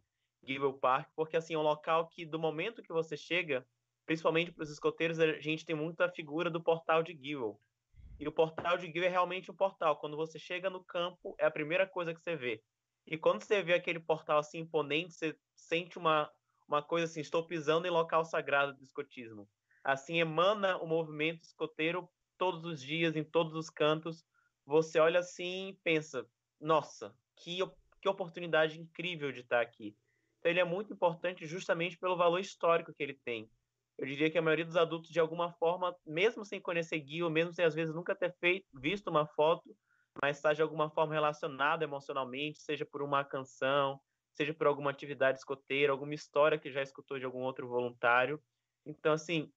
Givel 0.47 0.75
Park, 0.75 1.09
porque 1.15 1.37
assim 1.37 1.55
é 1.55 1.59
um 1.59 1.63
local 1.63 2.09
que 2.09 2.25
do 2.25 2.39
momento 2.39 2.83
que 2.83 2.93
você 2.93 3.17
chega, 3.17 3.67
principalmente 4.05 4.53
para 4.53 4.63
os 4.63 4.71
escoteiros, 4.71 5.19
a 5.19 5.41
gente 5.41 5.65
tem 5.65 5.75
muita 5.75 6.09
figura 6.09 6.51
do 6.51 6.63
portal 6.63 7.03
de 7.03 7.13
Givel. 7.13 7.61
E 8.19 8.27
o 8.27 8.33
portal 8.33 8.79
de 8.79 8.91
Gil 8.91 9.05
é 9.05 9.09
realmente 9.09 9.51
um 9.51 9.55
portal. 9.55 9.97
Quando 9.97 10.17
você 10.17 10.39
chega 10.39 10.71
no 10.71 10.83
campo, 10.83 11.35
é 11.39 11.45
a 11.45 11.51
primeira 11.51 11.87
coisa 11.87 12.15
que 12.15 12.21
você 12.21 12.35
vê. 12.35 12.63
E 13.07 13.17
quando 13.17 13.43
você 13.43 13.63
vê 13.63 13.75
aquele 13.75 14.01
portal 14.01 14.39
assim 14.39 14.61
imponente, 14.61 15.13
você 15.13 15.37
sente 15.55 15.99
uma, 15.99 16.31
uma 16.67 16.83
coisa 16.83 17.05
assim: 17.05 17.21
estou 17.21 17.47
pisando 17.47 17.87
em 17.87 17.91
local 17.91 18.25
sagrado 18.25 18.75
do 18.75 18.83
escotismo. 18.83 19.49
Assim 19.85 20.19
emana 20.19 20.79
o 20.79 20.87
movimento 20.87 21.43
escoteiro 21.43 22.09
todos 22.39 22.65
os 22.65 22.81
dias, 22.81 23.17
em 23.17 23.25
todos 23.25 23.55
os 23.55 23.69
cantos. 23.69 24.25
Você 24.65 24.99
olha 24.99 25.21
assim 25.21 25.69
e 25.69 25.75
pensa: 25.85 26.27
nossa, 26.61 27.15
que, 27.37 27.59
que 28.01 28.09
oportunidade 28.09 28.81
incrível 28.81 29.33
de 29.33 29.41
estar 29.41 29.61
aqui. 29.61 29.97
Então, 30.39 30.51
ele 30.51 30.61
é 30.61 30.65
muito 30.65 30.93
importante 30.93 31.47
justamente 31.47 31.99
pelo 31.99 32.17
valor 32.17 32.39
histórico 32.39 32.93
que 32.95 33.03
ele 33.03 33.15
tem 33.25 33.51
eu 33.99 34.07
diria 34.07 34.31
que 34.31 34.37
a 34.37 34.43
maioria 34.43 34.65
dos 34.65 34.77
adultos, 34.77 35.11
de 35.11 35.19
alguma 35.19 35.53
forma, 35.53 35.97
mesmo 36.05 36.45
sem 36.45 36.61
conhecer 36.61 37.03
Gil, 37.07 37.31
mesmo 37.31 37.53
sem 37.53 37.65
às 37.65 37.75
vezes 37.75 37.95
nunca 37.95 38.15
ter 38.15 38.35
feito, 38.39 38.67
visto 38.75 39.09
uma 39.09 39.27
foto, 39.27 39.75
mas 40.21 40.37
está 40.37 40.53
de 40.53 40.61
alguma 40.61 40.91
forma 40.91 41.15
relacionado 41.15 41.83
emocionalmente, 41.83 42.61
seja 42.61 42.85
por 42.85 43.03
uma 43.03 43.25
canção, 43.25 43.99
seja 44.35 44.53
por 44.53 44.67
alguma 44.67 44.91
atividade 44.91 45.39
escoteira, 45.39 45.93
alguma 45.93 46.15
história 46.15 46.59
que 46.59 46.71
já 46.71 46.83
escutou 46.83 47.19
de 47.19 47.25
algum 47.25 47.41
outro 47.41 47.67
voluntário. 47.69 48.43
Então, 48.85 49.15
assim, 49.15 49.51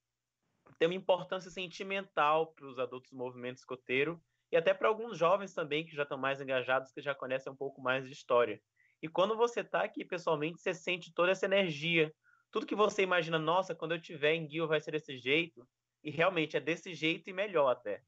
tem 0.77 0.87
uma 0.87 0.95
importância 0.95 1.51
sentimental 1.51 2.53
para 2.53 2.65
os 2.65 2.79
adultos 2.79 3.11
do 3.11 3.17
movimento 3.17 3.57
escoteiro 3.57 4.21
e 4.51 4.57
até 4.57 4.73
para 4.73 4.87
alguns 4.87 5.17
jovens 5.17 5.53
também 5.53 5.85
que 5.85 5.95
já 5.95 6.03
estão 6.03 6.17
mais 6.17 6.41
engajados, 6.41 6.91
que 6.91 7.01
já 7.01 7.13
conhecem 7.13 7.51
um 7.51 7.55
pouco 7.55 7.81
mais 7.81 8.05
de 8.05 8.11
história. 8.11 8.59
E 9.01 9.07
quando 9.07 9.35
você 9.37 9.61
está 9.61 9.83
aqui 9.83 10.03
pessoalmente, 10.03 10.61
você 10.61 10.73
sente 10.73 11.13
toda 11.13 11.31
essa 11.31 11.45
energia, 11.45 12.13
tudo 12.51 12.65
que 12.65 12.75
você 12.75 13.03
imagina, 13.03 13.37
nossa, 13.37 13.75
quando 13.75 13.93
eu 13.93 14.01
tiver 14.01 14.33
em 14.33 14.49
Gil 14.49 14.67
vai 14.67 14.81
ser 14.81 14.91
desse 14.91 15.17
jeito, 15.17 15.67
e 16.03 16.09
realmente 16.09 16.57
é 16.57 16.59
desse 16.59 16.93
jeito 16.93 17.29
e 17.29 17.33
melhor 17.33 17.69
até. 17.69 18.01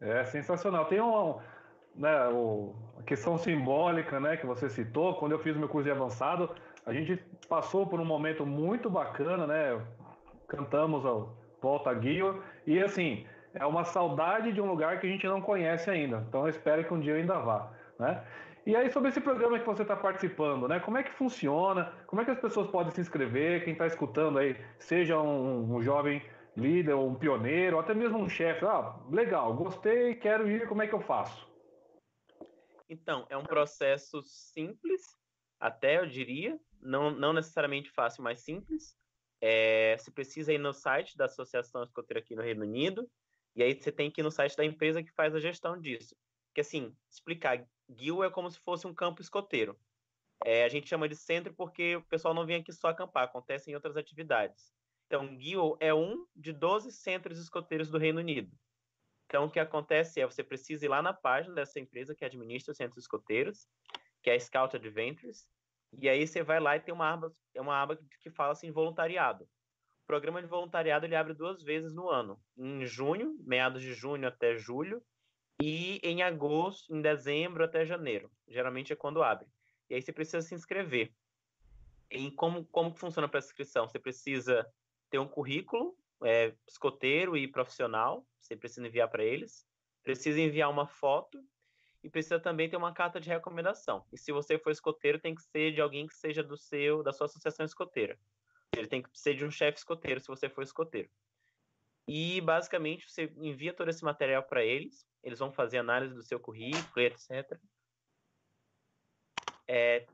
É 0.00 0.24
sensacional. 0.24 0.84
Tem 0.86 1.00
um, 1.00 1.40
né, 1.94 2.10
a 2.98 3.02
questão 3.02 3.38
simbólica 3.38 4.20
né, 4.20 4.36
que 4.36 4.46
você 4.46 4.68
citou. 4.68 5.16
Quando 5.16 5.32
eu 5.32 5.38
fiz 5.38 5.56
meu 5.56 5.68
curso 5.68 5.84
de 5.84 5.90
avançado, 5.90 6.54
a 6.84 6.92
gente 6.92 7.16
passou 7.48 7.86
por 7.86 7.98
um 7.98 8.04
momento 8.04 8.44
muito 8.44 8.90
bacana, 8.90 9.46
né? 9.46 9.86
Cantamos 10.46 11.04
a 11.04 11.26
Volta 11.60 11.92
Guio 11.94 12.42
e 12.66 12.78
assim 12.78 13.26
é 13.58 13.66
uma 13.66 13.84
saudade 13.84 14.52
de 14.52 14.60
um 14.60 14.66
lugar 14.66 15.00
que 15.00 15.06
a 15.06 15.10
gente 15.10 15.26
não 15.26 15.40
conhece 15.40 15.90
ainda. 15.90 16.24
Então 16.28 16.42
eu 16.42 16.48
espero 16.48 16.84
que 16.84 16.92
um 16.92 17.00
dia 17.00 17.14
eu 17.14 17.16
ainda 17.16 17.38
vá, 17.38 17.72
né? 17.98 18.24
E 18.66 18.74
aí, 18.74 18.90
sobre 18.90 19.10
esse 19.10 19.20
programa 19.20 19.60
que 19.60 19.64
você 19.64 19.82
está 19.82 19.94
participando, 19.94 20.66
né? 20.66 20.80
Como 20.80 20.98
é 20.98 21.02
que 21.04 21.12
funciona? 21.12 21.92
Como 22.08 22.20
é 22.20 22.24
que 22.24 22.32
as 22.32 22.40
pessoas 22.40 22.66
podem 22.68 22.90
se 22.90 23.00
inscrever? 23.00 23.62
Quem 23.62 23.74
está 23.74 23.86
escutando 23.86 24.40
aí, 24.40 24.56
seja 24.76 25.20
um, 25.20 25.76
um, 25.76 25.80
jovem 25.80 26.20
líder, 26.56 26.94
um 26.94 27.14
pioneiro, 27.14 27.76
ou 27.76 27.82
até 27.82 27.94
mesmo 27.94 28.18
um 28.18 28.28
chefe. 28.28 28.64
Ah, 28.64 28.98
legal, 29.08 29.54
gostei, 29.54 30.16
quero 30.16 30.50
ir, 30.50 30.66
como 30.66 30.82
é 30.82 30.88
que 30.88 30.94
eu 30.94 31.00
faço? 31.00 31.48
Então, 32.88 33.24
é 33.30 33.36
um 33.36 33.44
processo 33.44 34.20
simples, 34.24 35.16
até 35.60 35.98
eu 35.98 36.06
diria, 36.06 36.58
não, 36.80 37.12
não 37.12 37.32
necessariamente 37.32 37.88
fácil, 37.92 38.24
mas 38.24 38.40
simples. 38.40 38.96
É, 39.40 39.96
você 39.96 40.10
precisa 40.10 40.52
ir 40.52 40.58
no 40.58 40.72
site 40.72 41.16
da 41.16 41.26
Associação 41.26 41.84
Escoteira 41.84 42.18
aqui 42.18 42.34
no 42.34 42.42
Reino 42.42 42.62
Unido, 42.62 43.08
e 43.56 43.62
aí 43.62 43.74
você 43.74 43.90
tem 43.90 44.10
que 44.10 44.20
ir 44.20 44.24
no 44.24 44.30
site 44.30 44.56
da 44.56 44.64
empresa 44.64 45.02
que 45.02 45.10
faz 45.12 45.34
a 45.34 45.40
gestão 45.40 45.80
disso. 45.80 46.14
Que 46.54 46.60
assim, 46.60 46.94
explicar, 47.10 47.66
Guil 47.90 48.22
é 48.22 48.30
como 48.30 48.50
se 48.50 48.58
fosse 48.60 48.86
um 48.86 48.94
campo 48.94 49.22
escoteiro. 49.22 49.78
É, 50.44 50.64
a 50.64 50.68
gente 50.68 50.88
chama 50.88 51.08
de 51.08 51.16
centro 51.16 51.54
porque 51.54 51.96
o 51.96 52.02
pessoal 52.02 52.34
não 52.34 52.44
vem 52.44 52.56
aqui 52.56 52.72
só 52.72 52.88
acampar, 52.88 53.24
acontecem 53.24 53.74
outras 53.74 53.96
atividades. 53.96 54.72
Então, 55.06 55.36
Guil 55.36 55.76
é 55.80 55.94
um 55.94 56.26
de 56.36 56.52
12 56.52 56.92
centros 56.92 57.38
escoteiros 57.38 57.90
do 57.90 57.98
Reino 57.98 58.20
Unido. 58.20 58.52
Então, 59.26 59.44
o 59.44 59.50
que 59.50 59.58
acontece 59.58 60.20
é 60.20 60.26
você 60.26 60.44
precisa 60.44 60.84
ir 60.84 60.88
lá 60.88 61.00
na 61.00 61.12
página 61.12 61.54
dessa 61.54 61.80
empresa 61.80 62.14
que 62.14 62.24
administra 62.24 62.72
os 62.72 62.76
centros 62.76 63.04
escoteiros, 63.04 63.66
que 64.22 64.30
é 64.30 64.34
a 64.34 64.40
Scout 64.40 64.76
Adventures, 64.76 65.48
e 65.98 66.08
aí 66.08 66.26
você 66.26 66.42
vai 66.42 66.60
lá 66.60 66.76
e 66.76 66.80
tem 66.80 66.92
uma 66.92 67.10
aba, 67.10 67.32
é 67.54 67.60
uma 67.60 67.80
aba 67.80 67.98
que 68.20 68.30
fala 68.30 68.52
assim 68.52 68.70
voluntariado. 68.70 69.48
O 70.06 70.12
programa 70.14 70.40
de 70.40 70.46
voluntariado 70.46 71.04
ele 71.04 71.16
abre 71.16 71.34
duas 71.34 71.64
vezes 71.64 71.92
no 71.92 72.08
ano, 72.08 72.40
em 72.56 72.86
junho, 72.86 73.36
meados 73.40 73.82
de 73.82 73.92
junho 73.92 74.28
até 74.28 74.56
julho, 74.56 75.02
e 75.60 75.98
em 76.00 76.22
agosto, 76.22 76.94
em 76.94 77.02
dezembro 77.02 77.64
até 77.64 77.84
janeiro. 77.84 78.30
Geralmente 78.46 78.92
é 78.92 78.96
quando 78.96 79.20
abre. 79.20 79.48
E 79.90 79.96
aí 79.96 80.00
você 80.00 80.12
precisa 80.12 80.42
se 80.42 80.54
inscrever. 80.54 81.12
E 82.08 82.30
como, 82.30 82.64
como 82.66 82.94
funciona 82.94 83.28
para 83.28 83.40
inscrição? 83.40 83.88
Você 83.88 83.98
precisa 83.98 84.64
ter 85.10 85.18
um 85.18 85.26
currículo 85.26 85.98
é, 86.22 86.54
escoteiro 86.68 87.36
e 87.36 87.48
profissional, 87.48 88.24
você 88.40 88.54
precisa 88.54 88.86
enviar 88.86 89.10
para 89.10 89.24
eles. 89.24 89.66
Precisa 90.04 90.40
enviar 90.40 90.70
uma 90.70 90.86
foto 90.86 91.44
e 92.00 92.08
precisa 92.08 92.38
também 92.38 92.70
ter 92.70 92.76
uma 92.76 92.92
carta 92.92 93.20
de 93.20 93.28
recomendação. 93.28 94.06
E 94.12 94.16
se 94.16 94.30
você 94.30 94.56
for 94.56 94.70
escoteiro, 94.70 95.18
tem 95.18 95.34
que 95.34 95.42
ser 95.42 95.72
de 95.72 95.80
alguém 95.80 96.06
que 96.06 96.14
seja 96.14 96.44
do 96.44 96.56
seu, 96.56 97.02
da 97.02 97.12
sua 97.12 97.24
associação 97.24 97.66
escoteira. 97.66 98.16
Ele 98.78 98.88
tem 98.88 99.02
que 99.02 99.08
ser 99.12 99.34
de 99.34 99.44
um 99.44 99.50
chefe 99.50 99.78
escoteiro, 99.78 100.20
se 100.20 100.28
você 100.28 100.48
for 100.48 100.62
escoteiro. 100.62 101.10
E 102.08 102.40
basicamente 102.40 103.10
você 103.10 103.32
envia 103.36 103.72
todo 103.72 103.88
esse 103.88 104.04
material 104.04 104.42
para 104.42 104.64
eles, 104.64 105.06
eles 105.22 105.38
vão 105.38 105.52
fazer 105.52 105.78
análise 105.78 106.14
do 106.14 106.22
seu 106.22 106.38
currículo, 106.38 107.04
etc. 107.04 107.58
É, 109.66 110.06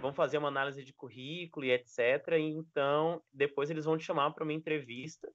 vão 0.00 0.12
fazer 0.12 0.38
uma 0.38 0.48
análise 0.48 0.82
de 0.82 0.92
currículo 0.92 1.64
e 1.64 1.70
etc. 1.70 1.98
E 2.38 2.40
então, 2.40 3.22
depois 3.32 3.70
eles 3.70 3.84
vão 3.84 3.96
te 3.96 4.04
chamar 4.04 4.32
para 4.32 4.42
uma 4.42 4.52
entrevista. 4.52 5.32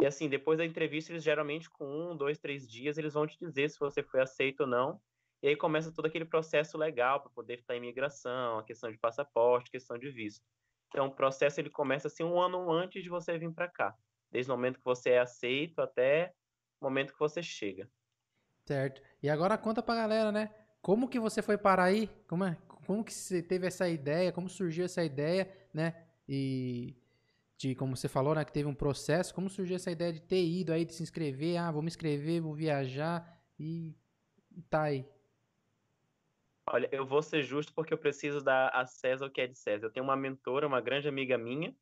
E 0.00 0.06
assim, 0.06 0.30
depois 0.30 0.56
da 0.56 0.64
entrevista, 0.64 1.12
eles 1.12 1.22
geralmente, 1.22 1.68
com 1.68 1.84
um, 1.84 2.16
dois, 2.16 2.38
três 2.38 2.66
dias, 2.66 2.96
eles 2.96 3.12
vão 3.12 3.26
te 3.26 3.38
dizer 3.38 3.68
se 3.68 3.78
você 3.78 4.02
foi 4.02 4.22
aceito 4.22 4.60
ou 4.60 4.66
não. 4.66 4.98
E 5.42 5.48
aí 5.48 5.56
começa 5.56 5.92
todo 5.92 6.06
aquele 6.06 6.24
processo 6.24 6.78
legal 6.78 7.20
para 7.20 7.30
poder 7.30 7.58
estar 7.58 7.74
em 7.74 7.78
imigração, 7.78 8.58
a 8.58 8.64
questão 8.64 8.90
de 8.90 8.98
passaporte, 8.98 9.70
questão 9.70 9.98
de 9.98 10.10
visto. 10.10 10.44
Então, 10.90 11.06
o 11.06 11.14
processo 11.14 11.58
ele 11.60 11.70
começa 11.70 12.08
assim 12.08 12.22
um 12.22 12.38
ano 12.38 12.70
antes 12.70 13.02
de 13.02 13.08
você 13.08 13.38
vir 13.38 13.52
para 13.52 13.68
cá 13.68 13.96
desde 14.30 14.50
o 14.50 14.54
momento 14.54 14.78
que 14.78 14.84
você 14.84 15.10
é 15.10 15.18
aceito 15.18 15.80
até 15.80 16.32
o 16.80 16.84
momento 16.84 17.12
que 17.12 17.18
você 17.18 17.42
chega. 17.42 17.90
Certo. 18.64 19.02
E 19.22 19.28
agora 19.28 19.58
conta 19.58 19.82
pra 19.82 19.96
galera, 19.96 20.30
né? 20.30 20.54
Como 20.80 21.08
que 21.08 21.18
você 21.18 21.42
foi 21.42 21.58
parar 21.58 21.84
aí? 21.84 22.08
Como, 22.28 22.44
é, 22.44 22.56
como 22.86 23.04
que 23.04 23.12
você 23.12 23.42
teve 23.42 23.66
essa 23.66 23.88
ideia? 23.88 24.32
Como 24.32 24.48
surgiu 24.48 24.84
essa 24.84 25.02
ideia, 25.02 25.50
né? 25.74 26.06
E 26.28 26.96
de 27.58 27.74
como 27.74 27.94
você 27.94 28.08
falou, 28.08 28.34
né, 28.34 28.42
que 28.42 28.52
teve 28.52 28.66
um 28.66 28.74
processo, 28.74 29.34
como 29.34 29.50
surgiu 29.50 29.76
essa 29.76 29.90
ideia 29.90 30.10
de 30.14 30.22
ter 30.22 30.42
ido 30.42 30.72
aí, 30.72 30.82
de 30.82 30.94
se 30.94 31.02
inscrever, 31.02 31.58
ah, 31.58 31.70
vou 31.70 31.82
me 31.82 31.88
inscrever, 31.88 32.40
vou 32.40 32.54
viajar 32.54 33.38
e, 33.58 33.94
e 34.56 34.62
tá 34.62 34.84
aí. 34.84 35.04
Olha, 36.72 36.88
eu 36.92 37.04
vou 37.04 37.20
ser 37.20 37.42
justo 37.42 37.74
porque 37.74 37.92
eu 37.92 37.98
preciso 37.98 38.40
dar 38.40 38.68
a 38.68 38.86
César 38.86 39.26
o 39.26 39.30
que 39.30 39.40
é 39.40 39.46
de 39.48 39.58
César. 39.58 39.86
Eu 39.86 39.90
tenho 39.90 40.04
uma 40.04 40.16
mentora, 40.16 40.68
uma 40.68 40.80
grande 40.80 41.08
amiga 41.08 41.36
minha, 41.36 41.74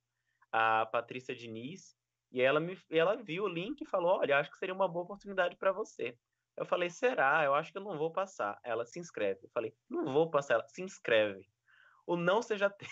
a 0.50 0.86
Patrícia 0.86 1.34
Diniz, 1.34 1.94
e 2.32 2.40
ela, 2.40 2.58
me, 2.58 2.78
ela 2.90 3.14
viu 3.14 3.44
o 3.44 3.48
link 3.48 3.82
e 3.82 3.86
falou: 3.86 4.18
Olha, 4.18 4.38
acho 4.38 4.50
que 4.50 4.56
seria 4.56 4.74
uma 4.74 4.88
boa 4.88 5.04
oportunidade 5.04 5.56
para 5.56 5.72
você. 5.72 6.16
Eu 6.56 6.64
falei: 6.64 6.88
Será? 6.88 7.44
Eu 7.44 7.54
acho 7.54 7.70
que 7.70 7.76
eu 7.76 7.84
não 7.84 7.98
vou 7.98 8.10
passar. 8.10 8.58
Ela 8.64 8.86
se 8.86 8.98
inscreve. 8.98 9.40
Eu 9.44 9.50
falei: 9.50 9.74
Não 9.90 10.06
vou 10.10 10.30
passar. 10.30 10.54
Ela 10.54 10.66
se 10.68 10.82
inscreve. 10.82 11.46
O 12.06 12.16
não 12.16 12.40
você 12.40 12.56
já 12.56 12.70
tem. 12.72 12.88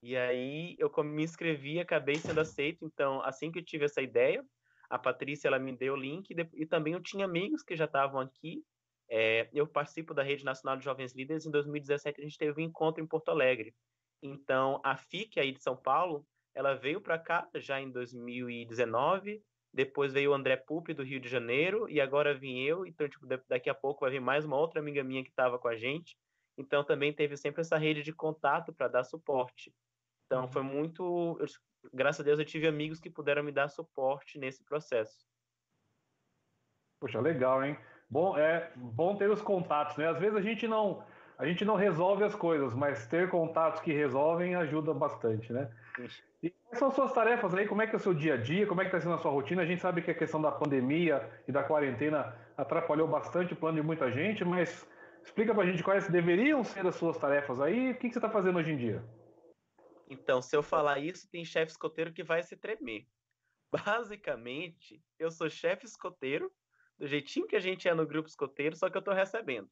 e 0.00 0.16
aí 0.16 0.76
eu 0.78 0.92
me 1.02 1.24
inscrevi, 1.24 1.80
acabei 1.80 2.16
sendo 2.16 2.40
aceito. 2.40 2.84
Então, 2.84 3.20
assim 3.22 3.50
que 3.50 3.58
eu 3.58 3.64
tive 3.64 3.84
essa 3.84 4.00
ideia, 4.00 4.44
a 4.88 4.96
Patrícia 4.96 5.48
ela 5.48 5.58
me 5.58 5.76
deu 5.76 5.94
o 5.94 5.96
link 5.96 6.30
e, 6.30 6.62
e 6.62 6.66
também 6.66 6.92
eu 6.92 7.02
tinha 7.02 7.24
amigos 7.24 7.64
que 7.64 7.74
já 7.74 7.86
estavam 7.86 8.20
aqui. 8.20 8.64
É, 9.08 9.48
eu 9.52 9.66
participo 9.66 10.12
da 10.12 10.22
Rede 10.22 10.44
Nacional 10.44 10.76
de 10.76 10.84
Jovens 10.84 11.14
Líderes. 11.14 11.46
Em 11.46 11.50
2017 11.50 12.20
a 12.20 12.24
gente 12.24 12.38
teve 12.38 12.60
um 12.60 12.64
encontro 12.64 13.02
em 13.02 13.06
Porto 13.06 13.30
Alegre. 13.30 13.74
Então, 14.22 14.80
a 14.84 14.96
FIC 14.96 15.38
aí 15.38 15.52
de 15.52 15.62
São 15.62 15.76
Paulo 15.76 16.26
ela 16.56 16.74
veio 16.74 17.02
para 17.02 17.18
cá 17.18 17.46
já 17.56 17.78
em 17.78 17.90
2019, 17.90 19.44
depois 19.70 20.14
veio 20.14 20.30
o 20.30 20.34
André 20.34 20.56
Pupi 20.56 20.94
do 20.94 21.02
Rio 21.02 21.20
de 21.20 21.28
Janeiro 21.28 21.86
e 21.86 22.00
agora 22.00 22.34
vim 22.34 22.60
eu, 22.60 22.86
então 22.86 23.06
tipo, 23.06 23.26
daqui 23.46 23.68
a 23.68 23.74
pouco 23.74 24.00
vai 24.00 24.10
vir 24.10 24.22
mais 24.22 24.46
uma 24.46 24.56
outra 24.56 24.80
amiga 24.80 25.04
minha 25.04 25.22
que 25.22 25.28
estava 25.28 25.58
com 25.58 25.68
a 25.68 25.76
gente. 25.76 26.16
Então 26.56 26.82
também 26.82 27.12
teve 27.12 27.36
sempre 27.36 27.60
essa 27.60 27.76
rede 27.76 28.02
de 28.02 28.10
contato 28.10 28.72
para 28.72 28.88
dar 28.88 29.04
suporte. 29.04 29.70
Então 30.24 30.48
foi 30.48 30.62
uhum. 30.62 30.68
muito, 30.68 31.36
eu, 31.38 31.46
graças 31.92 32.20
a 32.20 32.24
Deus 32.24 32.38
eu 32.38 32.44
tive 32.46 32.66
amigos 32.66 32.98
que 32.98 33.10
puderam 33.10 33.42
me 33.42 33.52
dar 33.52 33.68
suporte 33.68 34.38
nesse 34.38 34.64
processo. 34.64 35.26
Poxa, 36.98 37.20
legal, 37.20 37.62
hein? 37.62 37.76
Bom, 38.08 38.36
é 38.38 38.70
bom 38.76 39.16
ter 39.16 39.28
os 39.30 39.42
contatos, 39.42 39.96
né? 39.96 40.08
Às 40.08 40.18
vezes 40.18 40.36
a 40.36 40.40
gente 40.40 40.66
não 40.66 41.04
a 41.38 41.44
gente 41.44 41.64
não 41.64 41.74
resolve 41.74 42.24
as 42.24 42.34
coisas, 42.34 42.72
mas 42.72 43.06
ter 43.06 43.28
contatos 43.28 43.80
que 43.80 43.92
resolvem 43.92 44.54
ajuda 44.54 44.94
bastante, 44.94 45.52
né? 45.52 45.70
E 46.42 46.50
quais 46.50 46.78
são 46.78 46.90
suas 46.90 47.12
tarefas 47.12 47.54
aí? 47.54 47.66
Como 47.66 47.82
é 47.82 47.86
que 47.86 47.94
é 47.94 47.96
o 47.96 48.00
seu 48.00 48.14
dia 48.14 48.34
a 48.34 48.36
dia? 48.36 48.66
Como 48.66 48.80
é 48.80 48.84
que 48.84 48.88
está 48.88 49.00
sendo 49.00 49.14
a 49.14 49.18
sua 49.18 49.30
rotina? 49.30 49.62
A 49.62 49.66
gente 49.66 49.82
sabe 49.82 50.00
que 50.00 50.10
a 50.10 50.14
questão 50.14 50.40
da 50.40 50.50
pandemia 50.50 51.28
e 51.46 51.52
da 51.52 51.62
quarentena 51.62 52.34
atrapalhou 52.56 53.06
bastante 53.06 53.52
o 53.52 53.56
plano 53.56 53.80
de 53.80 53.86
muita 53.86 54.10
gente, 54.10 54.44
mas 54.44 54.88
explica 55.22 55.54
pra 55.54 55.66
gente 55.66 55.82
quais 55.82 56.08
deveriam 56.08 56.64
ser 56.64 56.86
as 56.86 56.94
suas 56.94 57.18
tarefas 57.18 57.60
aí. 57.60 57.90
O 57.90 57.94
que, 57.94 58.08
que 58.08 58.14
você 58.14 58.18
está 58.18 58.30
fazendo 58.30 58.58
hoje 58.58 58.72
em 58.72 58.76
dia? 58.78 59.04
Então, 60.08 60.40
se 60.40 60.56
eu 60.56 60.62
falar 60.62 61.00
isso, 61.00 61.28
tem 61.30 61.44
chefe 61.44 61.72
escoteiro 61.72 62.12
que 62.12 62.22
vai 62.22 62.42
se 62.42 62.56
tremer. 62.56 63.06
Basicamente, 63.70 65.02
eu 65.18 65.30
sou 65.30 65.50
chefe 65.50 65.84
escoteiro, 65.84 66.50
do 66.98 67.06
jeitinho 67.06 67.46
que 67.46 67.56
a 67.56 67.60
gente 67.60 67.88
é 67.88 67.94
no 67.94 68.06
grupo 68.06 68.28
escoteiro, 68.28 68.76
só 68.76 68.88
que 68.88 68.96
eu 68.96 69.00
estou 69.00 69.14
recebendo. 69.14 69.70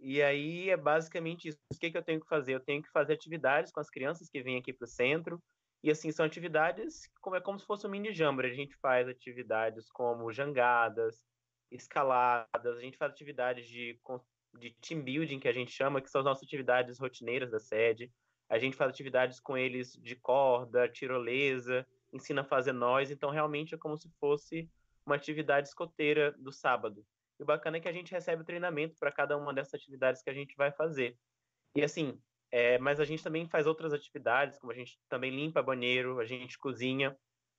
E 0.00 0.22
aí 0.22 0.70
é 0.70 0.76
basicamente 0.76 1.48
isso. 1.48 1.58
O 1.72 1.78
que, 1.78 1.90
que 1.90 1.98
eu 1.98 2.04
tenho 2.04 2.20
que 2.20 2.28
fazer? 2.28 2.54
Eu 2.54 2.60
tenho 2.60 2.82
que 2.82 2.90
fazer 2.90 3.14
atividades 3.14 3.72
com 3.72 3.80
as 3.80 3.90
crianças 3.90 4.28
que 4.28 4.42
vêm 4.42 4.58
aqui 4.58 4.72
para 4.72 4.84
o 4.84 4.88
centro. 4.88 5.42
E 5.82 5.90
assim, 5.90 6.10
são 6.10 6.24
atividades 6.24 7.08
como 7.20 7.36
é 7.36 7.40
como 7.40 7.58
se 7.58 7.66
fosse 7.66 7.86
um 7.86 7.90
mini 7.90 8.12
jamboree. 8.12 8.50
A 8.50 8.54
gente 8.54 8.76
faz 8.76 9.08
atividades 9.08 9.90
como 9.90 10.32
jangadas, 10.32 11.20
escaladas, 11.70 12.76
a 12.76 12.80
gente 12.80 12.96
faz 12.96 13.12
atividades 13.12 13.68
de, 13.68 13.98
de 14.58 14.70
team 14.80 15.02
building, 15.02 15.40
que 15.40 15.48
a 15.48 15.52
gente 15.52 15.72
chama, 15.72 16.00
que 16.00 16.10
são 16.10 16.20
as 16.20 16.24
nossas 16.24 16.44
atividades 16.44 16.98
rotineiras 16.98 17.50
da 17.50 17.58
sede. 17.58 18.10
A 18.48 18.58
gente 18.58 18.76
faz 18.76 18.90
atividades 18.90 19.40
com 19.40 19.58
eles 19.58 19.92
de 19.92 20.16
corda, 20.16 20.88
tirolesa, 20.88 21.86
ensina 22.12 22.40
a 22.40 22.44
fazer 22.44 22.72
nós. 22.72 23.10
Então, 23.10 23.30
realmente 23.30 23.74
é 23.74 23.78
como 23.78 23.96
se 23.96 24.08
fosse 24.18 24.68
uma 25.08 25.16
atividade 25.16 25.68
escoteira 25.68 26.32
do 26.32 26.52
sábado. 26.52 27.04
E 27.40 27.42
o 27.42 27.46
bacana 27.46 27.78
é 27.78 27.80
que 27.80 27.88
a 27.88 27.92
gente 27.92 28.12
recebe 28.12 28.44
treinamento 28.44 28.96
para 28.98 29.10
cada 29.10 29.36
uma 29.36 29.54
dessas 29.54 29.74
atividades 29.74 30.22
que 30.22 30.28
a 30.28 30.34
gente 30.34 30.54
vai 30.56 30.70
fazer. 30.70 31.16
E 31.74 31.82
assim, 31.82 32.20
é, 32.50 32.78
mas 32.78 33.00
a 33.00 33.04
gente 33.04 33.22
também 33.22 33.48
faz 33.48 33.66
outras 33.66 33.92
atividades, 33.92 34.58
como 34.58 34.72
a 34.72 34.74
gente 34.74 34.98
também 35.08 35.30
limpa 35.30 35.62
banheiro, 35.62 36.20
a 36.20 36.26
gente 36.26 36.58
cozinha. 36.58 37.16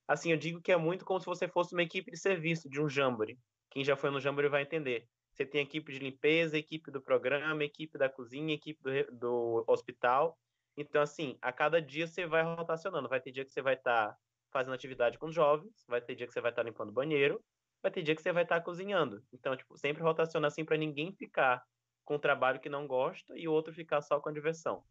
Assim, 0.07 0.31
eu 0.31 0.37
digo 0.37 0.61
que 0.61 0.71
é 0.71 0.77
muito 0.77 1.05
como 1.05 1.19
se 1.19 1.25
você 1.25 1.47
fosse 1.47 1.73
uma 1.73 1.83
equipe 1.83 2.11
de 2.11 2.17
serviço 2.17 2.69
de 2.69 2.81
um 2.81 2.89
jamboree. 2.89 3.39
Quem 3.71 3.83
já 3.83 3.95
foi 3.95 4.09
no 4.09 4.19
jamboree 4.19 4.49
vai 4.49 4.63
entender. 4.63 5.07
Você 5.31 5.45
tem 5.45 5.61
equipe 5.61 5.91
de 5.91 5.99
limpeza, 5.99 6.57
equipe 6.57 6.91
do 6.91 7.01
programa, 7.01 7.63
equipe 7.63 7.97
da 7.97 8.09
cozinha, 8.09 8.53
equipe 8.53 8.81
do, 8.81 9.17
do 9.17 9.63
hospital. 9.67 10.37
Então, 10.75 11.01
assim, 11.01 11.37
a 11.41 11.51
cada 11.51 11.81
dia 11.81 12.07
você 12.07 12.25
vai 12.25 12.43
rotacionando. 12.43 13.07
Vai 13.07 13.21
ter 13.21 13.31
dia 13.31 13.45
que 13.45 13.51
você 13.51 13.61
vai 13.61 13.75
estar 13.75 14.09
tá 14.09 14.17
fazendo 14.51 14.73
atividade 14.73 15.17
com 15.17 15.27
os 15.27 15.35
jovens, 15.35 15.85
vai 15.87 16.01
ter 16.01 16.15
dia 16.15 16.27
que 16.27 16.33
você 16.33 16.41
vai 16.41 16.51
estar 16.51 16.63
limpando 16.63 16.89
o 16.89 16.93
banheiro, 16.93 17.43
vai 17.81 17.91
ter 17.91 18.03
dia 18.03 18.15
que 18.15 18.21
você 18.21 18.31
vai 18.31 18.43
estar 18.43 18.61
cozinhando. 18.61 19.23
Então, 19.33 19.55
tipo, 19.55 19.77
sempre 19.77 20.03
rotaciona 20.03 20.47
assim 20.47 20.65
para 20.65 20.77
ninguém 20.77 21.13
ficar 21.13 21.63
com 22.03 22.15
um 22.15 22.19
trabalho 22.19 22.59
que 22.59 22.69
não 22.69 22.87
gosta 22.87 23.37
e 23.37 23.47
o 23.47 23.51
outro 23.51 23.73
ficar 23.73 24.01
só 24.01 24.19
com 24.19 24.29
a 24.29 24.33
diversão. 24.33 24.83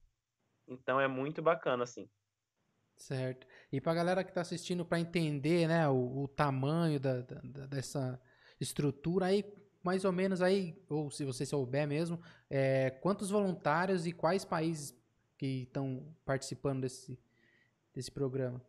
Então 0.66 1.00
é 1.00 1.08
muito 1.08 1.42
bacana, 1.42 1.84
assim. 1.84 2.08
Certo. 2.96 3.46
E 3.72 3.80
para 3.80 3.92
a 3.92 3.94
galera 3.94 4.24
que 4.24 4.30
está 4.30 4.40
assistindo, 4.40 4.84
para 4.84 5.00
entender 5.00 5.68
né, 5.68 5.88
o, 5.88 6.24
o 6.24 6.28
tamanho 6.28 6.98
da, 6.98 7.20
da, 7.22 7.66
dessa 7.66 8.20
estrutura, 8.60 9.26
aí 9.26 9.44
mais 9.82 10.04
ou 10.04 10.12
menos 10.12 10.42
aí, 10.42 10.76
ou 10.88 11.10
se 11.10 11.24
você 11.24 11.46
souber 11.46 11.86
mesmo, 11.86 12.20
é, 12.50 12.90
quantos 12.90 13.30
voluntários 13.30 14.06
e 14.06 14.12
quais 14.12 14.44
países 14.44 14.94
que 15.38 15.62
estão 15.62 16.14
participando 16.24 16.82
desse, 16.82 17.18
desse 17.94 18.10
programa? 18.10 18.60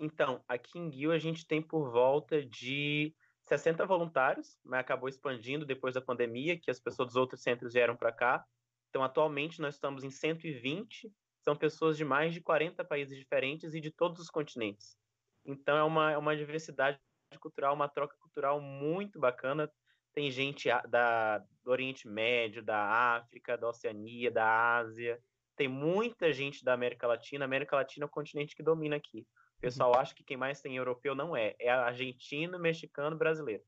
Então, 0.00 0.42
aqui 0.48 0.78
em 0.78 0.88
Guil 0.88 1.12
a 1.12 1.18
gente 1.18 1.46
tem 1.46 1.60
por 1.60 1.90
volta 1.90 2.42
de 2.42 3.14
60 3.42 3.84
voluntários, 3.84 4.58
mas 4.64 4.80
acabou 4.80 5.10
expandindo 5.10 5.66
depois 5.66 5.92
da 5.92 6.00
pandemia, 6.00 6.58
que 6.58 6.70
as 6.70 6.80
pessoas 6.80 7.08
dos 7.08 7.16
outros 7.16 7.42
centros 7.42 7.74
vieram 7.74 7.94
para 7.94 8.10
cá. 8.10 8.46
Então, 8.88 9.04
atualmente 9.04 9.60
nós 9.60 9.74
estamos 9.74 10.02
em 10.02 10.10
120, 10.10 11.12
são 11.42 11.54
pessoas 11.54 11.98
de 11.98 12.04
mais 12.04 12.32
de 12.32 12.40
40 12.40 12.82
países 12.82 13.16
diferentes 13.16 13.74
e 13.74 13.80
de 13.80 13.90
todos 13.90 14.20
os 14.20 14.30
continentes. 14.30 14.96
Então, 15.44 15.76
é 15.76 15.82
uma, 15.82 16.12
é 16.12 16.16
uma 16.16 16.34
diversidade 16.34 16.98
cultural, 17.38 17.74
uma 17.74 17.88
troca 17.88 18.16
cultural 18.20 18.58
muito 18.58 19.20
bacana. 19.20 19.70
Tem 20.14 20.30
gente 20.30 20.68
da, 20.88 21.38
do 21.62 21.70
Oriente 21.70 22.08
Médio, 22.08 22.62
da 22.62 23.16
África, 23.16 23.56
da 23.58 23.68
Oceania, 23.68 24.30
da 24.30 24.76
Ásia. 24.78 25.22
Tem 25.56 25.68
muita 25.68 26.32
gente 26.32 26.64
da 26.64 26.72
América 26.72 27.06
Latina. 27.06 27.44
A 27.44 27.46
América 27.46 27.76
Latina 27.76 28.04
é 28.04 28.08
o 28.08 28.10
continente 28.10 28.56
que 28.56 28.62
domina 28.62 28.96
aqui. 28.96 29.26
O 29.60 29.68
pessoal 29.68 29.94
acha 29.94 30.14
que 30.14 30.24
quem 30.24 30.38
mais 30.38 30.62
tem 30.62 30.74
europeu 30.74 31.14
não 31.14 31.36
é. 31.36 31.54
É 31.60 31.70
argentino, 31.70 32.58
mexicano, 32.58 33.14
brasileiro. 33.14 33.62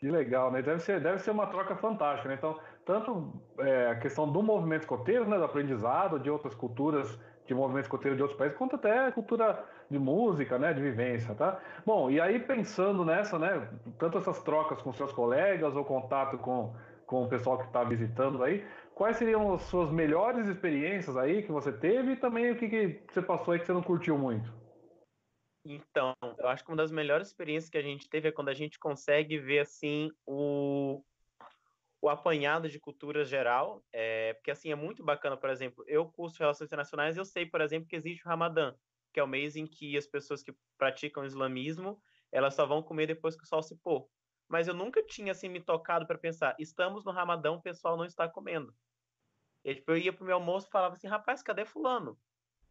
Que 0.00 0.10
legal, 0.10 0.50
né? 0.50 0.60
Deve 0.60 0.80
ser, 0.80 1.00
deve 1.00 1.20
ser 1.20 1.30
uma 1.30 1.46
troca 1.46 1.76
fantástica, 1.76 2.28
né? 2.28 2.34
Então, 2.34 2.58
tanto 2.84 3.40
é, 3.60 3.90
a 3.90 3.94
questão 4.00 4.30
do 4.30 4.42
movimento 4.42 4.82
escoteiro, 4.82 5.28
né, 5.28 5.38
do 5.38 5.44
aprendizado 5.44 6.18
de 6.18 6.28
outras 6.28 6.56
culturas 6.56 7.16
de 7.46 7.54
movimento 7.54 7.84
escoteiro 7.84 8.16
de 8.16 8.22
outros 8.22 8.36
países, 8.36 8.58
quanto 8.58 8.74
até 8.74 9.12
cultura 9.12 9.64
de 9.88 9.98
música, 9.98 10.58
né, 10.58 10.72
de 10.72 10.82
vivência, 10.82 11.36
tá? 11.36 11.60
Bom, 11.86 12.10
e 12.10 12.20
aí 12.20 12.40
pensando 12.40 13.04
nessa, 13.04 13.38
né, 13.38 13.68
tanto 13.96 14.18
essas 14.18 14.42
trocas 14.42 14.82
com 14.82 14.92
seus 14.92 15.12
colegas 15.12 15.76
ou 15.76 15.84
contato 15.84 16.36
com, 16.38 16.74
com 17.06 17.22
o 17.22 17.28
pessoal 17.28 17.58
que 17.58 17.64
está 17.66 17.84
visitando 17.84 18.42
aí, 18.42 18.66
quais 18.94 19.16
seriam 19.16 19.52
as 19.52 19.62
suas 19.62 19.90
melhores 19.90 20.46
experiências 20.46 21.16
aí 21.16 21.42
que 21.42 21.52
você 21.52 21.72
teve 21.72 22.12
e 22.12 22.16
também 22.16 22.50
o 22.50 22.58
que, 22.58 22.68
que 22.68 23.12
você 23.12 23.20
passou 23.20 23.52
aí 23.52 23.60
que 23.60 23.66
você 23.66 23.72
não 23.72 23.82
curtiu 23.82 24.16
muito? 24.16 24.52
Então, 25.66 26.14
eu 26.38 26.48
acho 26.48 26.62
que 26.62 26.70
uma 26.70 26.76
das 26.76 26.90
melhores 26.90 27.28
experiências 27.28 27.70
que 27.70 27.78
a 27.78 27.82
gente 27.82 28.08
teve 28.08 28.28
é 28.28 28.32
quando 28.32 28.50
a 28.50 28.54
gente 28.54 28.78
consegue 28.78 29.38
ver 29.38 29.60
assim 29.60 30.10
o 30.26 31.02
o 32.00 32.08
apanhado 32.10 32.68
de 32.68 32.78
cultura 32.78 33.24
geral, 33.24 33.82
é, 33.90 34.34
porque 34.34 34.50
assim 34.50 34.70
é 34.70 34.74
muito 34.74 35.02
bacana, 35.02 35.38
por 35.38 35.48
exemplo, 35.48 35.82
eu 35.88 36.04
curso 36.04 36.38
Relações 36.38 36.68
Internacionais, 36.68 37.16
eu 37.16 37.24
sei, 37.24 37.46
por 37.46 37.62
exemplo, 37.62 37.88
que 37.88 37.96
existe 37.96 38.22
o 38.22 38.28
Ramadã, 38.28 38.74
que 39.10 39.18
é 39.18 39.24
o 39.24 39.26
mês 39.26 39.56
em 39.56 39.66
que 39.66 39.96
as 39.96 40.06
pessoas 40.06 40.42
que 40.42 40.54
praticam 40.76 41.24
islamismo, 41.24 41.98
elas 42.30 42.52
só 42.52 42.66
vão 42.66 42.82
comer 42.82 43.06
depois 43.06 43.34
que 43.34 43.44
o 43.44 43.46
sol 43.46 43.62
se 43.62 43.74
pôr. 43.76 44.06
Mas 44.48 44.68
eu 44.68 44.74
nunca 44.74 45.02
tinha 45.02 45.32
assim 45.32 45.48
me 45.48 45.60
tocado 45.60 46.06
para 46.06 46.18
pensar, 46.18 46.54
estamos 46.58 47.04
no 47.04 47.12
Ramadão, 47.12 47.56
o 47.56 47.62
pessoal 47.62 47.96
não 47.96 48.04
está 48.04 48.28
comendo. 48.28 48.74
E, 49.64 49.74
tipo, 49.74 49.90
eu 49.92 49.96
ia 49.96 50.12
pro 50.12 50.24
meu 50.24 50.34
almoço 50.34 50.68
e 50.68 50.70
falava 50.70 50.94
assim, 50.94 51.06
rapaz, 51.06 51.42
cadê 51.42 51.64
fulano? 51.64 52.18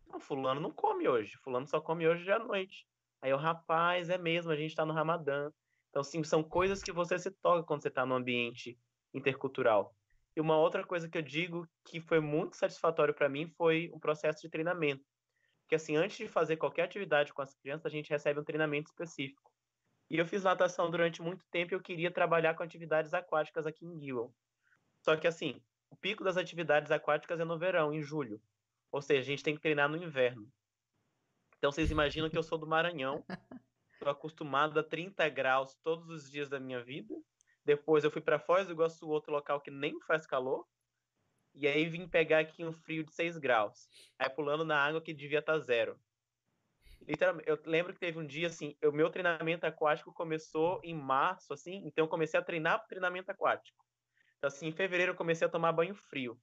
Não, 0.06 0.20
fulano 0.20 0.62
não 0.62 0.72
come 0.72 1.08
hoje, 1.08 1.38
fulano 1.38 1.68
só 1.68 1.82
come 1.82 2.08
hoje 2.08 2.32
à 2.32 2.38
noite. 2.38 2.88
Aí 3.22 3.32
eu, 3.32 3.38
rapaz, 3.38 4.10
é 4.10 4.18
mesmo, 4.18 4.52
a 4.52 4.56
gente 4.56 4.70
está 4.70 4.86
no 4.86 4.94
Ramadã. 4.94 5.52
Então, 5.90 6.04
sim, 6.04 6.24
são 6.24 6.44
coisas 6.44 6.84
que 6.84 6.92
você 6.92 7.18
se 7.18 7.32
toca 7.32 7.64
quando 7.64 7.82
você 7.82 7.88
está 7.88 8.06
no 8.06 8.16
ambiente 8.16 8.78
intercultural. 9.14 9.96
E 10.36 10.42
uma 10.42 10.58
outra 10.58 10.84
coisa 10.84 11.08
que 11.08 11.18
eu 11.18 11.22
digo 11.22 11.68
que 11.86 12.02
foi 12.02 12.20
muito 12.20 12.56
satisfatório 12.56 13.14
para 13.14 13.30
mim 13.30 13.48
foi 13.48 13.90
o 13.94 14.00
processo 14.00 14.42
de 14.42 14.50
treinamento. 14.50 15.06
Que 15.68 15.76
assim, 15.76 15.96
antes 15.96 16.18
de 16.18 16.28
fazer 16.28 16.58
qualquer 16.58 16.84
atividade 16.84 17.34
com 17.34 17.42
as 17.42 17.54
crianças, 17.56 17.86
a 17.86 17.90
gente 17.90 18.10
recebe 18.10 18.40
um 18.40 18.44
treinamento 18.44 18.90
específico. 18.90 19.53
E 20.14 20.18
eu 20.18 20.26
fiz 20.26 20.44
natação 20.44 20.90
durante 20.90 21.22
muito 21.22 21.44
tempo 21.48 21.74
e 21.74 21.76
eu 21.76 21.82
queria 21.82 22.10
trabalhar 22.10 22.54
com 22.54 22.64
atividades 22.64 23.14
aquáticas 23.14 23.68
aqui 23.68 23.86
em 23.86 24.00
Gilwell. 24.00 24.34
Só 25.02 25.18
que 25.18 25.28
assim, 25.28 25.62
o 25.90 25.96
pico 25.98 26.24
das 26.24 26.38
atividades 26.38 26.92
aquáticas 26.92 27.40
é 27.40 27.44
no 27.44 27.58
verão, 27.58 27.94
em 27.94 28.02
julho. 28.02 28.40
Ou 28.92 29.02
seja, 29.02 29.22
a 29.22 29.26
gente 29.26 29.44
tem 29.44 29.56
que 29.56 29.62
treinar 29.62 29.90
no 29.90 29.98
inverno. 29.98 30.48
Então 31.58 31.72
vocês 31.72 31.92
imaginam 31.92 32.30
que 32.30 32.38
eu 32.38 32.44
sou 32.44 32.58
do 32.58 32.68
Maranhão, 32.68 33.26
estou 33.94 34.10
acostumado 34.10 34.80
a 34.80 34.84
30 34.84 35.28
graus 35.30 35.76
todos 35.84 36.08
os 36.10 36.32
dias 36.32 36.48
da 36.48 36.60
minha 36.60 36.82
vida 36.82 37.14
depois 37.66 38.04
eu 38.04 38.12
fui 38.12 38.22
para 38.22 38.40
Foz 38.40 38.68
do 38.68 38.74
Iguaçu, 38.74 39.08
outro 39.08 39.32
local 39.32 39.62
que 39.62 39.72
nem 39.72 40.00
faz 40.02 40.26
calor. 40.26 40.68
E 41.54 41.68
aí 41.68 41.86
vim 41.86 42.08
pegar 42.08 42.40
aqui 42.40 42.66
um 42.66 42.74
frio 42.74 43.04
de 43.04 43.14
6 43.14 43.38
graus. 43.38 43.88
Aí 44.18 44.30
pulando 44.30 44.66
na 44.66 44.78
água 44.78 45.02
que 45.02 45.14
devia 45.14 45.40
estar 45.40 45.54
tá 45.54 45.60
zero. 45.60 46.00
Literalmente, 47.08 47.50
eu 47.50 47.60
lembro 47.66 47.94
que 47.94 48.00
teve 48.00 48.18
um 48.18 48.26
dia 48.26 48.48
assim, 48.48 48.76
o 48.84 48.92
meu 48.92 49.10
treinamento 49.10 49.66
aquático 49.66 50.14
começou 50.14 50.80
em 50.84 50.94
março, 50.96 51.54
assim, 51.54 51.84
então 51.86 52.06
eu 52.06 52.10
comecei 52.10 52.40
a 52.40 52.44
treinar 52.44 52.80
para 52.80 52.88
treinamento 52.88 53.32
aquático. 53.32 53.84
Então, 54.38 54.48
assim, 54.48 54.68
em 54.68 54.72
fevereiro 54.72 55.12
eu 55.12 55.18
comecei 55.18 55.48
a 55.48 55.50
tomar 55.50 55.72
banho 55.72 55.96
frio. 55.96 56.40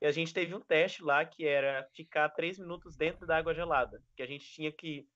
E 0.00 0.06
a 0.06 0.10
gente 0.10 0.34
teve 0.34 0.54
um 0.54 0.60
teste 0.60 1.02
lá 1.02 1.24
que 1.24 1.46
era 1.46 1.88
ficar 1.94 2.28
três 2.30 2.58
minutos 2.58 2.96
dentro 2.96 3.26
da 3.26 3.36
água 3.36 3.54
gelada. 3.54 4.02
Que 4.16 4.22
a 4.22 4.26
gente 4.26 4.44
tinha 4.44 4.72
que 4.72 5.06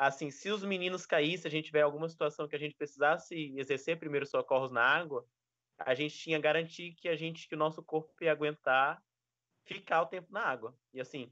assim, 0.00 0.30
se 0.30 0.50
os 0.50 0.64
meninos 0.64 1.04
caíssem, 1.04 1.46
a 1.46 1.50
gente 1.50 1.66
tiver 1.66 1.82
alguma 1.82 2.08
situação 2.08 2.48
que 2.48 2.56
a 2.56 2.58
gente 2.58 2.74
precisasse 2.74 3.54
exercer 3.58 3.98
primeiros 3.98 4.30
socorros 4.30 4.70
na 4.70 4.82
água, 4.82 5.26
a 5.78 5.94
gente 5.94 6.16
tinha 6.16 6.38
garantir 6.38 6.94
que 6.94 7.06
a 7.06 7.14
gente, 7.14 7.46
que 7.46 7.54
o 7.54 7.58
nosso 7.58 7.82
corpo 7.82 8.10
ia 8.22 8.32
aguentar 8.32 9.02
ficar 9.66 10.00
o 10.00 10.06
tempo 10.06 10.32
na 10.32 10.42
água. 10.42 10.74
E 10.94 11.00
assim, 11.02 11.30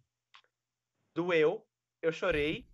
doeu, 1.14 1.66
eu 2.02 2.12
chorei, 2.12 2.68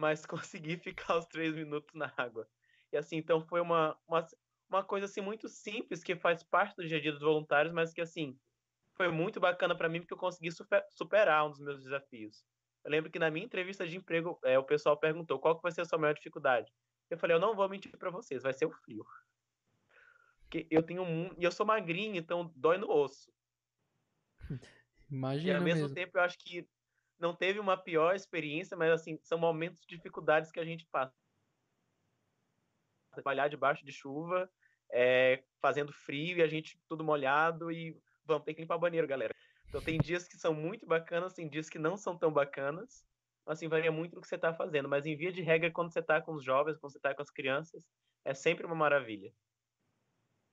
mas 0.00 0.24
consegui 0.26 0.78
ficar 0.78 1.18
os 1.18 1.26
três 1.26 1.54
minutos 1.54 1.94
na 1.94 2.12
água. 2.16 2.48
E 2.92 2.96
assim, 2.96 3.16
então 3.16 3.46
foi 3.46 3.60
uma, 3.60 3.96
uma, 4.08 4.26
uma 4.68 4.82
coisa 4.82 5.06
assim 5.06 5.20
muito 5.20 5.48
simples 5.48 6.02
que 6.02 6.16
faz 6.16 6.42
parte 6.42 6.74
do 6.76 6.86
dia 6.86 6.96
a 6.96 7.00
dia 7.00 7.12
dos 7.12 7.20
voluntários, 7.20 7.72
mas 7.72 7.92
que 7.92 8.00
assim 8.00 8.36
foi 8.96 9.08
muito 9.08 9.38
bacana 9.38 9.76
para 9.76 9.88
mim 9.88 10.00
porque 10.00 10.14
eu 10.14 10.18
consegui 10.18 10.50
super, 10.50 10.84
superar 10.90 11.46
um 11.46 11.50
dos 11.50 11.60
meus 11.60 11.82
desafios. 11.84 12.44
Eu 12.82 12.90
lembro 12.90 13.10
que 13.10 13.18
na 13.18 13.30
minha 13.30 13.44
entrevista 13.44 13.86
de 13.86 13.96
emprego, 13.96 14.38
é, 14.42 14.58
o 14.58 14.64
pessoal 14.64 14.96
perguntou 14.96 15.38
qual 15.38 15.54
que 15.56 15.62
vai 15.62 15.70
ser 15.70 15.82
a 15.82 15.84
sua 15.84 15.98
maior 15.98 16.14
dificuldade. 16.14 16.72
Eu 17.10 17.18
falei, 17.18 17.36
eu 17.36 17.40
não 17.40 17.54
vou 17.54 17.68
mentir 17.68 17.94
para 17.96 18.10
vocês, 18.10 18.42
vai 18.42 18.52
ser 18.52 18.66
o 18.66 18.70
frio. 18.70 19.04
Porque 20.42 20.66
eu 20.70 20.82
tenho 20.82 21.02
um, 21.02 21.32
e 21.38 21.44
eu 21.44 21.52
sou 21.52 21.66
magrinho, 21.66 22.16
então 22.16 22.52
dói 22.56 22.78
no 22.78 22.90
osso. 22.90 23.30
Imagina. 25.10 25.52
E 25.52 25.56
ao 25.56 25.62
mesmo, 25.62 25.82
mesmo 25.82 25.94
tempo 25.94 26.18
eu 26.18 26.22
acho 26.22 26.38
que 26.38 26.68
não 27.20 27.34
teve 27.34 27.60
uma 27.60 27.76
pior 27.76 28.14
experiência, 28.14 28.76
mas 28.76 28.90
assim, 28.90 29.18
são 29.22 29.38
momentos 29.38 29.84
de 29.86 29.96
dificuldades 29.96 30.50
que 30.50 30.58
a 30.58 30.64
gente 30.64 30.86
passa. 30.86 31.14
Trabalhar 33.12 33.48
debaixo 33.48 33.84
de 33.84 33.92
chuva, 33.92 34.50
é, 34.90 35.42
fazendo 35.60 35.92
frio 35.92 36.38
e 36.38 36.42
a 36.42 36.48
gente 36.48 36.80
tudo 36.88 37.04
molhado 37.04 37.70
e 37.70 38.00
vamos 38.24 38.44
ter 38.44 38.54
que 38.54 38.60
limpar 38.60 38.76
o 38.76 38.80
banheiro, 38.80 39.06
galera. 39.06 39.34
Então 39.68 39.80
tem 39.80 39.98
dias 39.98 40.26
que 40.26 40.36
são 40.36 40.54
muito 40.54 40.86
bacanas, 40.86 41.34
tem 41.34 41.48
dias 41.48 41.68
que 41.68 41.78
não 41.78 41.96
são 41.96 42.16
tão 42.16 42.32
bacanas. 42.32 43.04
Assim, 43.46 43.68
varia 43.68 43.90
muito 43.90 44.14
do 44.14 44.20
que 44.20 44.28
você 44.28 44.36
está 44.36 44.54
fazendo. 44.54 44.88
Mas 44.88 45.06
em 45.06 45.16
via 45.16 45.32
de 45.32 45.42
regra, 45.42 45.70
quando 45.70 45.92
você 45.92 46.00
está 46.00 46.20
com 46.20 46.34
os 46.34 46.44
jovens, 46.44 46.78
quando 46.78 46.92
você 46.92 46.98
está 46.98 47.14
com 47.14 47.22
as 47.22 47.30
crianças, 47.30 47.84
é 48.24 48.34
sempre 48.34 48.64
uma 48.64 48.74
maravilha. 48.74 49.32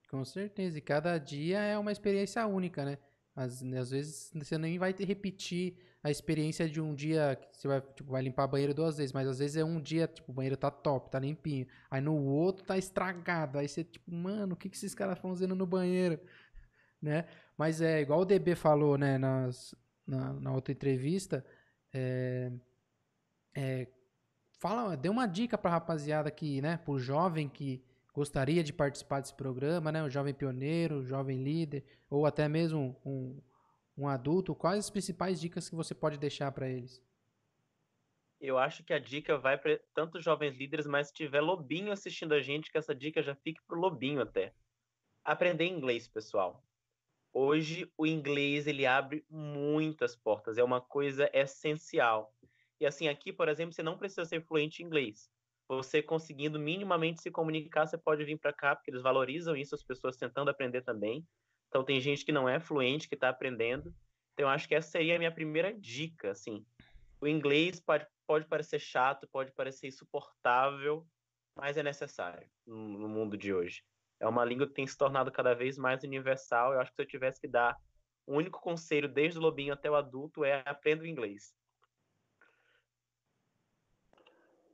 Com 0.08 0.24
certeza. 0.24 0.78
E 0.78 0.80
cada 0.80 1.18
dia 1.18 1.60
é 1.60 1.78
uma 1.78 1.92
experiência 1.92 2.46
única, 2.46 2.84
né? 2.84 2.98
Às, 3.36 3.62
às 3.62 3.90
vezes 3.90 4.32
você 4.34 4.58
nem 4.58 4.78
vai 4.78 4.92
repetir 4.92 5.76
a 6.02 6.10
experiência 6.10 6.68
de 6.68 6.80
um 6.80 6.94
dia 6.94 7.36
que 7.50 7.56
você 7.56 7.66
vai, 7.66 7.80
tipo, 7.80 8.10
vai 8.10 8.22
limpar 8.22 8.46
banheiro 8.46 8.72
duas 8.72 8.96
vezes, 8.96 9.12
mas 9.12 9.26
às 9.26 9.38
vezes 9.38 9.56
é 9.56 9.64
um 9.64 9.80
dia, 9.80 10.06
tipo, 10.06 10.30
o 10.30 10.34
banheiro 10.34 10.56
tá 10.56 10.70
top, 10.70 11.10
tá 11.10 11.18
limpinho. 11.18 11.66
Aí 11.90 12.00
no 12.00 12.16
outro 12.24 12.64
tá 12.64 12.78
estragado. 12.78 13.58
Aí 13.58 13.68
você, 13.68 13.82
tipo, 13.82 14.12
mano, 14.12 14.54
o 14.54 14.56
que, 14.56 14.68
que 14.68 14.76
esses 14.76 14.94
caras 14.94 15.16
estão 15.16 15.30
fazendo 15.30 15.54
no 15.54 15.66
banheiro? 15.66 16.18
Né? 17.00 17.26
Mas 17.56 17.80
é 17.80 18.00
igual 18.00 18.22
o 18.22 18.24
DB 18.24 18.56
falou, 18.56 18.98
né, 18.98 19.18
nas, 19.18 19.72
na, 20.04 20.32
na 20.32 20.52
outra 20.52 20.72
entrevista, 20.72 21.46
é, 21.94 22.50
é, 23.54 23.86
fala, 24.58 24.96
dê 24.96 25.08
uma 25.08 25.24
dica 25.24 25.56
para 25.56 25.70
rapaziada 25.70 26.28
que, 26.28 26.60
né, 26.60 26.76
pro 26.78 26.98
jovem 26.98 27.48
que 27.48 27.84
gostaria 28.12 28.64
de 28.64 28.72
participar 28.72 29.20
desse 29.20 29.34
programa, 29.34 29.92
né, 29.92 30.02
o 30.02 30.10
jovem 30.10 30.34
pioneiro, 30.34 30.96
o 30.96 31.06
jovem 31.06 31.40
líder, 31.40 31.84
ou 32.10 32.26
até 32.26 32.48
mesmo 32.48 32.96
um, 33.06 33.40
um 33.98 34.08
adulto, 34.08 34.54
quais 34.54 34.78
as 34.84 34.90
principais 34.90 35.40
dicas 35.40 35.68
que 35.68 35.74
você 35.74 35.94
pode 35.94 36.18
deixar 36.18 36.52
para 36.52 36.68
eles? 36.68 37.02
Eu 38.40 38.56
acho 38.56 38.84
que 38.84 38.92
a 38.92 38.98
dica 38.98 39.36
vai 39.36 39.58
para 39.58 39.80
tanto 39.92 40.20
jovens 40.20 40.56
líderes, 40.56 40.86
mas 40.86 41.08
se 41.08 41.14
tiver 41.14 41.40
lobinho 41.40 41.90
assistindo 41.90 42.32
a 42.32 42.40
gente, 42.40 42.70
que 42.70 42.78
essa 42.78 42.94
dica 42.94 43.22
já 43.22 43.34
fique 43.34 43.60
pro 43.66 43.78
lobinho 43.78 44.22
até. 44.22 44.54
Aprender 45.24 45.66
inglês, 45.66 46.06
pessoal 46.06 46.64
hoje 47.32 47.90
o 47.96 48.06
inglês 48.06 48.66
ele 48.66 48.86
abre 48.86 49.24
muitas 49.30 50.16
portas, 50.16 50.58
é 50.58 50.64
uma 50.64 50.80
coisa 50.80 51.30
essencial. 51.32 52.34
E 52.80 52.86
assim, 52.86 53.08
aqui, 53.08 53.32
por 53.32 53.48
exemplo, 53.48 53.72
você 53.72 53.82
não 53.82 53.98
precisa 53.98 54.24
ser 54.24 54.44
fluente 54.44 54.82
em 54.82 54.86
inglês. 54.86 55.30
Você 55.68 56.02
conseguindo 56.02 56.58
minimamente 56.58 57.20
se 57.20 57.30
comunicar, 57.30 57.86
você 57.86 57.98
pode 57.98 58.24
vir 58.24 58.38
para 58.38 58.52
cá, 58.52 58.74
porque 58.74 58.90
eles 58.90 59.02
valorizam 59.02 59.56
isso, 59.56 59.74
as 59.74 59.82
pessoas 59.82 60.16
tentando 60.16 60.50
aprender 60.50 60.82
também. 60.82 61.26
Então, 61.68 61.84
tem 61.84 62.00
gente 62.00 62.24
que 62.24 62.32
não 62.32 62.48
é 62.48 62.58
fluente, 62.58 63.08
que 63.08 63.14
está 63.14 63.28
aprendendo. 63.28 63.94
Então, 64.34 64.48
acho 64.48 64.66
que 64.66 64.74
essa 64.74 64.90
seria 64.90 65.16
a 65.16 65.18
minha 65.18 65.32
primeira 65.32 65.72
dica, 65.72 66.30
assim. 66.30 66.64
O 67.20 67.26
inglês 67.26 67.80
pode, 67.80 68.06
pode 68.26 68.46
parecer 68.46 68.78
chato, 68.78 69.28
pode 69.28 69.52
parecer 69.52 69.88
insuportável, 69.88 71.06
mas 71.56 71.76
é 71.76 71.82
necessário 71.82 72.48
no 72.64 73.08
mundo 73.08 73.36
de 73.36 73.52
hoje. 73.52 73.82
É 74.20 74.26
uma 74.26 74.44
língua 74.44 74.66
que 74.66 74.74
tem 74.74 74.86
se 74.86 74.96
tornado 74.96 75.30
cada 75.30 75.54
vez 75.54 75.76
mais 75.76 76.02
universal. 76.04 76.72
Eu 76.72 76.80
acho 76.80 76.90
que 76.90 76.96
se 76.96 77.02
eu 77.02 77.06
tivesse 77.06 77.40
que 77.40 77.48
dar 77.48 77.76
o 78.26 78.34
único 78.34 78.60
conselho, 78.60 79.08
desde 79.08 79.38
o 79.38 79.42
lobinho 79.42 79.72
até 79.72 79.90
o 79.90 79.94
adulto, 79.94 80.44
é 80.44 80.62
aprenda 80.66 81.02
o 81.02 81.06
inglês. 81.06 81.54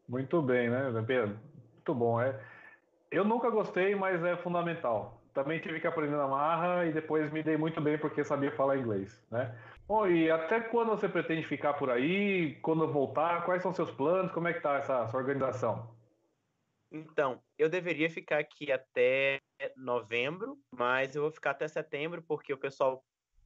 Muito 0.09 0.42
bem, 0.42 0.68
né, 0.68 0.90
Pedro? 1.07 1.38
Muito 1.72 1.95
bom. 1.95 2.20
É, 2.20 2.38
eu 3.11 3.24
nunca 3.24 3.49
gostei, 3.49 3.95
mas 3.95 4.22
é 4.22 4.36
fundamental. 4.36 5.24
Também 5.35 5.59
tive 5.59 5.80
que 5.80 5.87
aprender 5.87 6.16
na 6.16 6.28
marra 6.28 6.87
e 6.87 6.93
depois 6.93 7.30
me 7.32 7.43
dei 7.43 7.57
muito 7.57 7.80
bem 7.80 7.99
porque 7.99 8.22
sabia 8.22 8.53
falar 8.53 8.78
inglês, 8.78 9.20
né? 9.30 9.53
Bom, 9.87 10.07
e 10.07 10.30
até 10.30 10.61
quando 10.61 10.91
você 10.91 11.09
pretende 11.09 11.47
ficar 11.47 11.74
por 11.74 11.91
aí? 11.91 12.55
Quando 12.62 12.91
voltar? 12.91 13.45
Quais 13.45 13.61
são 13.61 13.74
seus 13.74 13.91
planos? 13.91 14.30
Como 14.32 14.47
é 14.47 14.53
que 14.53 14.61
tá 14.61 14.76
essa, 14.76 15.01
essa 15.01 15.16
organização? 15.16 15.93
Então, 16.91 17.43
eu 17.59 17.68
deveria 17.68 18.09
ficar 18.09 18.39
aqui 18.39 18.70
até 18.70 19.41
novembro, 19.76 20.57
mas 20.70 21.16
eu 21.16 21.22
vou 21.22 21.32
ficar 21.32 21.51
até 21.51 21.66
setembro 21.66 22.22
porque 22.22 22.53
o 22.53 22.59
pessoal 22.59 23.05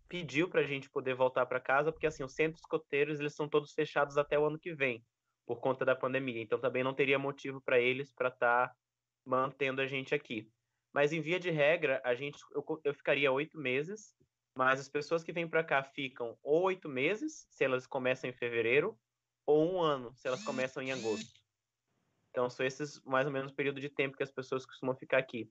pediu 0.09 0.49
para 0.49 0.61
a 0.61 0.65
gente 0.65 0.91
poder 0.91 1.15
voltar 1.15 1.47
para 1.47 1.59
casa, 1.59 1.91
porque 1.91 2.07
assim 2.07 2.23
os 2.23 2.35
centros 2.35 2.61
escoteiros 2.61 3.19
eles 3.19 3.35
são 3.35 3.49
todos 3.49 3.73
fechados 3.73 4.19
até 4.19 4.39
o 4.39 4.45
ano 4.45 4.59
que 4.59 4.75
vem 4.75 5.03
por 5.47 5.61
conta 5.61 5.85
da 5.85 5.97
pandemia. 5.97 6.43
Então 6.43 6.61
também 6.61 6.85
não 6.85 6.93
teria 6.93 7.19
motivo 7.19 7.61
para 7.63 7.81
eles 7.81 8.13
para 8.13 8.29
estar 8.29 8.69
tá 8.69 8.75
mantendo 9.25 9.81
a 9.81 9.87
gente 9.87 10.15
aqui. 10.15 10.47
Mas 10.93 11.13
em 11.13 11.21
via 11.21 11.39
de 11.39 11.51
regra, 11.51 12.01
a 12.05 12.15
gente 12.15 12.39
eu, 12.53 12.65
eu 12.85 12.95
ficaria 12.95 13.31
oito 13.31 13.59
meses, 13.59 14.15
mas 14.57 14.81
as 14.81 14.89
pessoas 14.89 15.23
que 15.23 15.33
vêm 15.33 15.49
para 15.49 15.65
cá 15.65 15.83
ficam 15.83 16.37
ou 16.43 16.63
oito 16.63 16.89
meses, 16.89 17.47
se 17.51 17.65
elas 17.65 17.87
começam 17.87 18.29
em 18.29 18.33
fevereiro, 18.33 18.99
ou 19.47 19.73
um 19.73 19.81
ano, 19.81 20.13
se 20.17 20.27
elas 20.27 20.45
começam 20.45 20.83
em 20.83 20.93
agosto. 20.93 21.41
Então 22.31 22.49
são 22.51 22.65
esses 22.65 23.03
mais 23.05 23.27
ou 23.27 23.33
menos 23.33 23.53
o 23.53 23.55
período 23.55 23.81
de 23.81 23.89
tempo 23.89 24.17
que 24.17 24.23
as 24.23 24.33
pessoas 24.33 24.67
costumam 24.67 24.97
ficar 24.97 25.19
aqui. 25.19 25.51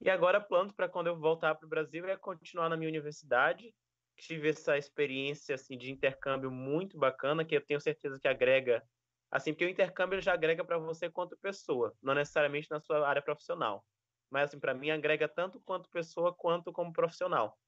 E 0.00 0.08
agora 0.08 0.40
planos 0.40 0.72
para 0.72 0.88
quando 0.88 1.08
eu 1.08 1.18
voltar 1.18 1.54
para 1.54 1.66
o 1.66 1.68
Brasil 1.68 2.06
é 2.08 2.16
continuar 2.16 2.68
na 2.68 2.76
minha 2.76 2.88
universidade. 2.88 3.74
Tive 4.16 4.48
essa 4.50 4.76
experiência 4.76 5.54
assim 5.54 5.76
de 5.76 5.90
intercâmbio 5.90 6.50
muito 6.50 6.98
bacana 6.98 7.44
que 7.44 7.56
eu 7.56 7.64
tenho 7.64 7.80
certeza 7.80 8.18
que 8.20 8.28
agrega 8.28 8.82
Assim, 9.30 9.52
porque 9.52 9.66
o 9.66 9.68
intercâmbio 9.68 10.20
já 10.20 10.32
agrega 10.32 10.64
para 10.64 10.78
você 10.78 11.10
quanto 11.10 11.36
pessoa, 11.36 11.94
não 12.02 12.14
necessariamente 12.14 12.70
na 12.70 12.80
sua 12.80 13.06
área 13.06 13.20
profissional. 13.20 13.84
Mas, 14.30 14.50
assim, 14.50 14.60
para 14.60 14.74
mim, 14.74 14.90
agrega 14.90 15.28
tanto 15.28 15.60
quanto 15.60 15.88
pessoa 15.90 16.34
quanto 16.34 16.72
como 16.72 16.92
profissional. 16.92 17.58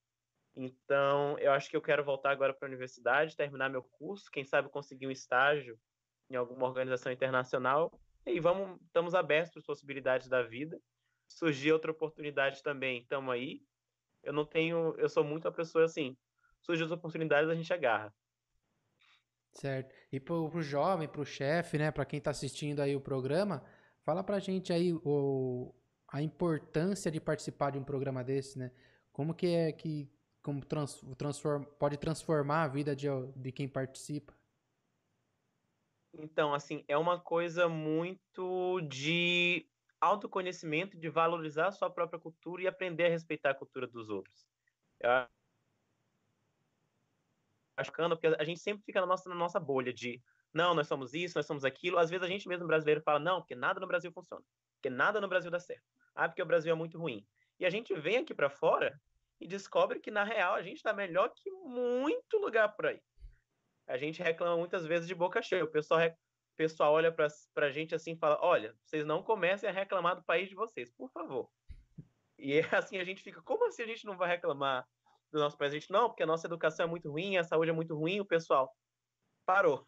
Então, 0.55 1.39
eu 1.39 1.53
acho 1.53 1.71
que 1.71 1.77
eu 1.77 1.83
quero 1.83 2.05
voltar 2.05 2.31
agora 2.31 2.53
para 2.53 2.67
a 2.67 2.71
universidade, 2.71 3.37
terminar 3.37 3.71
meu 3.71 3.83
curso, 3.83 4.31
quem 4.31 4.45
sabe 4.45 4.69
conseguir 4.69 5.07
um 5.07 5.11
estágio 5.11 5.79
em 6.29 6.37
alguma 6.37 6.67
organização 6.67 7.13
internacional. 7.13 7.93
E 8.27 8.39
vamos, 8.41 8.81
estamos 8.87 9.15
abertos 9.15 9.57
as 9.57 9.65
possibilidades 9.65 10.29
da 10.29 10.43
vida. 10.43 10.81
Surgir 11.27 11.73
outra 11.73 11.91
oportunidade 11.91 12.63
também, 12.63 13.01
estamos 13.01 13.33
aí. 13.33 13.63
Eu 14.23 14.33
não 14.33 14.45
tenho, 14.45 14.95
eu 14.99 15.09
sou 15.09 15.25
muito 15.25 15.49
a 15.49 15.53
pessoa 15.53 15.85
assim, 15.85 16.17
surgem 16.61 16.85
as 16.85 16.93
oportunidades, 16.93 17.49
a 17.49 17.55
gente 17.55 17.73
agarra. 17.73 18.13
Certo. 19.53 19.95
E 20.13 20.21
pro, 20.21 20.49
pro 20.51 20.63
jovem, 20.63 21.09
pro 21.09 21.25
chefe, 21.25 21.79
né, 21.79 21.91
para 21.91 22.05
quem 22.05 22.21
tá 22.21 22.31
assistindo 22.31 22.81
aí 22.81 22.95
o 22.95 23.01
programa, 23.01 23.65
fala 24.05 24.23
pra 24.23 24.39
gente 24.39 24.73
aí 24.73 24.93
o, 24.93 25.75
a 26.13 26.21
importância 26.21 27.11
de 27.11 27.21
participar 27.21 27.71
de 27.71 27.79
um 27.79 27.85
programa 27.85 28.25
desse, 28.25 28.59
né? 28.59 28.71
Como 29.13 29.35
que 29.35 29.47
é 29.47 29.73
que 29.73 30.11
como 30.43 30.65
trans, 30.65 31.01
transform, 31.19 31.65
pode 31.79 31.99
transformar 31.99 32.65
a 32.65 32.69
vida 32.69 32.97
de, 32.97 33.07
de 33.37 33.53
quem 33.53 33.69
participa? 33.69 34.35
Então, 36.15 36.53
assim, 36.55 36.85
é 36.89 36.97
uma 36.97 37.21
coisa 37.21 37.69
muito 37.69 38.81
de 38.83 39.67
autoconhecimento, 40.01 40.99
de 40.99 41.09
valorizar 41.09 41.69
a 41.69 41.73
sua 41.73 41.91
própria 41.91 42.19
cultura 42.19 42.63
e 42.63 42.67
aprender 42.67 43.07
a 43.07 43.11
respeitar 43.11 43.51
a 43.51 43.55
cultura 43.55 43.87
dos 43.87 44.09
outros. 44.09 44.49
Eu 44.99 45.11
bacana, 47.77 48.17
porque 48.17 48.27
a 48.27 48.45
gente 48.45 48.61
sempre 48.61 48.83
fica 48.85 49.01
na 49.01 49.07
nossa, 49.07 49.29
na 49.29 49.35
nossa 49.35 49.59
bolha 49.59 49.93
de 49.93 50.21
não, 50.53 50.75
nós 50.75 50.89
somos 50.89 51.15
isso, 51.15 51.39
nós 51.39 51.47
somos 51.47 51.65
aquilo. 51.65 51.99
Às 51.99 52.11
vezes 52.11 52.25
a 52.25 52.29
gente 52.29 52.49
mesmo 52.49 52.67
brasileiro 52.67 53.01
fala, 53.03 53.19
não, 53.19 53.41
porque 53.41 53.55
nada 53.55 53.79
no 53.79 53.87
Brasil 53.87 54.11
funciona, 54.13 54.45
porque 54.75 54.91
nada 54.91 55.21
no 55.21 55.29
Brasil 55.29 55.51
dá 55.51 55.61
certo. 55.61 55.85
Ah, 56.21 56.29
porque 56.29 56.43
o 56.43 56.47
Brasil 56.47 56.71
é 56.71 56.75
muito 56.75 56.99
ruim. 56.99 57.27
E 57.59 57.65
a 57.65 57.71
gente 57.71 57.95
vem 57.95 58.19
aqui 58.19 58.35
para 58.35 58.51
fora 58.51 59.01
e 59.41 59.49
descobre 59.49 59.99
que, 59.99 60.11
na 60.11 60.23
real, 60.23 60.53
a 60.53 60.63
gente 60.63 60.77
está 60.77 60.93
melhor 60.93 61.33
que 61.35 61.51
muito 61.51 62.37
lugar 62.37 62.69
por 62.77 62.89
aí. 62.89 63.01
A 63.87 63.97
gente 63.97 64.23
reclama 64.23 64.59
muitas 64.59 64.85
vezes 64.85 65.09
de 65.09 65.15
boca 65.15 65.41
cheia. 65.41 65.65
O 65.65 65.71
pessoal, 65.71 65.99
o 66.07 66.57
pessoal 66.59 66.93
olha 66.93 67.11
para 67.11 67.27
a 67.57 67.71
gente 67.71 67.95
assim 67.95 68.13
e 68.13 68.19
fala: 68.19 68.39
olha, 68.43 68.77
vocês 68.85 69.07
não 69.07 69.23
comecem 69.23 69.67
a 69.67 69.73
reclamar 69.73 70.15
do 70.15 70.23
país 70.23 70.47
de 70.51 70.55
vocês, 70.55 70.91
por 70.91 71.11
favor. 71.11 71.49
E 72.39 72.61
assim 72.85 72.99
a 72.99 73.05
gente 73.05 73.23
fica: 73.23 73.41
como 73.41 73.67
assim 73.67 73.83
a 73.83 73.87
gente 73.87 74.05
não 74.05 74.19
vai 74.19 74.29
reclamar 74.29 74.87
do 75.33 75.41
nosso 75.41 75.57
país. 75.57 75.73
A 75.73 75.79
gente, 75.79 75.91
não, 75.91 76.09
porque 76.09 76.23
a 76.23 76.27
nossa 76.27 76.47
educação 76.47 76.85
é 76.85 76.89
muito 76.89 77.11
ruim, 77.11 77.39
a 77.39 77.45
saúde 77.45 77.71
é 77.71 77.75
muito 77.75 77.97
ruim, 77.97 78.21
o 78.21 78.27
pessoal 78.27 78.71
parou. 79.47 79.87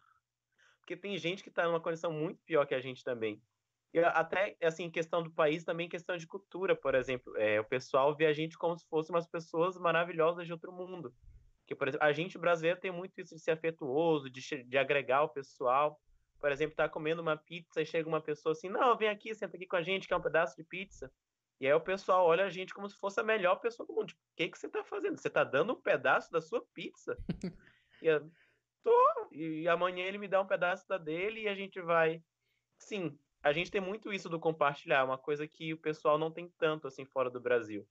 Porque 0.79 0.97
tem 0.97 1.15
gente 1.15 1.43
que 1.43 1.49
está 1.49 1.67
numa 1.67 1.79
condição 1.79 2.11
muito 2.11 2.41
pior 2.43 2.65
que 2.65 2.73
a 2.73 2.81
gente 2.81 3.03
também. 3.03 3.39
E 3.93 3.99
até, 3.99 4.57
assim, 4.63 4.89
questão 4.89 5.21
do 5.21 5.31
país, 5.31 5.63
também 5.63 5.87
questão 5.87 6.17
de 6.17 6.25
cultura, 6.25 6.75
por 6.75 6.95
exemplo. 6.95 7.37
É, 7.37 7.59
o 7.59 7.63
pessoal 7.63 8.15
vê 8.15 8.25
a 8.25 8.33
gente 8.33 8.57
como 8.57 8.75
se 8.75 8.87
fossem 8.87 9.13
umas 9.13 9.27
pessoas 9.27 9.77
maravilhosas 9.77 10.47
de 10.47 10.51
outro 10.51 10.71
mundo. 10.71 11.13
Que, 11.67 11.75
por 11.75 11.87
exemplo, 11.87 12.05
a 12.05 12.11
gente 12.11 12.37
brasileiro 12.37 12.79
tem 12.79 12.91
muito 12.91 13.21
isso 13.21 13.35
de 13.35 13.41
ser 13.41 13.51
afetuoso, 13.51 14.31
de, 14.31 14.63
de 14.63 14.77
agregar 14.77 15.21
o 15.21 15.29
pessoal. 15.29 16.01
Por 16.39 16.51
exemplo, 16.51 16.75
tá 16.75 16.89
comendo 16.89 17.21
uma 17.21 17.37
pizza 17.37 17.81
e 17.81 17.85
chega 17.85 18.09
uma 18.09 18.19
pessoa 18.19 18.53
assim, 18.53 18.67
não, 18.67 18.97
vem 18.97 19.09
aqui, 19.09 19.33
senta 19.35 19.55
aqui 19.55 19.67
com 19.67 19.75
a 19.75 19.83
gente, 19.83 20.07
quer 20.07 20.15
um 20.15 20.21
pedaço 20.21 20.55
de 20.57 20.63
pizza. 20.63 21.11
E 21.61 21.67
aí 21.67 21.73
o 21.73 21.79
pessoal 21.79 22.25
olha 22.25 22.45
a 22.45 22.49
gente 22.49 22.73
como 22.73 22.89
se 22.89 22.97
fosse 22.97 23.19
a 23.19 23.23
melhor 23.23 23.57
pessoa 23.57 23.85
do 23.85 23.93
mundo. 23.93 24.07
Tipo, 24.07 24.21
o 24.21 24.35
que, 24.35 24.49
que 24.49 24.57
você 24.57 24.67
está 24.67 24.83
fazendo? 24.83 25.17
Você 25.17 25.27
está 25.27 25.43
dando 25.43 25.73
um 25.73 25.81
pedaço 25.81 26.31
da 26.31 26.41
sua 26.41 26.65
pizza? 26.73 27.15
e 28.01 28.07
eu, 28.07 28.27
tô. 28.83 29.29
E 29.31 29.67
amanhã 29.67 30.03
ele 30.03 30.17
me 30.17 30.27
dá 30.27 30.41
um 30.41 30.47
pedaço 30.47 30.87
da 30.87 30.97
dele 30.97 31.43
e 31.43 31.47
a 31.47 31.55
gente 31.55 31.79
vai. 31.79 32.21
Sim, 32.77 33.17
a 33.43 33.51
gente 33.51 33.69
tem 33.69 33.81
muito 33.81 34.13
isso 34.13 34.29
do 34.29 34.39
compartilhar, 34.39 35.03
uma 35.03 35.17
coisa 35.17 35.45
que 35.45 35.73
o 35.73 35.77
pessoal 35.77 36.17
não 36.17 36.31
tem 36.31 36.49
tanto 36.57 36.87
assim 36.87 37.05
fora 37.05 37.29
do 37.29 37.41
Brasil. 37.41 37.85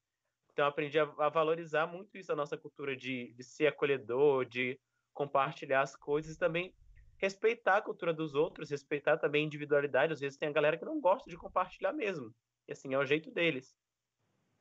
Então, 0.50 0.66
aprendi 0.66 0.98
a, 0.98 1.04
a, 1.18 1.28
valorizar 1.28 1.86
muito 1.86 2.16
isso, 2.16 2.32
a 2.32 2.36
nossa 2.36 2.56
cultura 2.56 2.96
de, 2.96 3.32
de 3.34 3.44
ser 3.44 3.66
acolhedor, 3.66 4.46
de 4.46 4.80
compartilhar 5.12 5.82
as 5.82 5.94
coisas 5.94 6.34
e 6.34 6.38
também 6.38 6.74
respeitar 7.18 7.76
a 7.76 7.82
cultura 7.82 8.12
dos 8.14 8.34
outros, 8.34 8.70
respeitar 8.70 9.18
também 9.18 9.44
a 9.44 9.46
individualidade. 9.46 10.14
Às 10.14 10.20
vezes 10.20 10.38
tem 10.38 10.48
a 10.48 10.52
galera 10.52 10.78
que 10.78 10.84
não 10.84 11.00
gosta 11.00 11.28
de 11.28 11.36
compartilhar 11.36 11.92
mesmo. 11.92 12.34
E 12.66 12.72
assim, 12.72 12.94
é 12.94 12.98
o 12.98 13.04
jeito 13.04 13.30
deles. 13.30 13.76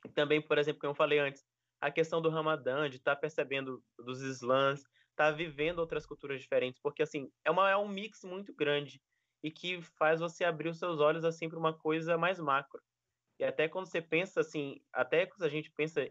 E 0.04 0.08
também, 0.10 0.40
por 0.42 0.58
exemplo, 0.58 0.80
como 0.80 0.90
eu 0.90 0.96
falei 0.96 1.18
antes, 1.18 1.44
a 1.80 1.90
questão 1.90 2.20
do 2.20 2.28
Ramadã, 2.28 2.88
de 2.88 2.96
estar 2.96 3.14
tá 3.14 3.20
percebendo 3.20 3.82
dos 3.98 4.20
slams, 4.20 4.80
estar 4.80 5.30
tá 5.30 5.30
vivendo 5.30 5.78
outras 5.78 6.04
culturas 6.04 6.40
diferentes, 6.40 6.80
porque 6.80 7.02
assim, 7.02 7.30
é, 7.44 7.50
uma, 7.50 7.70
é 7.70 7.76
um 7.76 7.88
mix 7.88 8.22
muito 8.24 8.54
grande 8.54 9.00
e 9.42 9.50
que 9.50 9.80
faz 9.98 10.20
você 10.20 10.44
abrir 10.44 10.68
os 10.68 10.78
seus 10.78 11.00
olhos 11.00 11.24
assim 11.24 11.48
para 11.48 11.58
uma 11.58 11.72
coisa 11.72 12.16
mais 12.16 12.38
macro. 12.38 12.80
E 13.38 13.44
até 13.44 13.68
quando 13.68 13.86
você 13.86 14.00
pensa 14.00 14.40
assim, 14.40 14.80
até 14.92 15.26
quando 15.26 15.44
a 15.44 15.48
gente 15.48 15.70
pensa 15.70 16.08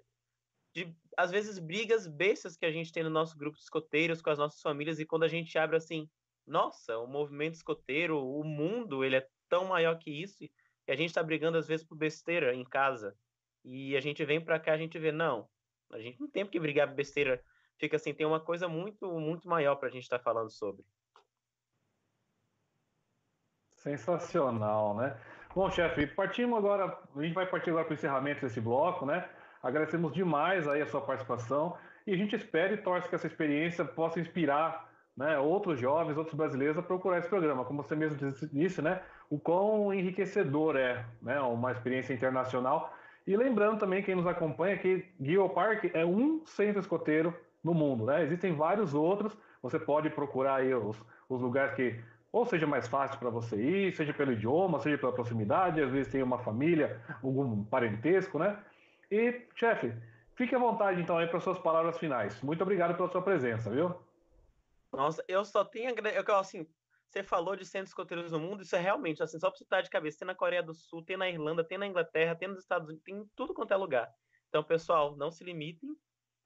de 0.73 0.93
às 1.17 1.32
vezes 1.32 1.59
brigas 1.59 2.07
bestas 2.07 2.57
que 2.57 2.65
a 2.65 2.71
gente 2.71 2.91
tem 2.91 3.03
no 3.03 3.09
nosso 3.09 3.38
grupo 3.38 3.57
de 3.57 3.63
escoteiros 3.63 4.21
com 4.21 4.29
as 4.29 4.38
nossas 4.38 4.61
famílias 4.61 4.99
e 4.99 5.05
quando 5.05 5.23
a 5.23 5.27
gente 5.27 5.57
abre 5.57 5.77
assim, 5.77 6.09
nossa, 6.45 6.97
o 6.97 7.07
movimento 7.07 7.55
escoteiro, 7.55 8.17
o 8.17 8.43
mundo, 8.43 9.03
ele 9.03 9.17
é 9.17 9.27
tão 9.47 9.65
maior 9.65 9.97
que 9.97 10.09
isso 10.09 10.43
e 10.43 10.51
a 10.91 10.95
gente 10.95 11.09
está 11.09 11.21
brigando 11.21 11.57
às 11.57 11.67
vezes 11.67 11.86
por 11.86 11.95
besteira 11.95 12.53
em 12.53 12.63
casa. 12.63 13.15
E 13.63 13.95
a 13.95 13.99
gente 13.99 14.25
vem 14.25 14.43
para 14.43 14.59
cá, 14.59 14.73
a 14.73 14.77
gente 14.77 14.97
vê, 14.97 15.11
não, 15.11 15.47
a 15.91 15.99
gente 15.99 16.19
não 16.19 16.29
tem 16.29 16.45
que 16.45 16.59
brigar 16.59 16.88
por 16.88 16.95
besteira. 16.95 17.43
Fica 17.77 17.95
assim, 17.95 18.13
tem 18.13 18.25
uma 18.25 18.39
coisa 18.39 18.67
muito, 18.67 19.07
muito 19.19 19.47
maior 19.47 19.75
para 19.75 19.88
a 19.88 19.91
gente 19.91 20.03
estar 20.03 20.17
tá 20.17 20.23
falando 20.23 20.49
sobre. 20.49 20.84
Sensacional, 23.82 24.95
né? 24.95 25.15
Bom, 25.55 25.69
chefe, 25.71 26.05
partimos 26.05 26.59
agora, 26.59 26.97
a 27.15 27.21
gente 27.21 27.34
vai 27.34 27.47
partir 27.47 27.71
agora 27.71 27.84
para 27.84 27.93
o 27.93 27.95
encerramento 27.95 28.41
desse 28.41 28.61
bloco, 28.61 29.07
né? 29.07 29.27
Agradecemos 29.61 30.13
demais 30.13 30.67
aí 30.67 30.84
a 30.84 30.86
sua 30.86 31.01
participação 31.01 31.75
e 32.05 32.13
a 32.13 32.17
gente 32.17 32.36
espera 32.36 32.73
e 32.73 32.77
torce 32.77 33.09
que 33.09 33.15
essa 33.15 33.25
experiência 33.25 33.84
possa 33.84 34.19
inspirar 34.19 34.88
né, 35.17 35.39
outros 35.39 35.79
jovens, 35.79 36.15
outros 36.15 36.36
brasileiros 36.36 36.77
a 36.77 36.84
procurar 36.84 37.17
esse 37.17 37.27
programa. 37.27 37.65
Como 37.65 37.82
você 37.82 37.95
mesmo 37.95 38.17
disse, 38.53 38.84
né, 38.84 39.01
o 39.32 39.39
quão 39.39 39.91
enriquecedor 39.91 40.75
é 40.75 41.03
né, 41.19 41.39
uma 41.41 41.71
experiência 41.71 42.13
internacional 42.13 42.93
E 43.25 43.36
lembrando 43.36 43.79
também, 43.79 44.03
quem 44.03 44.15
nos 44.15 44.27
acompanha, 44.27 44.77
que 44.77 45.05
Guio 45.19 45.49
Park 45.49 45.86
é 45.93 46.05
um 46.05 46.45
centro 46.45 46.79
escoteiro 46.79 47.36
no 47.63 47.73
mundo, 47.73 48.05
né? 48.05 48.23
Existem 48.23 48.55
vários 48.55 48.93
outros, 48.93 49.36
você 49.61 49.79
pode 49.79 50.09
procurar 50.11 50.55
aí 50.55 50.73
os, 50.73 50.97
os 51.29 51.41
lugares 51.41 51.75
que 51.75 51.99
ou 52.32 52.45
seja 52.45 52.65
mais 52.65 52.88
fácil 52.88 53.19
para 53.19 53.29
você 53.29 53.55
ir, 53.55 53.95
seja 53.95 54.13
pelo 54.13 54.32
idioma, 54.32 54.79
seja 54.79 54.97
pela 54.97 55.13
proximidade, 55.13 55.82
às 55.82 55.91
vezes 55.91 56.11
tem 56.11 56.23
uma 56.23 56.39
família, 56.39 57.01
algum 57.21 57.63
parentesco, 57.65 58.39
né? 58.39 58.63
E, 59.11 59.45
chefe, 59.55 59.93
fique 60.36 60.55
à 60.55 60.59
vontade 60.59 61.01
então 61.01 61.17
aí 61.17 61.27
para 61.27 61.41
suas 61.41 61.59
palavras 61.59 61.97
finais. 61.97 62.41
Muito 62.41 62.61
obrigado 62.61 62.95
pela 62.95 63.09
sua 63.09 63.21
presença, 63.21 63.69
viu? 63.69 63.93
Nossa, 64.93 65.23
eu 65.27 65.43
só 65.43 65.65
tenho 65.65 65.93
eu 65.93 66.36
assim, 66.38 66.65
você 67.09 67.21
falou 67.21 67.55
de 67.55 67.65
centros 67.65 67.89
escoteiros 67.89 68.32
no 68.32 68.39
mundo, 68.39 68.63
isso 68.63 68.75
é 68.75 68.79
realmente 68.79 69.21
assim, 69.21 69.38
só 69.38 69.49
para 69.49 69.61
estar 69.61 69.82
de 69.82 69.89
cabeça, 69.89 70.19
tem 70.19 70.25
na 70.25 70.36
Coreia 70.36 70.63
do 70.63 70.73
Sul, 70.73 71.03
tem 71.03 71.17
na 71.17 71.29
Irlanda, 71.29 71.63
tem 71.63 71.77
na 71.77 71.88
Inglaterra, 71.88 72.36
tem 72.36 72.47
nos 72.47 72.59
Estados 72.59 72.88
Unidos, 72.88 73.03
tem 73.03 73.15
em 73.15 73.29
tudo 73.36 73.53
quanto 73.53 73.73
é 73.73 73.77
lugar. 73.77 74.09
Então, 74.47 74.63
pessoal, 74.63 75.15
não 75.15 75.32
se 75.32 75.43
limitem. 75.43 75.95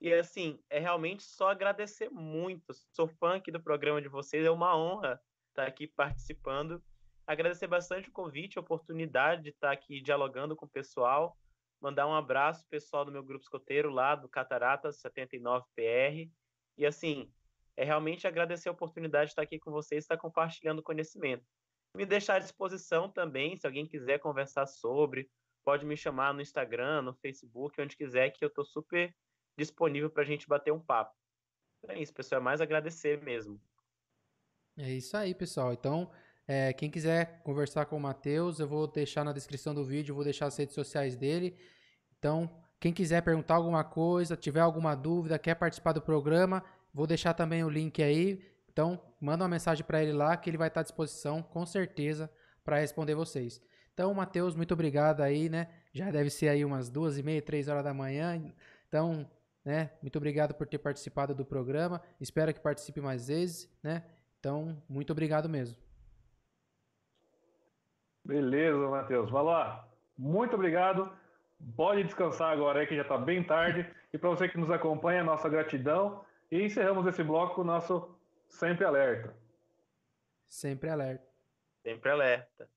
E 0.01 0.13
assim, 0.13 0.59
é 0.69 0.79
realmente 0.79 1.23
só 1.23 1.49
agradecer 1.49 2.09
muito. 2.09 2.73
Sou 2.91 3.07
fã 3.07 3.35
aqui 3.35 3.51
do 3.51 3.61
programa 3.61 4.01
de 4.01 4.07
vocês, 4.07 4.45
é 4.45 4.51
uma 4.51 4.75
honra 4.75 5.19
estar 5.55 5.65
aqui 5.65 5.87
participando. 5.87 6.83
Agradecer 7.25 7.67
bastante 7.67 8.09
o 8.09 8.11
convite, 8.11 8.57
a 8.57 8.61
oportunidade 8.61 9.43
de 9.43 9.49
estar 9.49 9.71
aqui 9.71 10.01
dialogando 10.01 10.55
com 10.55 10.65
o 10.65 10.69
pessoal. 10.69 11.35
Mandar 11.81 12.07
um 12.07 12.13
abraço 12.13 12.67
pessoal 12.69 13.05
do 13.05 13.11
meu 13.11 13.23
grupo 13.23 13.43
escoteiro 13.43 13.89
lá 13.89 14.15
do 14.15 14.29
Cataratas 14.29 15.01
79PR. 15.01 16.29
E 16.77 16.85
assim, 16.85 17.31
é 17.77 17.83
realmente 17.83 18.27
agradecer 18.27 18.69
a 18.69 18.73
oportunidade 18.73 19.27
de 19.27 19.31
estar 19.31 19.41
aqui 19.41 19.57
com 19.57 19.71
vocês, 19.71 20.03
estar 20.03 20.17
compartilhando 20.17 20.83
conhecimento. 20.83 21.45
Me 21.95 22.05
deixar 22.05 22.35
à 22.35 22.39
disposição 22.39 23.09
também, 23.09 23.55
se 23.55 23.65
alguém 23.65 23.87
quiser 23.87 24.19
conversar 24.19 24.65
sobre, 24.67 25.29
pode 25.63 25.85
me 25.85 25.95
chamar 25.95 26.33
no 26.33 26.41
Instagram, 26.41 27.01
no 27.01 27.13
Facebook, 27.15 27.81
onde 27.81 27.95
quiser, 27.95 28.29
que 28.31 28.43
eu 28.43 28.49
estou 28.49 28.65
super 28.65 29.15
disponível 29.57 30.09
para 30.09 30.23
a 30.23 30.25
gente 30.25 30.47
bater 30.47 30.71
um 30.71 30.79
papo. 30.79 31.15
É 31.87 31.99
isso, 31.99 32.13
pessoal, 32.13 32.41
é 32.41 32.43
mais 32.43 32.61
agradecer 32.61 33.21
mesmo. 33.21 33.59
É 34.77 34.91
isso 34.91 35.15
aí, 35.15 35.33
pessoal. 35.33 35.71
Então, 35.73 36.09
é, 36.47 36.73
quem 36.73 36.89
quiser 36.89 37.41
conversar 37.43 37.85
com 37.85 37.95
o 37.95 37.99
Matheus, 37.99 38.59
eu 38.59 38.67
vou 38.67 38.87
deixar 38.87 39.23
na 39.23 39.31
descrição 39.31 39.73
do 39.73 39.85
vídeo, 39.85 40.13
vou 40.13 40.23
deixar 40.23 40.47
as 40.47 40.57
redes 40.57 40.75
sociais 40.75 41.15
dele. 41.15 41.55
Então, 42.19 42.49
quem 42.79 42.91
quiser 42.93 43.21
perguntar 43.21 43.55
alguma 43.55 43.83
coisa, 43.83 44.35
tiver 44.35 44.59
alguma 44.59 44.93
dúvida, 44.93 45.39
quer 45.39 45.55
participar 45.55 45.93
do 45.93 46.01
programa, 46.01 46.63
vou 46.93 47.07
deixar 47.07 47.33
também 47.33 47.63
o 47.63 47.69
link 47.69 48.03
aí. 48.03 48.43
Então, 48.69 49.01
manda 49.19 49.43
uma 49.43 49.49
mensagem 49.49 49.85
para 49.85 50.03
ele 50.03 50.11
lá 50.11 50.35
que 50.35 50.49
ele 50.49 50.57
vai 50.57 50.67
estar 50.67 50.81
à 50.81 50.83
disposição, 50.83 51.41
com 51.41 51.65
certeza, 51.65 52.29
para 52.63 52.79
responder 52.79 53.15
vocês. 53.15 53.61
Então, 53.93 54.13
Matheus, 54.13 54.55
muito 54.55 54.73
obrigado 54.73 55.21
aí, 55.21 55.47
né? 55.47 55.69
Já 55.93 56.11
deve 56.11 56.29
ser 56.29 56.49
aí 56.49 56.65
umas 56.65 56.89
duas 56.89 57.17
e 57.17 57.23
meia, 57.23 57.41
três 57.41 57.69
horas 57.69 57.83
da 57.83 57.93
manhã. 57.93 58.53
Então, 58.89 59.25
né? 59.63 59.91
Muito 60.01 60.17
obrigado 60.17 60.53
por 60.53 60.67
ter 60.67 60.77
participado 60.77 61.33
do 61.33 61.45
programa. 61.45 62.01
Espero 62.19 62.53
que 62.53 62.59
participe 62.59 62.99
mais 62.99 63.27
vezes, 63.29 63.69
né? 63.81 64.03
Então, 64.45 64.77
muito 64.87 65.11
obrigado 65.11 65.49
mesmo. 65.49 65.75
Beleza, 68.23 68.77
Matheus. 68.91 69.31
Vai 69.31 69.43
lá. 69.43 69.89
Muito 70.15 70.53
obrigado. 70.53 71.11
Pode 71.75 72.03
descansar 72.03 72.53
agora 72.53 72.79
aí 72.79 72.85
que 72.85 72.95
já 72.95 73.01
está 73.01 73.17
bem 73.17 73.43
tarde. 73.43 73.91
E 74.13 74.17
para 74.17 74.29
você 74.29 74.47
que 74.47 74.57
nos 74.57 74.71
acompanha, 74.71 75.25
nossa 75.25 75.49
gratidão. 75.49 76.23
E 76.49 76.61
encerramos 76.61 77.05
esse 77.05 77.21
bloco 77.21 77.65
nosso 77.65 78.15
Sempre 78.47 78.85
Alerta. 78.85 79.35
Sempre 80.47 80.89
alerta. 80.89 81.27
Sempre 81.83 82.11
alerta. 82.11 82.69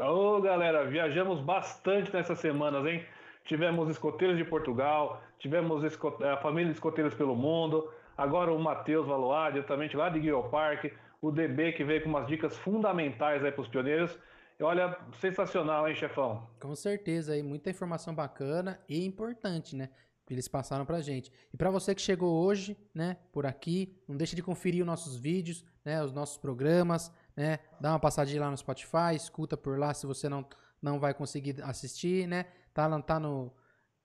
Ô, 0.00 0.40
galera, 0.40 0.84
viajamos 0.86 1.40
bastante 1.40 2.12
nessas 2.12 2.40
semanas, 2.40 2.84
hein? 2.86 3.06
Tivemos 3.44 3.88
escoteiros 3.88 4.36
de 4.36 4.44
Portugal, 4.44 5.22
tivemos 5.38 5.84
a 5.84 6.36
família 6.38 6.72
de 6.72 6.74
escoteiros 6.74 7.14
pelo 7.14 7.36
mundo, 7.36 7.92
agora 8.16 8.52
o 8.52 8.58
Matheus 8.58 9.06
Valois, 9.06 9.52
diretamente 9.52 9.96
lá 9.96 10.08
de 10.08 10.20
Guild 10.20 10.48
Park, 10.50 10.92
o 11.20 11.30
DB 11.30 11.72
que 11.72 11.84
veio 11.84 12.02
com 12.02 12.08
umas 12.08 12.26
dicas 12.26 12.56
fundamentais 12.56 13.44
aí 13.44 13.52
para 13.52 13.60
os 13.62 13.68
pioneiros. 13.68 14.18
E 14.58 14.62
olha, 14.62 14.96
sensacional, 15.20 15.88
hein, 15.88 15.94
chefão? 15.94 16.46
Com 16.60 16.74
certeza, 16.74 17.32
aí 17.32 17.42
muita 17.42 17.70
informação 17.70 18.14
bacana 18.14 18.78
e 18.88 19.06
importante, 19.06 19.74
né? 19.74 19.88
Que 20.26 20.34
eles 20.34 20.48
passaram 20.48 20.84
pra 20.84 21.00
gente. 21.00 21.32
E 21.52 21.56
para 21.56 21.70
você 21.70 21.94
que 21.94 22.02
chegou 22.02 22.44
hoje, 22.44 22.76
né, 22.94 23.16
por 23.32 23.46
aqui, 23.46 23.96
não 24.06 24.16
deixe 24.16 24.36
de 24.36 24.42
conferir 24.42 24.82
os 24.82 24.86
nossos 24.86 25.16
vídeos, 25.16 25.64
né, 25.84 26.02
os 26.02 26.12
nossos 26.12 26.36
programas, 26.36 27.10
né? 27.36 27.58
Dá 27.80 27.90
uma 27.90 27.98
passadinha 27.98 28.42
lá 28.42 28.50
no 28.50 28.56
Spotify, 28.56 29.14
escuta 29.14 29.56
por 29.56 29.78
lá 29.78 29.94
se 29.94 30.06
você 30.06 30.28
não 30.28 30.46
não 30.82 30.98
vai 30.98 31.12
conseguir 31.12 31.62
assistir, 31.62 32.26
né? 32.26 32.46
Tá, 32.72 33.00
tá 33.02 33.20
no 33.20 33.52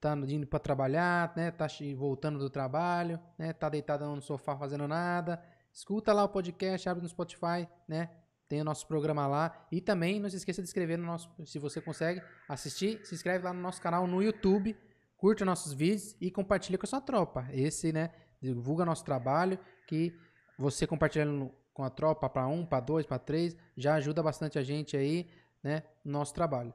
tá 0.06 0.16
indo 0.28 0.46
para 0.46 0.60
trabalhar, 0.60 1.34
né? 1.36 1.50
Tá 1.50 1.66
voltando 1.96 2.38
do 2.38 2.50
trabalho, 2.50 3.20
né? 3.40 3.52
Tá 3.54 3.68
deitado 3.70 4.06
no 4.06 4.22
sofá 4.22 4.56
fazendo 4.56 4.88
nada. 4.88 5.44
Escuta 5.74 6.14
lá 6.14 6.24
o 6.24 6.30
podcast, 6.30 6.88
abre 6.88 7.02
no 7.02 7.10
Spotify, 7.10 7.68
né? 7.88 8.12
Tem 8.48 8.62
o 8.62 8.64
nosso 8.64 8.88
programa 8.88 9.26
lá. 9.26 9.66
E 9.72 9.82
também 9.82 10.20
não 10.20 10.30
se 10.30 10.36
esqueça 10.36 10.62
de 10.62 10.68
inscrever 10.68 10.98
no 11.00 11.06
nosso. 11.06 11.28
Se 11.46 11.58
você 11.58 11.82
consegue 11.82 12.22
assistir, 12.48 13.04
se 13.04 13.16
inscreve 13.16 13.44
lá 13.44 13.52
no 13.52 13.60
nosso 13.60 13.82
canal 13.82 14.06
no 14.06 14.22
YouTube. 14.22 14.78
Curte 15.18 15.44
nossos 15.44 15.74
vídeos 15.74 16.16
e 16.22 16.30
compartilha 16.30 16.78
com 16.78 16.86
a 16.86 16.88
sua 16.88 17.02
tropa. 17.02 17.48
Esse, 17.52 17.92
né? 17.92 18.12
Divulga 18.40 18.86
nosso 18.86 19.04
trabalho. 19.04 19.58
Que 19.88 20.16
você 20.58 20.86
compartilhando 20.86 21.52
com 21.74 21.84
a 21.84 21.90
tropa 21.90 22.30
para 22.30 22.48
um, 22.48 22.64
para 22.64 22.80
dois, 22.80 23.06
para 23.06 23.18
três, 23.18 23.58
já 23.76 23.96
ajuda 23.96 24.22
bastante 24.22 24.60
a 24.60 24.64
gente 24.64 24.96
aí, 24.96 25.28
né? 25.64 25.84
No 26.04 26.14
nosso 26.14 26.34
trabalho. 26.34 26.74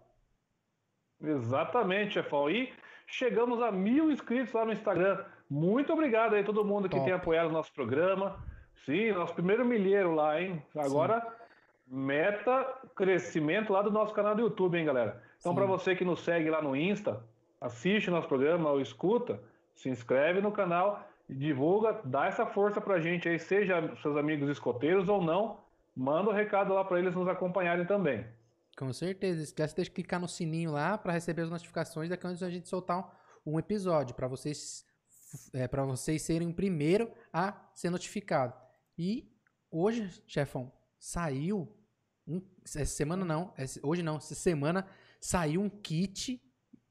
Exatamente, 1.23 2.15
chefão. 2.15 2.51
E 2.51 2.73
chegamos 3.11 3.61
a 3.63 3.71
mil 3.71 4.11
inscritos 4.11 4.53
lá 4.53 4.65
no 4.65 4.73
Instagram. 4.73 5.25
Muito 5.49 5.93
obrigado 5.93 6.35
aí 6.35 6.43
a 6.43 6.45
todo 6.45 6.65
mundo 6.65 6.89
que 6.89 6.95
Top. 6.95 7.05
tem 7.05 7.15
apoiado 7.15 7.49
o 7.49 7.53
nosso 7.53 7.73
programa. 7.73 8.39
Sim, 8.85 9.13
nosso 9.13 9.35
primeiro 9.35 9.65
milheiro 9.65 10.15
lá, 10.15 10.41
hein? 10.41 10.63
Agora, 10.77 11.21
Sim. 11.21 11.27
meta 11.87 12.67
crescimento 12.95 13.73
lá 13.73 13.83
do 13.83 13.91
nosso 13.91 14.15
canal 14.15 14.35
do 14.35 14.43
YouTube, 14.43 14.79
hein, 14.79 14.85
galera? 14.85 15.23
Então, 15.39 15.55
para 15.55 15.67
você 15.67 15.95
que 15.95 16.05
nos 16.05 16.21
segue 16.21 16.49
lá 16.49 16.63
no 16.63 16.77
Insta, 16.77 17.23
assiste 17.61 18.09
o 18.09 18.13
nosso 18.13 18.29
programa 18.29 18.71
ou 18.71 18.81
escuta, 18.81 19.41
se 19.75 19.89
inscreve 19.89 20.41
no 20.41 20.53
canal, 20.53 21.07
divulga, 21.29 22.01
dá 22.05 22.27
essa 22.27 22.47
força 22.47 22.81
pra 22.81 23.01
gente 23.01 23.29
aí, 23.29 23.39
seja 23.39 23.95
seus 24.03 24.17
amigos 24.17 24.49
escoteiros 24.49 25.09
ou 25.09 25.23
não, 25.23 25.59
manda 25.97 26.31
o 26.31 26.33
um 26.33 26.37
recado 26.37 26.73
lá 26.75 26.85
para 26.85 26.99
eles 26.99 27.15
nos 27.15 27.29
acompanharem 27.29 27.85
também. 27.87 28.25
Com 28.81 28.95
certeza. 28.95 29.43
Esquece 29.43 29.83
de 29.83 29.91
clicar 29.91 30.19
no 30.19 30.27
sininho 30.27 30.73
lá 30.73 30.97
para 30.97 31.13
receber 31.13 31.43
as 31.43 31.51
notificações 31.51 32.09
da 32.09 32.17
quando 32.17 32.43
a 32.43 32.49
gente 32.49 32.67
soltar 32.67 33.15
um 33.45 33.59
episódio, 33.59 34.15
para 34.15 34.27
vocês 34.27 34.87
é, 35.53 35.69
para 35.69 35.85
vocês 35.85 36.23
serem 36.23 36.49
o 36.49 36.55
primeiro 36.55 37.13
a 37.31 37.71
ser 37.75 37.91
notificado. 37.91 38.55
E 38.97 39.31
hoje, 39.71 40.23
chefão, 40.27 40.73
saiu 40.99 41.71
um, 42.27 42.41
essa 42.65 42.87
semana 42.87 43.23
não, 43.23 43.53
hoje 43.83 44.03
não, 44.03 44.17
essa 44.17 44.35
semana 44.35 44.87
saiu 45.21 45.61
um 45.61 45.69
kit 45.69 46.43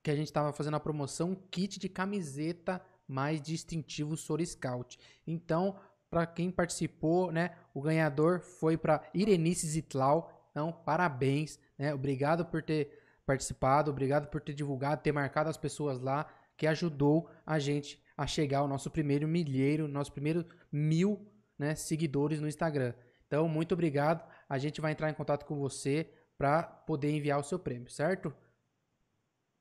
que 0.03 0.11
a 0.11 0.15
gente 0.15 0.27
estava 0.27 0.53
fazendo 0.53 0.75
a 0.75 0.79
promoção, 0.79 1.31
um 1.31 1.35
kit 1.35 1.79
de 1.79 1.89
camiseta 1.89 2.79
mais 3.07 3.41
distintivo 3.41 4.15
Sor 4.15 4.45
Scout. 4.45 4.99
Então, 5.25 5.75
para 6.07 6.27
quem 6.27 6.51
participou, 6.51 7.31
né, 7.31 7.57
o 7.73 7.81
ganhador 7.81 8.41
foi 8.41 8.77
para 8.77 9.09
Irenice 9.11 9.65
Zitlau. 9.65 10.31
Então, 10.51 10.71
parabéns. 10.71 11.57
Né? 11.79 11.93
Obrigado 11.93 12.45
por 12.45 12.61
ter 12.61 12.99
participado, 13.25 13.89
obrigado 13.89 14.27
por 14.27 14.41
ter 14.41 14.53
divulgado, 14.53 15.01
ter 15.01 15.13
marcado 15.13 15.49
as 15.49 15.57
pessoas 15.57 16.01
lá, 16.01 16.27
que 16.57 16.67
ajudou 16.67 17.29
a 17.45 17.57
gente 17.57 18.03
a 18.17 18.27
chegar 18.27 18.59
ao 18.59 18.67
nosso 18.67 18.91
primeiro 18.91 19.27
milheiro, 19.27 19.87
nosso 19.87 20.11
primeiro 20.11 20.45
mil 20.69 21.25
né, 21.57 21.73
seguidores 21.73 22.41
no 22.41 22.47
Instagram. 22.47 22.93
Então, 23.25 23.47
muito 23.47 23.73
obrigado. 23.73 24.27
A 24.49 24.57
gente 24.57 24.81
vai 24.81 24.91
entrar 24.91 25.09
em 25.09 25.13
contato 25.13 25.45
com 25.45 25.55
você 25.55 26.11
para 26.37 26.63
poder 26.63 27.11
enviar 27.11 27.39
o 27.39 27.43
seu 27.43 27.57
prêmio, 27.57 27.89
certo? 27.89 28.33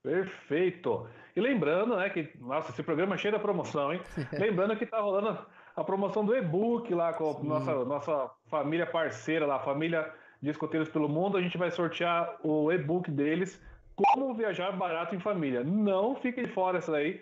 Perfeito. 0.02 1.08
E 1.36 1.40
lembrando, 1.40 1.96
né, 1.96 2.08
que 2.08 2.30
nossa, 2.38 2.70
esse 2.72 2.82
programa 2.82 3.14
é 3.14 3.18
cheio 3.18 3.32
da 3.32 3.38
promoção, 3.38 3.92
hein? 3.92 4.00
lembrando 4.32 4.76
que 4.76 4.86
tá 4.86 5.00
rolando 5.00 5.46
a 5.76 5.84
promoção 5.84 6.24
do 6.24 6.34
e-book 6.34 6.92
lá 6.94 7.12
com 7.12 7.30
a 7.30 7.42
nossa 7.44 7.84
nossa 7.84 8.30
família 8.46 8.86
parceira 8.86 9.46
lá, 9.46 9.56
a 9.56 9.64
família 9.64 10.12
de 10.40 10.50
escoteiros 10.50 10.88
pelo 10.88 11.08
mundo, 11.08 11.36
a 11.36 11.42
gente 11.42 11.58
vai 11.58 11.70
sortear 11.70 12.38
o 12.42 12.70
e-book 12.70 13.10
deles, 13.10 13.60
Como 13.94 14.34
Viajar 14.34 14.72
Barato 14.72 15.14
em 15.14 15.20
Família. 15.20 15.64
Não 15.64 16.14
fique 16.16 16.42
de 16.42 16.52
fora 16.52 16.78
essa 16.78 16.92
daí. 16.92 17.20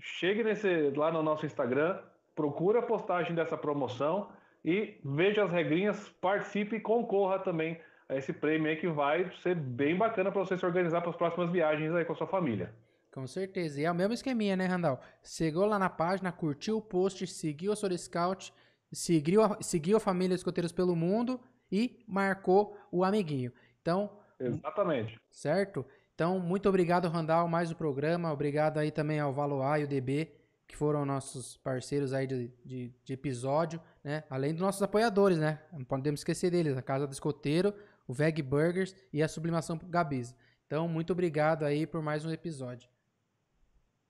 Chegue 0.00 0.42
nesse, 0.42 0.90
lá 0.96 1.12
no 1.12 1.22
nosso 1.22 1.46
Instagram, 1.46 1.98
procura 2.34 2.80
a 2.80 2.82
postagem 2.82 3.34
dessa 3.34 3.56
promoção 3.56 4.28
e 4.64 4.98
veja 5.04 5.44
as 5.44 5.52
regrinhas, 5.52 6.08
participe 6.20 6.76
e 6.76 6.80
concorra 6.80 7.38
também 7.38 7.78
a 8.08 8.16
esse 8.16 8.32
prêmio 8.32 8.70
aí 8.70 8.76
que 8.76 8.88
vai 8.88 9.30
ser 9.42 9.54
bem 9.54 9.96
bacana 9.96 10.32
para 10.32 10.44
você 10.44 10.56
se 10.56 10.64
organizar 10.64 11.00
para 11.00 11.10
as 11.10 11.16
próximas 11.16 11.50
viagens 11.50 11.94
aí 11.94 12.04
com 12.04 12.12
a 12.12 12.16
sua 12.16 12.26
família. 12.26 12.72
Com 13.12 13.26
certeza. 13.26 13.80
E 13.80 13.84
é 13.84 13.90
o 13.90 13.94
mesmo 13.94 14.14
esqueminha, 14.14 14.56
né, 14.56 14.66
Randall? 14.66 14.98
Chegou 15.22 15.66
lá 15.66 15.78
na 15.78 15.88
página, 15.88 16.32
curtiu 16.32 16.78
o 16.78 16.82
post, 16.82 17.26
seguiu 17.26 17.72
a 17.72 17.76
Sora 17.76 17.96
Scout, 17.96 18.52
seguiu 18.92 19.42
a, 19.42 19.58
seguiu 19.60 19.96
a 19.96 20.00
família 20.00 20.34
Escoteiros 20.34 20.72
pelo 20.72 20.96
Mundo 20.96 21.40
e 21.74 22.04
marcou 22.06 22.78
o 22.92 23.02
amiguinho. 23.02 23.52
Então. 23.82 24.08
Exatamente. 24.38 25.20
Certo? 25.28 25.84
Então, 26.14 26.38
muito 26.38 26.68
obrigado, 26.68 27.08
Randall, 27.08 27.48
mais 27.48 27.72
o 27.72 27.76
programa. 27.76 28.32
Obrigado 28.32 28.78
aí 28.78 28.92
também 28.92 29.18
ao 29.18 29.32
Valoar 29.32 29.80
e 29.80 29.84
o 29.84 29.88
DB, 29.88 30.30
que 30.68 30.76
foram 30.76 31.04
nossos 31.04 31.56
parceiros 31.56 32.12
aí 32.12 32.28
de, 32.28 32.48
de, 32.64 32.92
de, 33.04 33.12
episódio, 33.12 33.80
né? 34.04 34.22
Além 34.30 34.52
dos 34.52 34.62
nossos 34.62 34.80
apoiadores, 34.80 35.38
né? 35.38 35.60
Não 35.72 35.84
podemos 35.84 36.20
esquecer 36.20 36.50
deles, 36.52 36.76
a 36.76 36.82
Casa 36.82 37.08
do 37.08 37.12
Escoteiro, 37.12 37.74
o 38.06 38.12
Veg 38.12 38.40
Burgers 38.40 38.94
e 39.12 39.20
a 39.20 39.26
Sublimação 39.26 39.76
Gabiz. 39.88 40.32
Então, 40.66 40.86
muito 40.86 41.12
obrigado 41.12 41.64
aí 41.64 41.86
por 41.86 42.00
mais 42.00 42.24
um 42.24 42.30
episódio. 42.30 42.88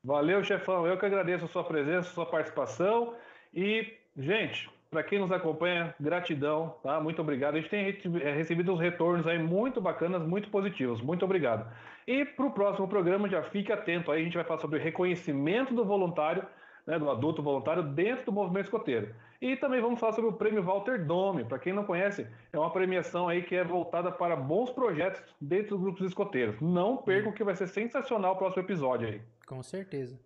Valeu, 0.05 0.45
chefão. 0.45 0.87
Eu 0.87 0.99
que 0.99 1.07
agradeço 1.07 1.47
a 1.47 1.49
sua 1.49 1.65
presença, 1.65 2.11
a 2.11 2.13
sua 2.13 2.27
participação. 2.27 3.17
E, 3.55 3.91
gente, 4.19 4.71
para 4.95 5.03
quem 5.03 5.19
nos 5.19 5.33
acompanha, 5.33 5.93
gratidão, 5.99 6.77
tá? 6.81 7.01
Muito 7.01 7.21
obrigado. 7.21 7.57
A 7.57 7.61
gente 7.61 7.69
tem 7.69 7.85
é, 8.23 8.33
recebido 8.33 8.73
uns 8.73 8.79
retornos 8.79 9.27
aí 9.27 9.41
muito 9.41 9.81
bacanas, 9.81 10.23
muito 10.23 10.49
positivos. 10.51 11.03
Muito 11.03 11.25
obrigado. 11.25 11.69
E 12.07 12.25
para 12.25 12.47
o 12.47 12.53
próximo 12.53 12.87
programa, 12.87 13.29
já 13.29 13.43
fique 13.43 13.73
atento 13.73 14.13
aí, 14.13 14.21
a 14.21 14.25
gente 14.25 14.37
vai 14.37 14.45
falar 14.45 14.61
sobre 14.61 14.79
reconhecimento 14.79 15.75
do 15.75 15.85
voluntário, 15.85 16.47
né, 16.87 16.97
do 16.97 17.11
adulto 17.11 17.43
voluntário 17.43 17.83
dentro 17.83 18.27
do 18.27 18.33
movimento 18.33 18.67
escoteiro. 18.67 19.13
E 19.43 19.57
também 19.57 19.81
vamos 19.81 19.99
falar 19.99 20.13
sobre 20.13 20.31
o 20.31 20.35
prêmio 20.35 20.63
Walter 20.63 21.05
Dome. 21.05 21.45
Para 21.45 21.59
quem 21.59 21.73
não 21.73 21.83
conhece, 21.83 22.25
é 22.53 22.57
uma 22.57 22.71
premiação 22.71 23.29
aí 23.29 23.43
que 23.43 23.57
é 23.57 23.65
voltada 23.65 24.13
para 24.13 24.37
bons 24.37 24.71
projetos 24.71 25.21
dentro 25.41 25.71
dos 25.71 25.81
grupos 25.81 26.07
escoteiros. 26.07 26.61
Não 26.61 26.99
percam 26.99 27.33
que 27.33 27.43
vai 27.43 27.57
ser 27.57 27.67
sensacional 27.67 28.35
o 28.35 28.39
próximo 28.39 28.63
episódio 28.63 29.09
aí. 29.09 29.21
Com 29.45 29.61
certeza. 29.61 30.21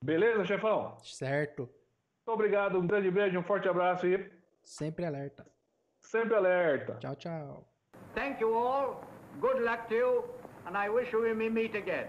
Beleza, 0.00 0.44
chefão? 0.44 0.96
Certo. 1.02 1.68
Muito 2.26 2.40
obrigado, 2.40 2.80
um 2.80 2.86
grande 2.88 3.08
beijo, 3.08 3.38
um 3.38 3.42
forte 3.44 3.68
abraço 3.68 4.04
e. 4.04 4.28
Sempre 4.64 5.04
alerta. 5.04 5.46
Sempre 6.00 6.34
alerta. 6.34 6.96
Tchau, 6.98 7.14
tchau. 7.14 7.68
Thank 8.16 8.40
you 8.40 8.52
all. 8.52 9.00
Good 9.40 9.62
luck 9.62 9.86
to 9.88 9.94
you, 9.94 10.24
and 10.66 10.76
I 10.76 10.88
wish 10.88 11.14
we 11.14 11.32
may 11.32 11.48
meet 11.48 11.76
again. 11.76 12.04